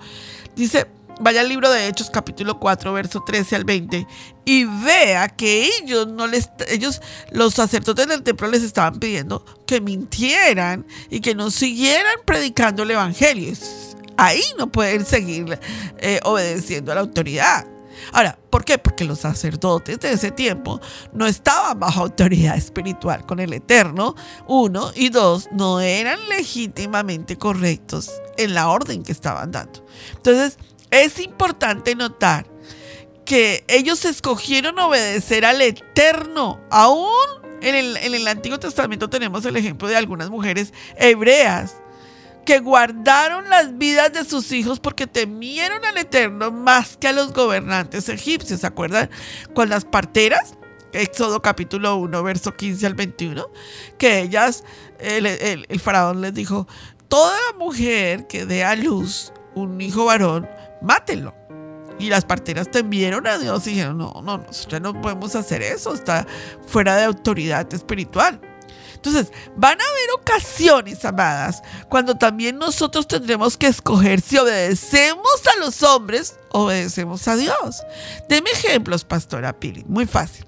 Dice, 0.56 0.88
vaya 1.20 1.40
al 1.40 1.48
libro 1.48 1.70
de 1.70 1.88
Hechos 1.88 2.10
capítulo 2.10 2.58
4, 2.58 2.92
verso 2.92 3.22
13 3.24 3.56
al 3.56 3.64
20 3.64 4.06
y 4.44 4.64
vea 4.64 5.28
que 5.28 5.68
ellos 5.78 6.06
no 6.06 6.26
les 6.26 6.50
ellos 6.68 7.00
los 7.30 7.54
sacerdotes 7.54 8.06
del 8.06 8.22
templo 8.22 8.48
les 8.48 8.62
estaban 8.62 8.98
pidiendo 8.98 9.44
que 9.66 9.80
mintieran 9.80 10.86
y 11.10 11.20
que 11.20 11.34
no 11.34 11.50
siguieran 11.50 12.16
predicando 12.24 12.82
el 12.82 12.92
evangelio. 12.92 13.52
Ahí 14.16 14.42
no 14.58 14.70
pueden 14.72 15.04
seguir 15.04 15.58
eh, 15.98 16.20
obedeciendo 16.24 16.92
a 16.92 16.94
la 16.94 17.02
autoridad. 17.02 17.66
Ahora, 18.12 18.38
¿por 18.50 18.64
qué? 18.64 18.78
Porque 18.78 19.04
los 19.04 19.20
sacerdotes 19.20 19.98
de 20.00 20.12
ese 20.12 20.30
tiempo 20.30 20.80
no 21.12 21.26
estaban 21.26 21.78
bajo 21.78 22.02
autoridad 22.02 22.56
espiritual 22.56 23.26
con 23.26 23.40
el 23.40 23.52
Eterno, 23.52 24.14
uno, 24.46 24.90
y 24.94 25.08
dos, 25.08 25.48
no 25.52 25.80
eran 25.80 26.18
legítimamente 26.28 27.36
correctos 27.36 28.10
en 28.36 28.54
la 28.54 28.68
orden 28.68 29.02
que 29.02 29.12
estaban 29.12 29.50
dando. 29.50 29.84
Entonces, 30.14 30.58
es 30.90 31.18
importante 31.20 31.94
notar 31.94 32.46
que 33.24 33.64
ellos 33.68 34.04
escogieron 34.04 34.78
obedecer 34.78 35.44
al 35.44 35.60
Eterno. 35.60 36.60
Aún 36.70 37.10
en 37.60 37.74
el, 38.14 38.28
Antiguo 38.28 38.58
Testamento 38.58 39.10
tenemos 39.10 39.44
el 39.44 39.56
ejemplo 39.56 39.88
de 39.88 39.96
algunas 39.96 40.30
mujeres 40.30 40.72
hebreas 40.96 41.74
que 42.44 42.60
guardaron 42.60 43.50
las 43.50 43.76
vidas 43.76 44.12
de 44.12 44.24
sus 44.24 44.52
hijos 44.52 44.78
porque 44.78 45.08
temieron 45.08 45.84
al 45.84 45.98
Eterno 45.98 46.52
más 46.52 46.96
que 46.96 47.08
a 47.08 47.12
los 47.12 47.32
gobernantes 47.32 48.08
egipcios. 48.08 48.60
¿Se 48.60 48.66
acuerdan? 48.66 49.10
Con 49.52 49.68
las 49.68 49.84
parteras, 49.84 50.54
Éxodo 50.92 51.42
capítulo 51.42 51.96
1, 51.96 52.22
verso 52.22 52.54
15 52.54 52.86
al 52.86 52.94
21, 52.94 53.50
que 53.98 54.20
ellas, 54.20 54.62
el, 55.00 55.26
el 55.26 55.80
faraón 55.80 56.20
les 56.20 56.32
dijo, 56.32 56.68
toda 57.08 57.36
mujer 57.58 58.28
que 58.28 58.46
dé 58.46 58.62
a 58.62 58.76
luz 58.76 59.32
un 59.56 59.80
hijo 59.80 60.04
varón, 60.04 60.48
mátenlo. 60.86 61.34
Y 61.98 62.08
las 62.10 62.24
parteras 62.24 62.70
temieron 62.70 63.26
a 63.26 63.38
Dios 63.38 63.66
y 63.66 63.70
dijeron, 63.70 63.98
no, 63.98 64.20
no, 64.22 64.38
nosotros 64.38 64.80
no 64.82 65.00
podemos 65.00 65.34
hacer 65.34 65.62
eso, 65.62 65.94
está 65.94 66.26
fuera 66.66 66.96
de 66.96 67.04
autoridad 67.04 67.72
espiritual. 67.72 68.40
Entonces, 68.94 69.32
van 69.56 69.80
a 69.80 69.84
haber 69.84 70.10
ocasiones, 70.20 71.04
amadas, 71.04 71.62
cuando 71.88 72.16
también 72.16 72.58
nosotros 72.58 73.06
tendremos 73.06 73.56
que 73.56 73.68
escoger 73.68 74.20
si 74.20 74.36
obedecemos 74.36 75.46
a 75.54 75.58
los 75.60 75.82
hombres, 75.82 76.38
obedecemos 76.50 77.26
a 77.28 77.36
Dios. 77.36 77.82
Deme 78.28 78.50
ejemplos, 78.50 79.04
pastora 79.04 79.58
Pili, 79.58 79.84
muy 79.84 80.06
fácil. 80.06 80.46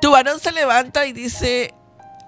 Tu 0.00 0.10
varón 0.10 0.38
se 0.38 0.52
levanta 0.52 1.06
y 1.06 1.12
dice, 1.12 1.74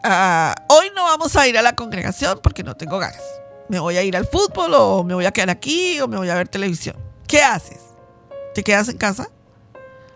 ah, 0.02 0.54
hoy 0.68 0.90
no 0.96 1.04
vamos 1.04 1.36
a 1.36 1.46
ir 1.46 1.58
a 1.58 1.62
la 1.62 1.76
congregación 1.76 2.40
porque 2.42 2.64
no 2.64 2.76
tengo 2.76 2.98
ganas 2.98 3.39
me 3.70 3.78
voy 3.78 3.96
a 3.96 4.02
ir 4.02 4.16
al 4.16 4.26
fútbol 4.26 4.74
o 4.74 5.04
me 5.04 5.14
voy 5.14 5.26
a 5.26 5.30
quedar 5.30 5.48
aquí 5.48 6.00
o 6.00 6.08
me 6.08 6.16
voy 6.16 6.28
a 6.28 6.34
ver 6.34 6.48
televisión. 6.48 6.96
¿Qué 7.28 7.40
haces? 7.40 7.78
¿Te 8.52 8.64
quedas 8.64 8.88
en 8.88 8.98
casa? 8.98 9.30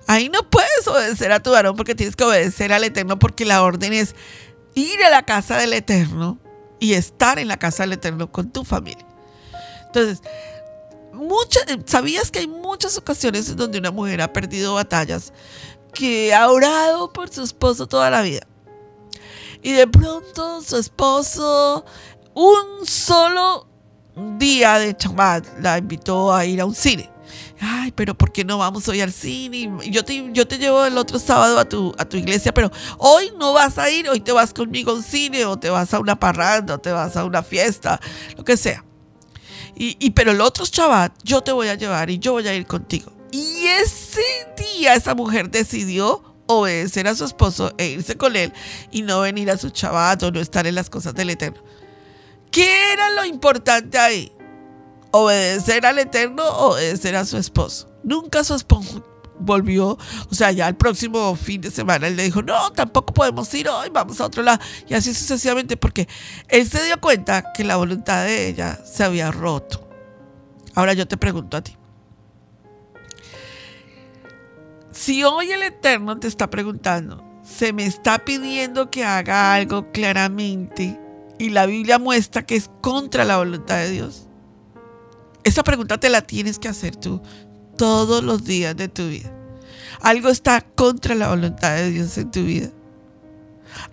Ahí 0.08 0.28
no 0.28 0.50
puedes 0.50 0.86
obedecer 0.88 1.30
a 1.30 1.40
tu 1.40 1.52
varón 1.52 1.76
porque 1.76 1.94
tienes 1.94 2.16
que 2.16 2.24
obedecer 2.24 2.72
al 2.72 2.82
Eterno 2.82 3.16
porque 3.16 3.44
la 3.44 3.62
orden 3.62 3.92
es 3.92 4.16
ir 4.74 5.04
a 5.04 5.10
la 5.10 5.24
casa 5.24 5.56
del 5.56 5.72
Eterno 5.72 6.40
y 6.80 6.94
estar 6.94 7.38
en 7.38 7.46
la 7.46 7.56
casa 7.56 7.84
del 7.84 7.92
Eterno 7.92 8.30
con 8.32 8.50
tu 8.50 8.64
familia. 8.64 9.06
Entonces, 9.86 10.20
muchas, 11.12 11.64
¿sabías 11.86 12.32
que 12.32 12.40
hay 12.40 12.48
muchas 12.48 12.98
ocasiones 12.98 13.48
en 13.48 13.56
donde 13.56 13.78
una 13.78 13.92
mujer 13.92 14.20
ha 14.20 14.32
perdido 14.32 14.74
batallas 14.74 15.32
que 15.94 16.34
ha 16.34 16.50
orado 16.50 17.12
por 17.12 17.32
su 17.32 17.44
esposo 17.44 17.86
toda 17.86 18.10
la 18.10 18.20
vida? 18.22 18.48
Y 19.62 19.72
de 19.72 19.86
pronto 19.86 20.60
su 20.60 20.76
esposo 20.76 21.86
un 22.34 22.86
solo 22.86 23.68
día 24.38 24.78
de 24.78 24.96
chamad 24.96 25.44
la 25.60 25.78
invitó 25.78 26.32
a 26.32 26.44
ir 26.44 26.60
a 26.60 26.66
un 26.66 26.74
cine. 26.74 27.10
Ay, 27.60 27.92
pero 27.92 28.14
¿por 28.14 28.32
qué 28.32 28.44
no 28.44 28.58
vamos 28.58 28.86
hoy 28.88 29.00
al 29.00 29.12
cine? 29.12 29.70
Yo 29.90 30.04
te, 30.04 30.30
yo 30.32 30.46
te 30.46 30.58
llevo 30.58 30.84
el 30.84 30.98
otro 30.98 31.18
sábado 31.18 31.58
a 31.58 31.68
tu, 31.68 31.94
a 31.98 32.04
tu 32.04 32.16
iglesia, 32.16 32.52
pero 32.52 32.70
hoy 32.98 33.32
no 33.38 33.52
vas 33.52 33.78
a 33.78 33.90
ir, 33.90 34.08
hoy 34.08 34.20
te 34.20 34.32
vas 34.32 34.52
conmigo 34.52 34.90
a 34.90 34.94
un 34.94 35.02
cine 35.02 35.44
o 35.44 35.58
te 35.58 35.70
vas 35.70 35.94
a 35.94 36.00
una 36.00 36.18
parranda 36.18 36.74
o 36.74 36.78
te 36.78 36.92
vas 36.92 37.16
a 37.16 37.24
una 37.24 37.42
fiesta, 37.42 38.00
lo 38.36 38.44
que 38.44 38.56
sea. 38.56 38.84
Y, 39.76 39.96
y 39.98 40.10
pero 40.10 40.32
el 40.32 40.40
otro 40.40 40.66
chaval, 40.66 41.12
yo 41.22 41.42
te 41.42 41.52
voy 41.52 41.68
a 41.68 41.74
llevar 41.74 42.10
y 42.10 42.18
yo 42.18 42.32
voy 42.32 42.46
a 42.46 42.54
ir 42.54 42.66
contigo. 42.66 43.12
Y 43.32 43.66
ese 43.66 44.22
día 44.56 44.94
esa 44.94 45.14
mujer 45.14 45.50
decidió 45.50 46.22
obedecer 46.46 47.08
a 47.08 47.14
su 47.14 47.24
esposo 47.24 47.72
e 47.78 47.86
irse 47.86 48.16
con 48.16 48.36
él 48.36 48.52
y 48.90 49.02
no 49.02 49.20
venir 49.20 49.50
a 49.50 49.56
su 49.56 49.70
chaval 49.70 50.18
o 50.22 50.30
no 50.30 50.40
estar 50.40 50.66
en 50.66 50.74
las 50.74 50.90
cosas 50.90 51.14
del 51.14 51.30
Eterno. 51.30 51.62
¿Qué 52.54 52.92
era 52.92 53.10
lo 53.10 53.24
importante 53.24 53.98
ahí? 53.98 54.30
¿Obedecer 55.10 55.84
al 55.84 55.98
Eterno 55.98 56.44
o 56.44 56.74
obedecer 56.74 57.16
a 57.16 57.24
su 57.24 57.36
esposo? 57.36 57.92
Nunca 58.04 58.44
su 58.44 58.54
esposo 58.54 59.04
volvió, 59.40 59.98
o 60.30 60.34
sea, 60.34 60.52
ya 60.52 60.68
el 60.68 60.76
próximo 60.76 61.34
fin 61.34 61.60
de 61.60 61.72
semana 61.72 62.06
él 62.06 62.14
le 62.14 62.22
dijo, 62.22 62.42
no, 62.42 62.70
tampoco 62.70 63.12
podemos 63.12 63.52
ir 63.54 63.68
hoy, 63.68 63.88
vamos 63.92 64.20
a 64.20 64.26
otro 64.26 64.44
lado. 64.44 64.60
Y 64.86 64.94
así 64.94 65.12
sucesivamente, 65.12 65.76
porque 65.76 66.06
él 66.48 66.70
se 66.70 66.84
dio 66.84 67.00
cuenta 67.00 67.52
que 67.52 67.64
la 67.64 67.74
voluntad 67.74 68.22
de 68.22 68.46
ella 68.46 68.78
se 68.84 69.02
había 69.02 69.32
roto. 69.32 69.88
Ahora 70.76 70.92
yo 70.92 71.08
te 71.08 71.16
pregunto 71.16 71.56
a 71.56 71.60
ti. 71.60 71.76
Si 74.92 75.24
hoy 75.24 75.50
el 75.50 75.64
Eterno 75.64 76.20
te 76.20 76.28
está 76.28 76.48
preguntando, 76.48 77.20
se 77.42 77.72
me 77.72 77.84
está 77.84 78.20
pidiendo 78.20 78.92
que 78.92 79.04
haga 79.04 79.54
algo 79.54 79.90
claramente, 79.90 81.00
y 81.38 81.50
la 81.50 81.66
Biblia 81.66 81.98
muestra 81.98 82.44
que 82.44 82.56
es 82.56 82.70
contra 82.80 83.24
la 83.24 83.38
voluntad 83.38 83.76
de 83.76 83.90
Dios? 83.90 84.26
Esa 85.44 85.62
pregunta 85.62 85.98
te 85.98 86.08
la 86.08 86.22
tienes 86.22 86.58
que 86.58 86.68
hacer 86.68 86.96
tú 86.96 87.20
todos 87.76 88.24
los 88.24 88.44
días 88.44 88.76
de 88.76 88.88
tu 88.88 89.08
vida. 89.08 89.30
Algo 90.00 90.28
está 90.28 90.60
contra 90.60 91.14
la 91.14 91.28
voluntad 91.28 91.76
de 91.76 91.90
Dios 91.90 92.16
en 92.18 92.30
tu 92.30 92.44
vida. 92.44 92.70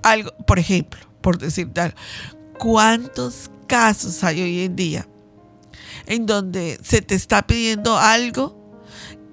Algo, 0.02 0.32
por 0.46 0.60
ejemplo, 0.60 1.00
por 1.22 1.38
decir 1.38 1.72
tal, 1.74 1.94
¿cuántos 2.58 3.50
casos 3.68 4.24
hay 4.24 4.42
hoy 4.42 4.62
en 4.62 4.76
día 4.76 5.08
en 6.06 6.26
donde 6.26 6.80
se 6.84 7.02
te 7.02 7.16
está 7.16 7.46
pidiendo 7.48 7.98
algo 7.98 8.80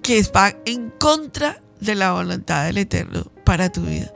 que 0.02 0.22
va 0.34 0.54
en 0.64 0.90
contra 0.90 1.62
de 1.80 1.94
la 1.94 2.12
voluntad 2.12 2.66
del 2.66 2.78
Eterno 2.78 3.24
para 3.44 3.70
tu 3.70 3.82
vida? 3.82 4.12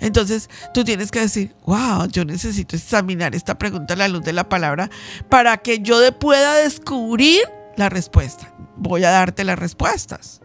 Entonces 0.00 0.48
tú 0.72 0.84
tienes 0.84 1.10
que 1.10 1.20
decir, 1.20 1.54
wow, 1.66 2.06
yo 2.10 2.24
necesito 2.24 2.76
examinar 2.76 3.34
esta 3.34 3.58
pregunta 3.58 3.94
a 3.94 3.96
la 3.96 4.08
luz 4.08 4.22
de 4.22 4.32
la 4.32 4.48
palabra 4.48 4.90
para 5.28 5.58
que 5.58 5.80
yo 5.80 5.96
pueda 6.18 6.54
descubrir 6.54 7.42
la 7.76 7.88
respuesta. 7.88 8.54
Voy 8.76 9.04
a 9.04 9.10
darte 9.10 9.44
las 9.44 9.58
respuestas. 9.58 10.40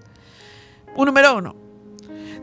Número 0.98 1.38
uno, 1.38 1.56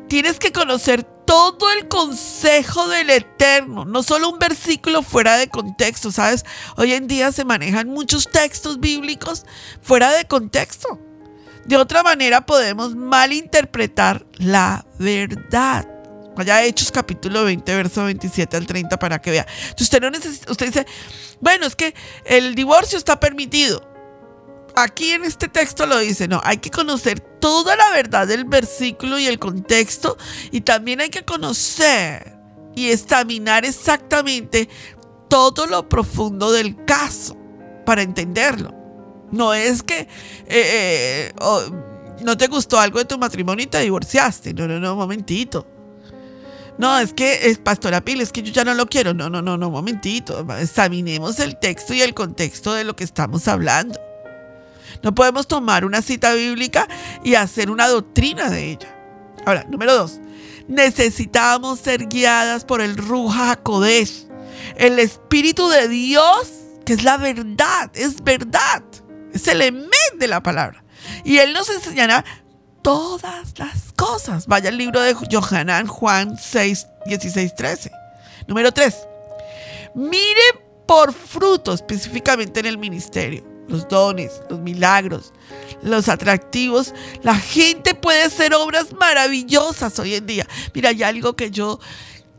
tienes 0.09 0.39
que 0.39 0.53
conocer 0.53 1.03
todo 1.27 1.71
el 1.73 1.89
consejo 1.89 2.89
del 2.89 3.11
Eterno, 3.11 3.85
no 3.85 4.03
solo 4.03 4.31
un 4.31 4.39
versículo 4.39 5.03
fuera 5.03 5.37
de 5.37 5.49
contexto, 5.49 6.13
¿sabes? 6.13 6.45
Hoy 6.77 6.93
en 6.93 7.09
día 7.09 7.33
se 7.33 7.45
manejan 7.45 7.89
muchos 7.89 8.31
textos 8.31 8.81
bíblicos 8.81 9.45
fuera 9.83 10.13
de 10.13 10.25
contexto. 10.25 11.01
De 11.67 11.77
otra 11.77 12.03
manera 12.05 12.47
podemos 12.47 12.95
malinterpretar 12.95 14.25
la 14.39 14.87
verdad. 14.99 15.96
Vaya 16.37 16.63
Hechos 16.63 16.93
capítulo 16.93 17.45
20, 17.45 17.75
verso 17.75 18.05
27 18.05 18.57
al 18.57 18.67
30 18.67 18.99
para 18.99 19.21
que 19.21 19.31
vea. 19.31 19.47
usted 19.81 20.01
no 20.01 20.11
necesita, 20.11 20.53
usted 20.53 20.67
dice, 20.67 20.87
bueno, 21.41 21.67
es 21.67 21.75
que 21.75 21.95
el 22.25 22.55
divorcio 22.55 22.99
está 22.99 23.19
permitido. 23.19 23.81
Aquí 24.77 25.13
en 25.13 25.25
este 25.25 25.49
texto 25.49 25.87
lo 25.87 25.99
dice, 25.99 26.29
no, 26.29 26.41
hay 26.45 26.59
que 26.59 26.71
conocer 26.71 27.21
toda 27.21 27.75
la 27.77 27.91
verdad 27.91 28.27
del 28.27 28.45
versículo 28.45 29.19
y 29.19 29.27
el 29.27 29.39
contexto 29.39 30.19
y 30.51 30.61
también 30.61 31.01
hay 31.01 31.09
que 31.09 31.25
conocer 31.25 32.37
y 32.75 32.91
examinar 32.91 33.65
exactamente 33.65 34.69
todo 35.29 35.67
lo 35.67 35.89
profundo 35.89 36.53
del 36.53 36.85
caso 36.85 37.35
para 37.87 38.03
entenderlo. 38.03 38.75
No 39.33 39.55
es 39.55 39.83
que 39.83 40.01
eh, 40.01 40.07
eh, 40.47 41.33
no 42.21 42.37
te 42.37 42.47
gustó 42.47 42.79
algo 42.79 42.99
de 42.99 43.07
tu 43.07 43.19
matrimonio 43.19 43.65
y 43.65 43.69
te 43.69 43.81
divorciaste. 43.81 44.53
No, 44.53 44.69
no, 44.69 44.79
no, 44.79 44.95
momentito. 44.95 45.67
No, 46.79 46.99
es 46.99 47.13
que 47.15 47.49
es 47.49 47.59
Pastora 47.59 48.03
Pil, 48.03 48.21
es 48.21 48.33
que 48.33 48.43
yo 48.43 48.53
ya 48.53 48.65
no 48.65 48.75
lo 48.75 48.87
quiero. 48.87 49.15
No, 49.15 49.31
no, 49.31 49.41
no, 49.41 49.57
no, 49.57 49.71
momentito. 49.71 50.47
Examinemos 50.59 51.39
el 51.41 51.59
texto 51.59 51.95
y 51.95 52.03
el 52.03 52.15
contexto 52.15 52.75
de 52.75 52.85
lo 52.85 52.95
que 52.95 53.05
estamos 53.05 53.49
hablando. 53.49 53.99
No 55.03 55.15
podemos 55.15 55.47
tomar 55.47 55.85
una 55.85 56.03
cita 56.03 56.35
bíblica 56.35 56.89
y 57.25 57.35
hacer 57.35 57.71
una 57.71 57.89
doctrina 57.89 58.51
de 58.51 58.73
ella. 58.73 58.95
Ahora, 59.45 59.65
número 59.69 59.95
dos. 59.95 60.21
Necesitamos 60.69 61.79
ser 61.79 62.07
guiadas 62.07 62.65
por 62.65 62.81
el 62.81 62.97
Ruja 62.97 63.53
Hakodesh, 63.53 64.27
el 64.77 64.99
Espíritu 64.99 65.69
de 65.69 65.87
Dios, 65.89 66.51
que 66.85 66.93
es 66.95 67.05
la 67.05 67.17
verdad, 67.17 67.91
es 67.95 68.23
verdad, 68.25 68.83
es 69.33 69.47
el 69.47 69.63
emet 69.63 70.15
de 70.19 70.27
la 70.27 70.43
palabra. 70.43 70.83
Y 71.25 71.39
Él 71.39 71.53
nos 71.53 71.71
enseñará 71.71 72.25
todas 72.83 73.57
las 73.59 73.86
cosas. 73.97 74.47
Vaya 74.47 74.69
al 74.69 74.79
libro 74.79 75.01
de 75.01 75.15
Johanan, 75.15 75.87
Juan 75.87 76.37
6, 76.39 76.87
16, 77.07 77.55
13. 77.55 77.91
Número 78.47 78.73
3. 78.73 78.95
Mire 79.95 80.41
por 80.87 81.13
fruto, 81.13 81.73
específicamente 81.73 82.61
en 82.61 82.67
el 82.67 82.79
ministerio, 82.79 83.43
los 83.67 83.89
dones, 83.89 84.41
los 84.49 84.61
milagros, 84.61 85.33
los 85.83 86.09
atractivos. 86.09 86.95
La 87.23 87.35
gente 87.35 87.95
puede 87.95 88.23
hacer 88.23 88.55
obras 88.55 88.93
maravillosas 88.93 89.99
hoy 89.99 90.15
en 90.15 90.27
día. 90.27 90.47
Mira, 90.75 90.91
hay 90.91 91.03
algo 91.03 91.35
que 91.35 91.51
yo 91.51 91.81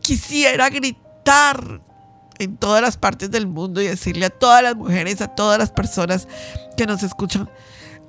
quisiera 0.02 0.70
gritar 0.70 1.82
en 2.40 2.56
todas 2.56 2.82
las 2.82 2.98
partes 2.98 3.32
del 3.32 3.48
mundo 3.48 3.82
y 3.82 3.88
decirle 3.88 4.28
a 4.28 4.30
todas 4.30 4.62
las 4.62 4.76
mujeres, 4.76 5.22
a 5.22 5.28
todas 5.28 5.58
las 5.58 5.72
personas 5.72 6.28
que 6.78 6.86
nos 6.86 7.02
escuchan 7.04 7.50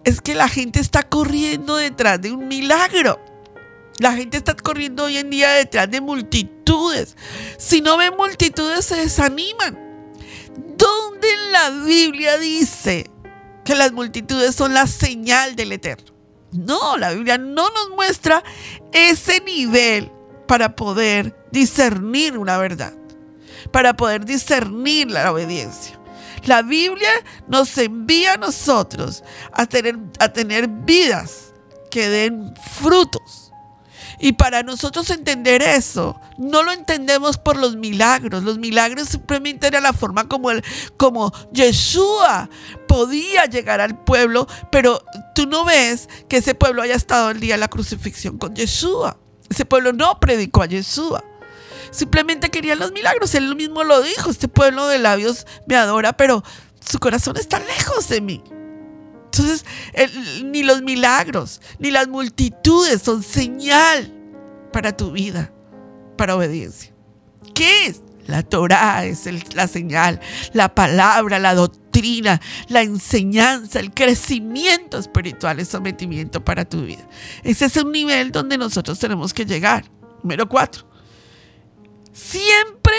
es 0.04 0.20
que 0.20 0.34
la 0.34 0.48
gente 0.48 0.80
está 0.80 1.02
corriendo 1.02 1.76
detrás 1.76 2.20
de 2.20 2.32
un 2.32 2.48
milagro. 2.48 3.20
La 3.98 4.12
gente 4.12 4.36
está 4.36 4.54
corriendo 4.54 5.04
hoy 5.04 5.16
en 5.16 5.30
día 5.30 5.50
detrás 5.50 5.90
de 5.90 6.00
multitudes. 6.00 7.16
Si 7.58 7.80
no 7.80 7.96
ven 7.96 8.14
multitudes, 8.16 8.84
se 8.84 8.96
desaniman. 8.96 9.76
¿Dónde 10.76 11.28
la 11.50 11.70
Biblia 11.70 12.38
dice 12.38 13.10
que 13.64 13.74
las 13.74 13.92
multitudes 13.92 14.54
son 14.54 14.72
la 14.72 14.86
señal 14.86 15.56
del 15.56 15.72
Eterno? 15.72 16.12
No, 16.52 16.96
la 16.96 17.12
Biblia 17.12 17.38
no 17.38 17.68
nos 17.70 17.90
muestra 17.90 18.42
ese 18.92 19.40
nivel 19.40 20.10
para 20.46 20.76
poder 20.76 21.36
discernir 21.50 22.38
una 22.38 22.56
verdad, 22.56 22.94
para 23.72 23.94
poder 23.96 24.24
discernir 24.24 25.10
la 25.10 25.30
obediencia. 25.30 25.98
La 26.44 26.62
Biblia 26.62 27.10
nos 27.48 27.76
envía 27.76 28.34
a 28.34 28.36
nosotros 28.36 29.24
a 29.52 29.66
tener, 29.66 29.98
a 30.20 30.32
tener 30.32 30.68
vidas 30.68 31.52
que 31.90 32.08
den 32.08 32.54
frutos. 32.56 33.47
Y 34.20 34.32
para 34.32 34.62
nosotros 34.62 35.10
entender 35.10 35.62
eso, 35.62 36.20
no 36.38 36.62
lo 36.62 36.72
entendemos 36.72 37.38
por 37.38 37.56
los 37.56 37.76
milagros. 37.76 38.42
Los 38.42 38.58
milagros 38.58 39.08
simplemente 39.08 39.66
era 39.66 39.80
la 39.80 39.92
forma 39.92 40.28
como, 40.28 40.50
el, 40.50 40.64
como 40.96 41.32
Yeshua 41.52 42.48
podía 42.88 43.44
llegar 43.46 43.80
al 43.80 44.02
pueblo, 44.02 44.48
pero 44.72 45.04
tú 45.34 45.46
no 45.46 45.64
ves 45.64 46.08
que 46.28 46.38
ese 46.38 46.54
pueblo 46.54 46.82
haya 46.82 46.94
estado 46.94 47.30
el 47.30 47.40
día 47.40 47.54
de 47.54 47.60
la 47.60 47.68
crucifixión 47.68 48.38
con 48.38 48.54
Yeshua. 48.54 49.18
Ese 49.48 49.64
pueblo 49.64 49.92
no 49.92 50.18
predicó 50.20 50.62
a 50.62 50.66
Yeshua. 50.66 51.24
Simplemente 51.90 52.50
querían 52.50 52.78
los 52.78 52.92
milagros. 52.92 53.34
Él 53.34 53.54
mismo 53.56 53.84
lo 53.84 54.02
dijo. 54.02 54.30
Este 54.30 54.48
pueblo 54.48 54.88
de 54.88 54.98
labios 54.98 55.46
me 55.66 55.76
adora, 55.76 56.16
pero 56.16 56.42
su 56.80 56.98
corazón 56.98 57.36
está 57.36 57.58
lejos 57.60 58.08
de 58.08 58.20
mí. 58.20 58.42
Entonces, 59.38 59.64
ni 60.44 60.62
los 60.62 60.82
milagros, 60.82 61.60
ni 61.78 61.90
las 61.90 62.08
multitudes 62.08 63.02
son 63.02 63.22
señal 63.22 64.12
para 64.72 64.96
tu 64.96 65.12
vida, 65.12 65.52
para 66.16 66.36
obediencia. 66.36 66.92
¿Qué 67.54 67.86
es? 67.86 68.02
La 68.26 68.42
Torah 68.42 69.06
es 69.06 69.26
la 69.54 69.68
señal, 69.68 70.20
la 70.52 70.74
palabra, 70.74 71.38
la 71.38 71.54
doctrina, 71.54 72.42
la 72.68 72.82
enseñanza, 72.82 73.80
el 73.80 73.94
crecimiento 73.94 74.98
espiritual, 74.98 75.58
el 75.60 75.66
sometimiento 75.66 76.44
para 76.44 76.66
tu 76.66 76.82
vida. 76.82 77.08
Ese 77.42 77.64
es 77.64 77.76
un 77.78 77.90
nivel 77.90 78.30
donde 78.30 78.58
nosotros 78.58 78.98
tenemos 78.98 79.32
que 79.32 79.46
llegar. 79.46 79.84
Número 80.22 80.46
cuatro, 80.46 80.88
Siempre, 82.18 82.94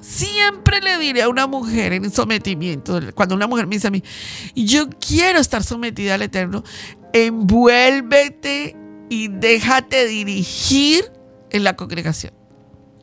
siempre 0.00 0.80
le 0.80 0.98
diré 0.98 1.22
a 1.22 1.28
una 1.28 1.46
mujer 1.46 1.92
en 1.92 2.10
sometimiento, 2.10 3.00
cuando 3.14 3.34
una 3.34 3.46
mujer 3.46 3.66
me 3.66 3.76
dice 3.76 3.88
a 3.88 3.90
mí, 3.90 4.02
yo 4.54 4.88
quiero 4.88 5.38
estar 5.38 5.62
sometida 5.62 6.14
al 6.14 6.22
Eterno, 6.22 6.64
envuélvete 7.12 8.76
y 9.08 9.28
déjate 9.28 10.06
dirigir 10.06 11.10
en 11.50 11.64
la 11.64 11.76
congregación. 11.76 12.32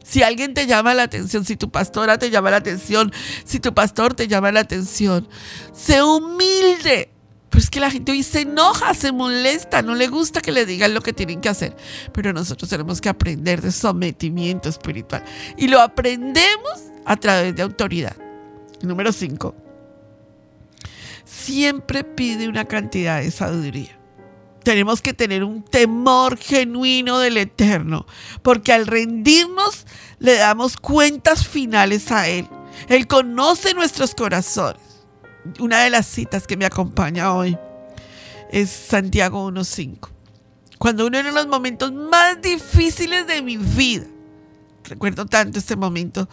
Si 0.04 0.24
alguien 0.24 0.54
te 0.54 0.68
llama 0.68 0.94
la 0.94 1.04
atención, 1.04 1.44
si 1.44 1.58
tu 1.58 1.70
pastora 1.70 2.18
te 2.18 2.30
llama 2.30 2.50
la 2.50 2.58
atención, 2.58 3.12
si 3.44 3.60
tu 3.60 3.74
pastor 3.74 4.14
te 4.14 4.30
llama 4.30 4.54
la 4.54 4.62
atención, 4.62 5.28
sé 5.74 6.02
humilde 6.02 7.12
pero 7.58 7.64
es 7.64 7.72
que 7.72 7.80
la 7.80 7.90
gente 7.90 8.12
hoy 8.12 8.22
se 8.22 8.42
enoja, 8.42 8.94
se 8.94 9.12
molesta, 9.12 9.82
no 9.82 9.96
le 9.96 10.10
gusta 10.10 10.42
que 10.42 10.52
le 10.52 10.64
digan 10.64 10.94
lo 10.94 11.02
que 11.02 11.12
tienen 11.12 11.42
que 11.42 11.50
hacer. 11.50 11.76
Pero 12.14 12.32
nosotros 12.32 12.70
tenemos 12.70 13.02
que 13.02 13.10
aprender 13.10 13.64
de 13.64 13.72
sometimiento 13.72 14.70
espiritual. 14.70 15.24
Y 15.58 15.68
lo 15.68 15.82
aprendemos 15.82 16.84
a 17.04 17.16
través 17.16 17.56
de 17.56 17.64
autoridad. 17.64 18.16
Número 18.84 19.12
5. 19.12 19.56
Siempre 21.26 22.04
pide 22.04 22.48
una 22.48 22.66
cantidad 22.66 23.22
de 23.22 23.32
sabiduría. 23.32 23.98
Tenemos 24.62 25.02
que 25.02 25.16
tener 25.16 25.44
un 25.44 25.64
temor 25.64 26.38
genuino 26.38 27.18
del 27.18 27.38
Eterno, 27.38 28.06
porque 28.44 28.72
al 28.72 28.86
rendirnos 28.86 29.88
le 30.20 30.36
damos 30.36 30.78
cuentas 30.78 31.48
finales 31.48 32.12
a 32.12 32.28
Él. 32.28 32.48
Él 32.88 33.08
conoce 33.08 33.74
nuestros 33.74 34.14
corazones 34.14 34.87
una 35.60 35.84
de 35.84 35.90
las 35.90 36.06
citas 36.06 36.48
que 36.48 36.58
me 36.58 36.66
acompaña 36.66 37.34
hoy 37.34 37.58
es 38.52 38.70
Santiago 38.70 39.50
1.5. 39.50 40.10
Cuando 40.78 41.08
uno 41.08 41.18
en 41.18 41.34
los 41.34 41.48
momentos 41.48 41.92
más 41.92 42.42
difíciles 42.42 43.26
de 43.28 43.42
mi 43.42 43.58
vida, 43.58 44.06
recuerdo 44.84 45.26
tanto 45.26 45.60
este 45.60 45.76
momento 45.76 46.30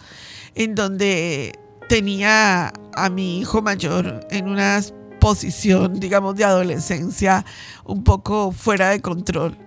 en 0.53 0.75
donde 0.75 1.57
tenía 1.89 2.71
a 2.93 3.09
mi 3.09 3.39
hijo 3.39 3.61
mayor 3.61 4.25
en 4.29 4.47
una 4.49 4.81
posición, 5.19 5.99
digamos, 5.99 6.35
de 6.35 6.45
adolescencia 6.45 7.45
un 7.83 8.03
poco 8.03 8.51
fuera 8.51 8.89
de 8.89 9.01
control. 9.01 9.57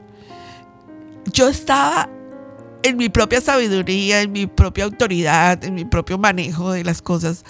Yo 1.32 1.48
estaba 1.48 2.08
en 2.82 2.96
mi 2.96 3.08
propia 3.08 3.40
sabiduría, 3.40 4.22
en 4.22 4.32
mi 4.32 4.46
propia 4.46 4.84
autoridad, 4.84 5.62
en 5.64 5.74
mi 5.74 5.84
propio 5.84 6.16
manejo 6.16 6.72
de 6.72 6.84
las 6.84 7.02
cosas, 7.02 7.44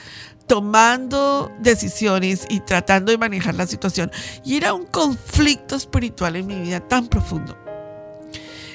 tomando 0.49 1.53
decisiones 1.61 2.47
y 2.49 2.61
tratando 2.61 3.13
de 3.13 3.19
manejar 3.19 3.55
la 3.55 3.67
situación. 3.67 4.11
Y 4.45 4.57
era 4.57 4.73
un 4.73 4.87
conflicto 4.87 5.77
espiritual 5.77 6.35
en 6.37 6.47
mi 6.47 6.61
vida 6.61 6.81
tan 6.81 7.07
profundo. 7.07 7.57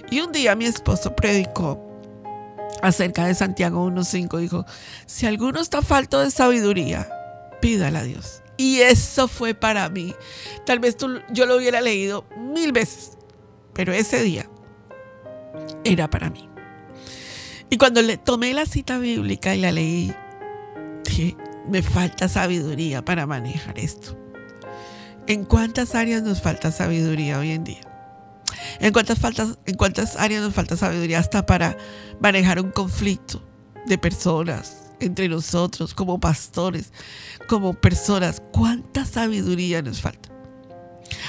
Y 0.09 0.21
un 0.21 0.31
día 0.31 0.55
mi 0.55 0.65
esposo 0.65 1.15
predicó 1.15 1.81
acerca 2.81 3.25
de 3.25 3.33
Santiago 3.33 3.85
1.5. 3.87 4.39
Dijo, 4.39 4.65
si 5.07 5.25
alguno 5.25 5.59
está 5.59 5.81
falto 5.81 6.19
de 6.19 6.29
sabiduría, 6.29 7.09
pídala 7.59 7.99
a 7.99 8.03
Dios. 8.03 8.43
Y 8.55 8.81
eso 8.81 9.27
fue 9.27 9.55
para 9.55 9.89
mí. 9.89 10.13
Tal 10.65 10.79
vez 10.79 10.95
tú, 10.95 11.19
yo 11.31 11.47
lo 11.47 11.57
hubiera 11.57 11.81
leído 11.81 12.25
mil 12.37 12.71
veces, 12.71 13.17
pero 13.73 13.91
ese 13.91 14.21
día 14.21 14.47
era 15.83 16.09
para 16.09 16.29
mí. 16.29 16.47
Y 17.71 17.77
cuando 17.77 18.03
le 18.03 18.17
tomé 18.17 18.53
la 18.53 18.67
cita 18.67 18.99
bíblica 18.99 19.55
y 19.55 19.61
la 19.61 19.71
leí, 19.71 20.13
dije, 21.05 21.35
me 21.67 21.81
falta 21.81 22.27
sabiduría 22.27 23.03
para 23.03 23.25
manejar 23.25 23.77
esto. 23.79 24.17
¿En 25.27 25.45
cuántas 25.45 25.95
áreas 25.95 26.21
nos 26.23 26.41
falta 26.41 26.71
sabiduría 26.71 27.39
hoy 27.39 27.51
en 27.51 27.63
día? 27.63 27.81
¿En 28.79 28.91
cuántas, 28.91 29.19
faltas, 29.19 29.57
¿En 29.65 29.75
cuántas 29.75 30.17
áreas 30.17 30.41
nos 30.41 30.53
falta 30.53 30.75
sabiduría 30.75 31.19
hasta 31.19 31.45
para 31.45 31.77
manejar 32.19 32.59
un 32.59 32.71
conflicto 32.71 33.41
de 33.85 33.97
personas 33.97 34.91
entre 34.99 35.29
nosotros, 35.29 35.93
como 35.93 36.19
pastores, 36.19 36.91
como 37.47 37.73
personas? 37.73 38.41
¿Cuánta 38.51 39.05
sabiduría 39.05 39.81
nos 39.81 40.01
falta? 40.01 40.29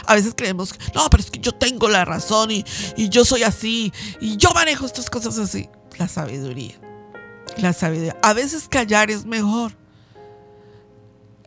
A 0.06 0.14
veces 0.14 0.34
creemos, 0.36 0.74
no, 0.94 1.08
pero 1.10 1.22
es 1.22 1.30
que 1.30 1.40
yo 1.40 1.52
tengo 1.52 1.88
la 1.88 2.04
razón 2.04 2.50
y, 2.50 2.64
yo 2.96 3.24
soy 3.24 3.42
así 3.42 3.92
y 4.20 4.36
yo 4.36 4.50
manejo 4.50 4.86
estas 4.86 5.08
cosas 5.08 5.38
así. 5.38 5.68
La 5.98 6.08
sabiduría. 6.08 6.74
La 7.58 7.72
sabiduría. 7.72 8.16
A 8.22 8.32
veces 8.32 8.66
callar 8.68 9.10
es 9.10 9.24
mejor 9.26 9.83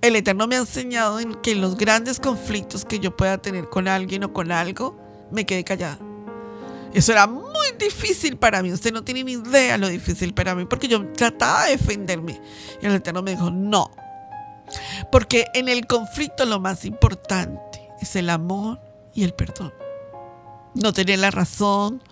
el 0.02 0.16
Eterno 0.16 0.48
me 0.48 0.56
ha 0.56 0.60
enseñado 0.60 1.20
en 1.20 1.36
que 1.36 1.56
los 1.56 1.78
grandes 1.78 2.20
conflictos 2.20 2.86
que 2.86 3.00
yo 3.00 3.16
pueda 3.16 3.38
tener 3.40 3.70
con 3.70 3.88
alguien 3.88 4.24
o 4.24 4.34
con 4.34 4.52
algo, 4.52 4.98
me 5.32 5.46
quedé 5.46 5.64
callada. 5.64 6.00
Eso 6.94 7.12
era 7.12 7.28
muy 7.28 7.68
difícil 7.78 8.38
para 8.38 8.62
mí. 8.62 8.72
Usted 8.72 8.94
no 8.94 9.04
tiene 9.04 9.24
ni 9.24 9.34
idea 9.34 9.78
lo 9.78 9.88
difícil 9.88 10.34
para 10.34 10.56
mí, 10.56 10.66
porque 10.66 10.88
yo 10.88 11.06
trataba 11.14 11.66
de 11.66 11.72
defenderme. 11.72 12.40
Y 12.82 12.86
el 12.86 12.96
Eterno 12.96 13.22
me 13.22 13.32
dijo, 13.32 13.52
no. 13.52 13.92
Porque 15.12 15.46
en 15.54 15.70
el 15.70 15.88
conflicto 15.88 16.46
lo 16.46 16.60
más 16.60 16.86
importante 16.86 17.90
es 18.02 18.16
el 18.16 18.30
amor 18.30 18.80
y 19.14 19.24
el 19.24 19.34
perdón. 19.34 19.74
No 20.76 20.94
tener 20.94 21.20
la 21.20 21.32
razón, 21.32 22.04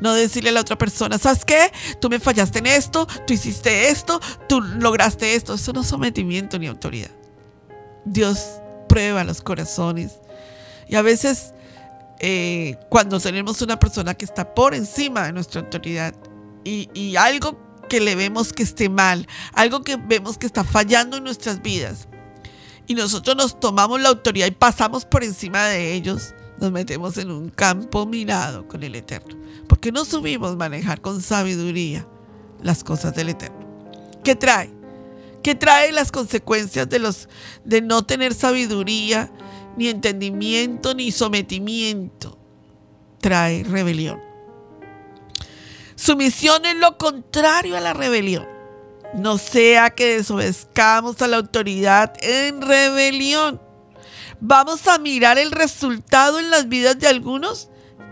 no 0.00 0.14
decirle 0.14 0.50
a 0.50 0.52
la 0.52 0.60
otra 0.60 0.76
persona, 0.76 1.18
¿sabes 1.18 1.44
qué? 1.44 1.72
Tú 2.00 2.08
me 2.08 2.18
fallaste 2.18 2.58
en 2.58 2.66
esto, 2.66 3.06
tú 3.26 3.34
hiciste 3.34 3.88
esto, 3.90 4.20
tú 4.48 4.60
lograste 4.60 5.34
esto. 5.34 5.54
Eso 5.54 5.72
no 5.72 5.82
es 5.82 5.86
sometimiento 5.86 6.58
ni 6.58 6.66
autoridad. 6.66 7.10
Dios 8.12 8.60
prueba 8.88 9.24
los 9.24 9.42
corazones. 9.42 10.20
Y 10.88 10.96
a 10.96 11.02
veces 11.02 11.52
eh, 12.20 12.76
cuando 12.88 13.20
tenemos 13.20 13.62
una 13.62 13.78
persona 13.78 14.14
que 14.14 14.24
está 14.24 14.54
por 14.54 14.74
encima 14.74 15.26
de 15.26 15.32
nuestra 15.32 15.60
autoridad 15.60 16.14
y, 16.64 17.16
algo 17.16 17.58
que 17.88 18.00
le 18.00 18.14
vemos 18.14 18.52
que 18.52 18.62
esté 18.62 18.90
mal, 18.90 19.26
algo 19.54 19.82
que 19.82 19.96
vemos 19.96 20.36
que 20.36 20.46
está 20.46 20.64
fallando 20.64 21.16
en 21.16 21.24
nuestras 21.24 21.62
vidas, 21.62 22.08
y 22.86 22.94
nosotros 22.94 23.36
nos 23.36 23.58
tomamos 23.58 24.00
la 24.00 24.10
autoridad 24.10 24.46
y 24.46 24.50
pasamos 24.50 25.04
por 25.06 25.24
encima 25.24 25.66
de 25.66 25.94
ellos, 25.94 26.34
nos 26.60 26.72
metemos 26.72 27.16
en 27.16 27.30
un 27.30 27.48
campo 27.50 28.04
minado 28.04 28.66
con 28.66 28.82
el 28.82 28.94
Eterno. 28.94 29.38
Porque 29.66 29.92
no 29.92 30.04
subimos 30.04 30.56
manejar 30.56 31.00
con 31.00 31.22
sabiduría 31.22 32.06
las 32.62 32.84
cosas 32.84 33.14
del 33.14 33.30
Eterno. 33.30 33.66
¿Qué 34.24 34.34
trae? 34.34 34.77
¿Qué 35.42 35.54
trae 35.54 35.92
las 35.92 36.12
consecuencias 36.12 36.88
de, 36.88 36.98
los, 36.98 37.28
de 37.64 37.80
no 37.80 38.04
tener 38.04 38.34
sabiduría, 38.34 39.30
ni 39.76 39.88
entendimiento, 39.88 40.94
ni 40.94 41.12
sometimiento? 41.12 42.38
Trae 43.20 43.64
rebelión. 43.64 44.20
Sumisión 45.94 46.64
es 46.64 46.76
lo 46.76 46.96
contrario 46.96 47.76
a 47.76 47.80
la 47.80 47.94
rebelión. 47.94 48.46
No 49.14 49.38
sea 49.38 49.90
que 49.90 50.16
desobedezcamos 50.16 51.20
a 51.22 51.28
la 51.28 51.38
autoridad 51.38 52.14
en 52.20 52.60
rebelión. 52.60 53.60
Vamos 54.40 54.86
a 54.86 54.98
mirar 54.98 55.38
el 55.38 55.50
resultado 55.50 56.38
en 56.38 56.50
las 56.50 56.68
vidas 56.68 56.98
de 56.98 57.08
algunos 57.08 57.68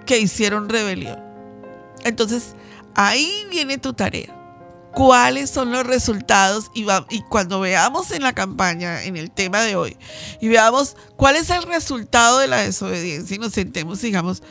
que 0.06 0.18
hicieron 0.18 0.68
rebelión. 0.68 1.22
Entonces, 2.04 2.56
ahí 2.94 3.46
viene 3.50 3.78
tu 3.78 3.92
tarea. 3.92 4.35
¿Cuáles 4.96 5.50
son 5.50 5.72
los 5.72 5.86
resultados? 5.86 6.70
Y, 6.72 6.86
cuando 7.28 7.60
veamos 7.60 8.12
en 8.12 8.22
la 8.22 8.32
campaña, 8.32 9.04
en 9.04 9.18
el 9.18 9.30
tema 9.30 9.60
de 9.60 9.76
hoy, 9.76 9.94
y 10.40 10.48
veamos 10.48 10.96
cuál 11.16 11.36
es 11.36 11.50
el 11.50 11.64
resultado 11.64 12.38
de 12.38 12.46
la 12.46 12.62
desobediencia 12.62 13.36
y 13.36 13.38
nos 13.38 13.52
sentemos 13.52 14.02
y 14.02 14.06
digamos, 14.06 14.42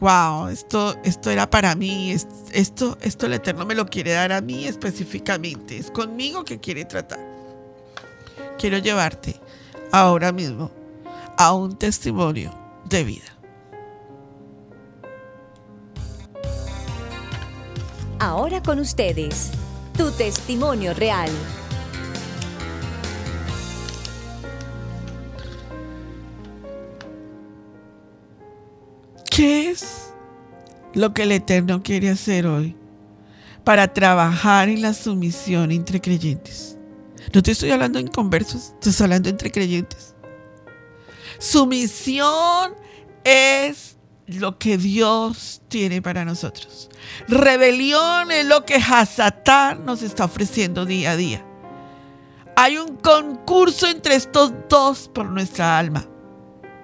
wow, 0.00 0.48
esto, 0.48 0.94
esto 1.04 1.30
era 1.30 1.48
para 1.48 1.74
mí, 1.74 2.14
esto, 2.52 2.98
esto 3.00 3.24
el 3.24 3.32
Eterno 3.32 3.64
me 3.64 3.74
lo 3.74 3.86
quiere 3.86 4.12
dar 4.12 4.32
a 4.32 4.42
mí 4.42 4.66
específicamente, 4.66 5.78
es 5.78 5.90
conmigo 5.90 6.44
que 6.44 6.60
quiere 6.60 6.84
tratar. 6.84 7.20
Quiero 8.58 8.76
llevarte 8.76 9.40
ahora 9.90 10.32
mismo 10.32 10.70
a 11.38 11.54
un 11.54 11.78
testimonio 11.78 12.52
de 12.90 13.04
vida. 13.04 13.38
Ahora 18.18 18.62
con 18.62 18.78
ustedes, 18.80 19.50
tu 19.96 20.10
testimonio 20.10 20.92
real. 20.94 21.30
¿Qué 29.30 29.70
es 29.70 30.12
lo 30.94 31.12
que 31.14 31.22
el 31.22 31.32
Eterno 31.32 31.82
quiere 31.82 32.10
hacer 32.10 32.46
hoy 32.46 32.76
para 33.64 33.92
trabajar 33.92 34.68
en 34.68 34.82
la 34.82 34.94
sumisión 34.94 35.72
entre 35.72 36.00
creyentes? 36.00 36.76
No 37.32 37.42
te 37.42 37.52
estoy 37.52 37.70
hablando 37.70 37.98
en 37.98 38.08
conversos, 38.08 38.74
estoy 38.80 39.04
hablando 39.04 39.28
entre 39.28 39.50
creyentes. 39.50 40.14
Sumisión 41.38 42.74
es 43.24 43.93
lo 44.26 44.58
que 44.58 44.78
Dios 44.78 45.62
tiene 45.68 46.00
para 46.00 46.24
nosotros. 46.24 46.88
Rebelión 47.28 48.30
es 48.30 48.46
lo 48.46 48.64
que 48.64 48.76
Hasatán 48.76 49.84
nos 49.84 50.02
está 50.02 50.24
ofreciendo 50.24 50.86
día 50.86 51.12
a 51.12 51.16
día. 51.16 51.44
Hay 52.56 52.78
un 52.78 52.96
concurso 52.96 53.86
entre 53.86 54.14
estos 54.14 54.52
dos 54.68 55.10
por 55.12 55.26
nuestra 55.26 55.78
alma. 55.78 56.06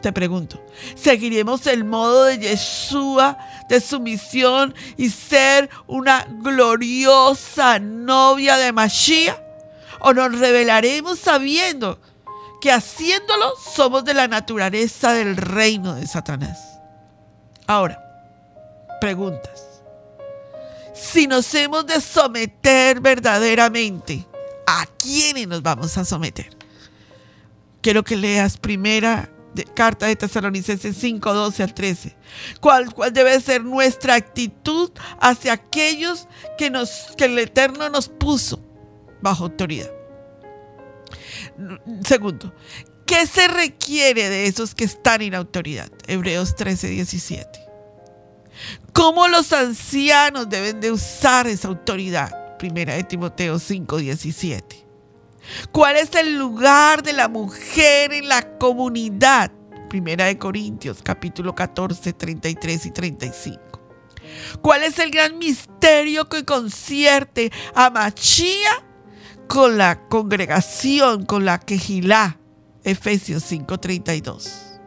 Te 0.03 0.13
pregunto, 0.13 0.63
¿seguiremos 0.95 1.67
el 1.67 1.85
modo 1.85 2.25
de 2.25 2.39
Yeshua 2.39 3.37
de 3.69 3.81
sumisión 3.81 4.75
y 4.97 5.11
ser 5.11 5.69
una 5.87 6.27
gloriosa 6.41 7.79
novia 7.79 8.57
de 8.57 8.73
Mashiach? 8.73 9.39
¿O 10.01 10.15
nos 10.15 10.39
revelaremos 10.39 11.19
sabiendo 11.19 12.01
que 12.63 12.73
haciéndolo 12.73 13.53
somos 13.75 14.05
de 14.05 14.15
la 14.15 14.27
naturaleza 14.27 15.13
del 15.13 15.37
reino 15.37 15.95
de 15.95 16.07
Satanás? 16.07 16.70
Ahora, 17.71 18.03
preguntas. 19.01 19.81
Si 20.93 21.29
nos 21.29 21.55
hemos 21.55 21.87
de 21.87 22.01
someter 22.01 23.01
verdaderamente, 23.01 24.27
¿a 24.67 24.87
quiénes 24.99 25.47
nos 25.47 25.63
vamos 25.63 25.97
a 25.97 26.05
someter? 26.05 26.51
Quiero 27.81 28.03
que 28.03 28.17
leas 28.17 28.57
primera 28.57 29.31
carta 29.77 30.07
de 30.07 30.17
Tesalonicenses 30.17 30.97
5, 30.97 31.33
12 31.33 31.63
al 31.63 31.73
13. 31.73 32.17
¿Cuál, 32.61 32.93
¿Cuál, 32.93 33.13
debe 33.13 33.41
ser 33.41 33.63
nuestra 33.63 34.17
actitud 34.17 34.91
hacia 35.21 35.53
aquellos 35.53 36.27
que, 36.59 36.71
nos, 36.71 37.15
que 37.17 37.27
el 37.27 37.39
Eterno 37.39 37.89
nos 37.89 38.09
puso 38.09 38.59
bajo 39.23 39.45
autoridad? 39.45 39.93
Segundo, 42.05 42.53
¿qué 43.11 43.27
se 43.27 43.49
requiere 43.49 44.29
de 44.29 44.47
esos 44.47 44.77
que 44.77 44.85
están 44.85 45.21
en 45.21 45.35
autoridad? 45.35 45.91
Hebreos 46.07 46.55
13, 46.55 46.87
17. 46.91 47.49
¿Cómo 48.93 49.27
los 49.27 49.53
ancianos 49.53 50.49
deben 50.49 50.81
de 50.81 50.93
usar 50.93 51.49
esa 51.49 51.67
autoridad? 51.67 52.57
Primera 52.57 52.95
de 52.95 53.03
Timoteo 53.03 53.59
5, 53.59 53.97
17. 53.97 54.87
¿Cuál 55.73 55.97
es 55.97 56.15
el 56.15 56.39
lugar 56.39 57.03
de 57.03 57.13
la 57.13 57.29
mujer 57.29 58.13
en 58.13 58.29
la 58.29 58.59
comunidad? 58.59 59.51
Primera 59.89 60.27
de 60.27 60.39
Corintios, 60.39 60.99
capítulo 61.03 61.53
14, 61.53 62.13
33 62.13 62.87
y 62.87 62.91
35. 62.93 63.61
¿Cuál 64.63 64.85
es 64.85 65.01
el 65.01 65.11
gran 65.11 65.37
misterio 65.37 66.29
que 66.29 66.45
concierte 66.45 67.51
a 67.75 67.91
Machía 67.91 68.85
con 69.49 69.79
la 69.79 70.07
congregación, 70.07 71.27
con 71.27 71.45
la 71.45 71.59
quejilá? 71.59 72.40
Efesios 72.85 73.43
5:32. 73.51 74.81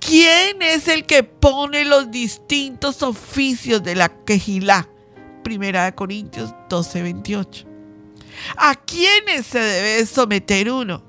¿Quién 0.00 0.62
es 0.62 0.88
el 0.88 1.04
que 1.04 1.22
pone 1.22 1.84
los 1.84 2.10
distintos 2.10 3.02
oficios 3.02 3.82
de 3.82 3.94
la 3.94 4.08
quejilá? 4.24 4.88
Primera 5.42 5.84
de 5.84 5.94
Corintios 5.94 6.54
12:28. 6.68 7.66
¿A 8.56 8.74
quiénes 8.74 9.46
se 9.46 9.58
debe 9.58 10.06
someter 10.06 10.70
uno? 10.70 11.02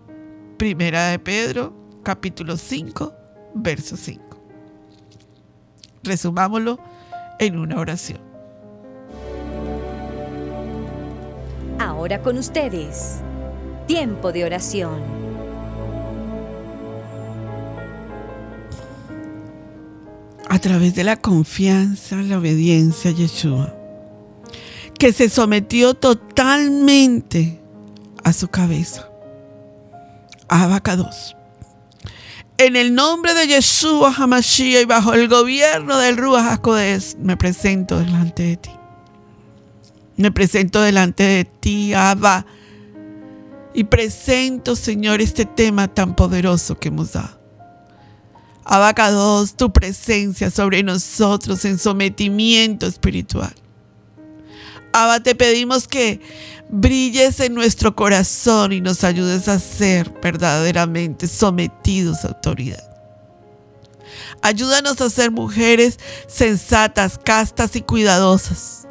Primera 0.58 1.10
de 1.10 1.20
Pedro, 1.20 1.74
capítulo 2.04 2.58
5, 2.58 3.14
verso 3.56 3.96
5. 3.96 4.24
Resumámoslo 6.04 6.80
en 7.40 7.58
una 7.58 7.80
oración. 7.80 8.20
Ahora 11.80 12.22
con 12.22 12.38
ustedes, 12.38 13.22
tiempo 13.88 14.32
de 14.32 14.44
oración. 14.44 15.19
A 20.50 20.60
través 20.60 20.96
de 20.96 21.04
la 21.04 21.16
confianza, 21.16 22.16
la 22.18 22.40
obediencia 22.40 23.12
a 23.12 23.14
Yeshua 23.14 23.80
que 25.00 25.14
se 25.14 25.30
sometió 25.30 25.96
totalmente 25.96 27.60
a 28.24 28.34
su 28.34 28.50
cabeza. 28.50 29.10
Abacados. 30.50 31.36
En 32.58 32.76
el 32.76 32.94
nombre 32.94 33.34
de 33.34 33.48
Yeshua 33.48 34.14
Hamashiach 34.16 34.82
y 34.84 34.86
bajo 34.86 35.14
el 35.14 35.30
gobierno 35.30 35.98
del 35.98 36.18
Ruach 36.18 36.52
HaKodesh, 36.52 37.16
me 37.18 37.38
presento 37.38 37.98
delante 37.98 38.44
de 38.44 38.58
ti. 38.58 38.72
Me 40.18 40.32
presento 40.34 40.82
delante 40.82 41.24
de 41.24 41.46
ti, 41.46 41.94
Abba. 41.94 42.46
Y 43.74 43.86
presento, 43.86 44.76
Señor, 44.76 45.22
este 45.22 45.46
tema 45.46 45.88
tan 45.88 46.14
poderoso 46.14 46.78
que 46.78 46.90
hemos 46.90 47.14
dado. 47.14 47.39
Abacados, 48.72 49.56
tu 49.56 49.74
presencia 49.74 50.52
sobre 50.52 50.84
nosotros 50.84 51.66
en 51.66 51.80
sometimiento 51.80 52.86
espiritual. 52.86 53.52
Abba, 54.94 55.24
te 55.24 55.34
pedimos 55.34 55.88
que 55.88 56.22
brilles 56.70 57.40
en 57.40 57.56
nuestro 57.56 57.96
corazón 57.96 58.72
y 58.72 58.80
nos 58.80 59.04
ayudes 59.04 59.48
a 59.48 59.58
ser 59.58 60.14
verdaderamente 60.22 61.28
sometidos 61.28 62.24
a 62.24 62.28
autoridad. 62.28 62.88
Ayúdanos 64.44 65.02
a 65.02 65.10
ser 65.10 65.32
mujeres 65.32 65.98
sensatas, 66.28 67.18
castas 67.18 67.76
y 67.76 67.82
cuidadosas. 67.82 68.88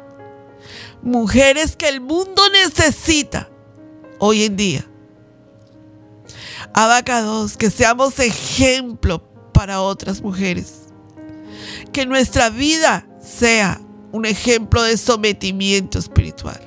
Mujeres 1.01 1.77
que 1.77 1.87
el 1.87 2.01
mundo 2.01 2.41
necesita 2.51 3.49
hoy 4.19 4.43
en 4.43 4.57
día. 4.57 4.85
Abacados, 6.73 7.55
que 7.55 7.69
seamos 7.69 8.19
ejemplo 8.19 9.28
para 9.59 9.81
otras 9.81 10.21
mujeres. 10.21 10.87
Que 11.91 12.05
nuestra 12.05 12.49
vida 12.49 13.05
sea 13.21 13.81
un 14.13 14.25
ejemplo 14.25 14.81
de 14.83 14.95
sometimiento 14.95 15.99
espiritual. 15.99 16.61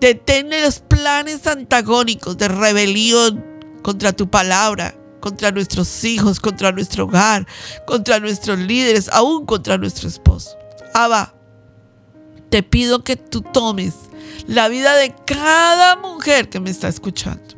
Detén 0.00 0.48
los 0.48 0.78
planes 0.78 1.46
antagónicos 1.46 2.38
de 2.38 2.48
rebelión 2.48 3.44
contra 3.82 4.14
tu 4.14 4.26
palabra, 4.30 4.94
contra 5.20 5.50
nuestros 5.50 6.02
hijos, 6.04 6.40
contra 6.40 6.72
nuestro 6.72 7.04
hogar, 7.04 7.46
contra 7.86 8.20
nuestros 8.20 8.58
líderes, 8.58 9.10
aún 9.10 9.44
contra 9.44 9.76
nuestro 9.76 10.08
esposo. 10.08 10.56
Abba, 10.94 11.34
te 12.48 12.62
pido 12.62 13.04
que 13.04 13.16
tú 13.16 13.42
tomes 13.42 13.92
la 14.46 14.68
vida 14.68 14.96
de 14.96 15.14
cada 15.26 15.96
mujer 15.96 16.48
que 16.48 16.58
me 16.58 16.70
está 16.70 16.88
escuchando. 16.88 17.54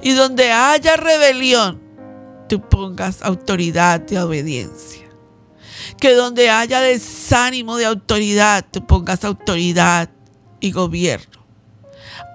Y 0.00 0.12
donde 0.12 0.52
haya 0.52 0.96
rebelión, 0.96 1.86
tú 2.48 2.60
pongas 2.60 3.22
autoridad 3.22 4.00
de 4.00 4.18
obediencia. 4.18 5.06
Que 6.00 6.14
donde 6.14 6.50
haya 6.50 6.80
desánimo 6.80 7.76
de 7.76 7.86
autoridad, 7.86 8.64
tú 8.70 8.86
pongas 8.86 9.24
autoridad 9.24 10.10
y 10.60 10.72
gobierno. 10.72 11.46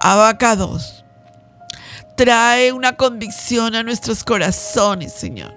Abacados. 0.00 1.04
Trae 2.16 2.72
una 2.72 2.96
convicción 2.96 3.74
a 3.74 3.82
nuestros 3.82 4.22
corazones, 4.22 5.12
Señor. 5.12 5.54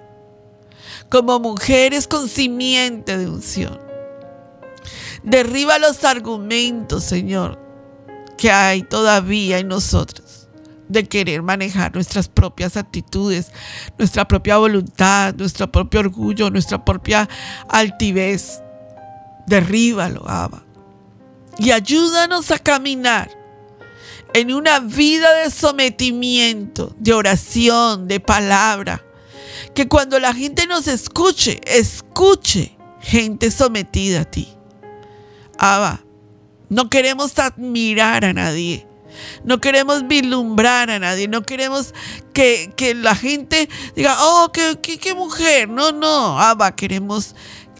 Como 1.10 1.40
mujeres 1.40 2.08
con 2.08 2.28
simiente 2.28 3.18
de 3.18 3.30
unción. 3.30 3.80
Derriba 5.24 5.78
los 5.78 6.04
argumentos, 6.04 7.04
Señor, 7.04 7.60
que 8.38 8.52
hay 8.52 8.84
todavía 8.84 9.60
en 9.60 9.68
nosotros 9.68 10.27
de 10.90 11.04
querer 11.04 11.42
manejar 11.42 11.94
nuestras 11.94 12.28
propias 12.28 12.78
actitudes, 12.78 13.52
nuestra 13.98 14.28
propia 14.28 14.58
voluntad, 14.58 15.36
nuestro 15.36 15.72
propio 15.72 16.00
orgullo, 16.00 16.50
nuestra 16.50 16.84
propia 16.84 17.28
altivez. 17.70 18.62
Derríbalo, 19.48 20.28
Abba. 20.28 20.64
Y 21.58 21.72
ayúdanos 21.72 22.52
a 22.52 22.60
caminar 22.60 23.32
en 24.34 24.54
una 24.54 24.80
vida 24.80 25.34
de 25.44 25.50
sometimiento, 25.50 26.94
de 26.98 27.14
oración, 27.14 28.08
de 28.08 28.20
palabra. 28.20 29.04
Que 29.74 29.88
cuando 29.88 30.20
la 30.20 30.34
gente 30.34 30.68
nos 30.68 30.88
escuche, 30.88 31.62
escuche 31.66 32.78
gente 33.02 33.52
sometida 33.52 34.22
a 34.22 34.26
ti. 34.26 34.50
Abba, 35.58 36.04
no 36.70 36.90
queremos 36.90 37.38
admirar 37.40 38.26
a 38.26 38.34
nadie. 38.34 38.87
No 39.44 39.60
queremos 39.60 40.08
vislumbrar 40.08 40.90
a 40.90 41.00
nadie. 41.00 41.28
No 41.28 41.44
queremos 41.44 41.94
que, 42.34 42.74
la 42.96 43.16
gente 43.16 43.70
diga, 43.96 44.18
oh, 44.20 44.52
qué, 44.52 44.78
qué, 44.82 45.14
mujer. 45.14 45.70
No, 45.70 45.92
no. 45.92 46.40
Abba, 46.40 46.76
queremos 46.76 47.36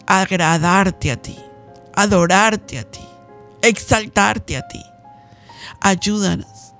agradarte 0.06 1.10
a 1.10 1.16
ti. 1.16 1.36
Adorarte 1.94 2.78
a 2.78 2.84
ti. 2.84 3.04
Exaltarte 3.62 4.56
a 4.56 4.66
ti. 4.66 4.82
Ayúdanos. 5.80 6.74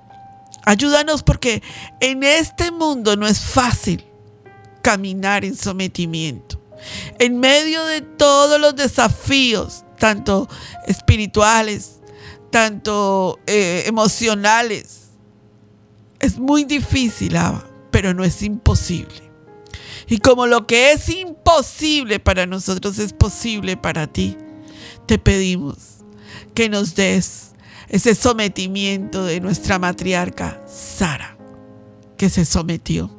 Ayúdanos 0.65 1.23
porque 1.23 1.63
en 1.99 2.23
este 2.23 2.71
mundo 2.71 3.15
no 3.15 3.27
es 3.27 3.39
fácil 3.39 4.05
caminar 4.81 5.45
en 5.45 5.55
sometimiento. 5.55 6.61
En 7.17 7.39
medio 7.39 7.85
de 7.85 8.01
todos 8.01 8.59
los 8.59 8.75
desafíos, 8.75 9.83
tanto 9.97 10.47
espirituales, 10.87 11.98
tanto 12.51 13.39
eh, 13.47 13.83
emocionales. 13.85 15.09
Es 16.19 16.37
muy 16.37 16.65
difícil, 16.65 17.37
pero 17.91 18.13
no 18.13 18.23
es 18.23 18.41
imposible. 18.41 19.31
Y 20.07 20.19
como 20.19 20.47
lo 20.47 20.65
que 20.67 20.91
es 20.91 21.09
imposible 21.09 22.19
para 22.19 22.45
nosotros 22.45 22.97
es 22.99 23.13
posible 23.13 23.77
para 23.77 24.07
ti, 24.07 24.37
te 25.05 25.19
pedimos 25.19 25.77
que 26.53 26.67
nos 26.67 26.95
des 26.95 27.51
ese 27.87 28.15
sometimiento 28.15 29.23
de 29.23 29.39
nuestra 29.39 29.79
matriarca 29.79 30.61
Sara, 30.67 31.37
que 32.17 32.29
se 32.29 32.45
sometió, 32.45 33.09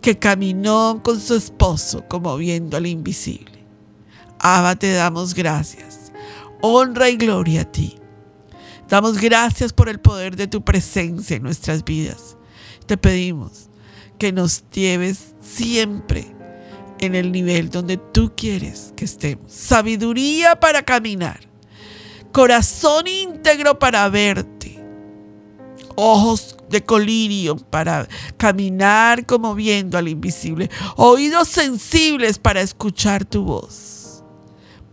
que 0.00 0.18
caminó 0.18 1.00
con 1.02 1.20
su 1.20 1.34
esposo 1.34 2.04
como 2.08 2.36
viendo 2.36 2.76
al 2.76 2.86
invisible 2.86 3.56
Abba, 4.38 4.76
te 4.76 4.92
damos 4.92 5.34
gracias. 5.34 6.12
Honra 6.60 7.08
y 7.08 7.16
gloria 7.16 7.62
a 7.62 7.64
ti. 7.64 7.98
Damos 8.88 9.18
gracias 9.18 9.72
por 9.72 9.88
el 9.88 9.98
poder 9.98 10.36
de 10.36 10.46
tu 10.46 10.62
presencia 10.62 11.36
en 11.36 11.42
nuestras 11.42 11.84
vidas. 11.84 12.36
Te 12.86 12.96
pedimos 12.96 13.68
que 14.18 14.32
nos 14.32 14.64
lleves 14.70 15.34
siempre 15.40 16.34
en 17.00 17.14
el 17.14 17.32
nivel 17.32 17.70
donde 17.70 17.96
tú 17.96 18.32
quieres 18.36 18.92
que 18.96 19.04
estemos. 19.04 19.52
Sabiduría 19.52 20.56
para 20.56 20.82
caminar. 20.82 21.40
Corazón 22.32 23.06
íntegro 23.06 23.78
para 23.78 24.08
verte. 24.08 24.82
Ojos 25.96 26.56
de 26.68 26.84
colirio 26.84 27.56
para 27.56 28.06
caminar 28.36 29.26
como 29.26 29.54
viendo 29.54 29.98
al 29.98 30.08
invisible. 30.08 30.70
Oídos 30.96 31.48
sensibles 31.48 32.38
para 32.38 32.60
escuchar 32.60 33.24
tu 33.24 33.44
voz 33.44 33.96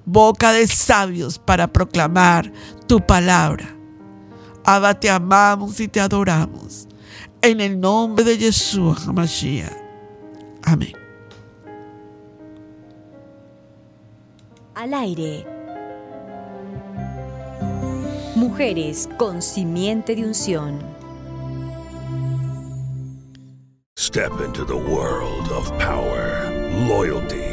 boca 0.05 0.51
de 0.51 0.67
sabios 0.67 1.39
para 1.39 1.71
proclamar 1.71 2.51
tu 2.87 3.05
palabra. 3.05 3.75
Abba, 4.65 4.99
te 4.99 5.09
amamos 5.09 5.79
y 5.79 5.87
te 5.87 5.99
adoramos. 5.99 6.87
En 7.41 7.59
el 7.59 7.79
nombre 7.79 8.23
de 8.23 8.37
Jesús 8.37 9.05
HaMashiach. 9.05 9.71
Amén. 10.63 10.93
Al 14.75 14.93
aire. 14.93 15.45
Mujeres 18.35 19.09
con 19.17 19.41
simiente 19.41 20.15
de 20.15 20.25
unción. 20.25 20.79
Step 23.97 24.31
into 24.41 24.65
the 24.65 24.75
world 24.75 25.49
of 25.51 25.71
power, 25.79 26.49
loyalty. 26.87 27.52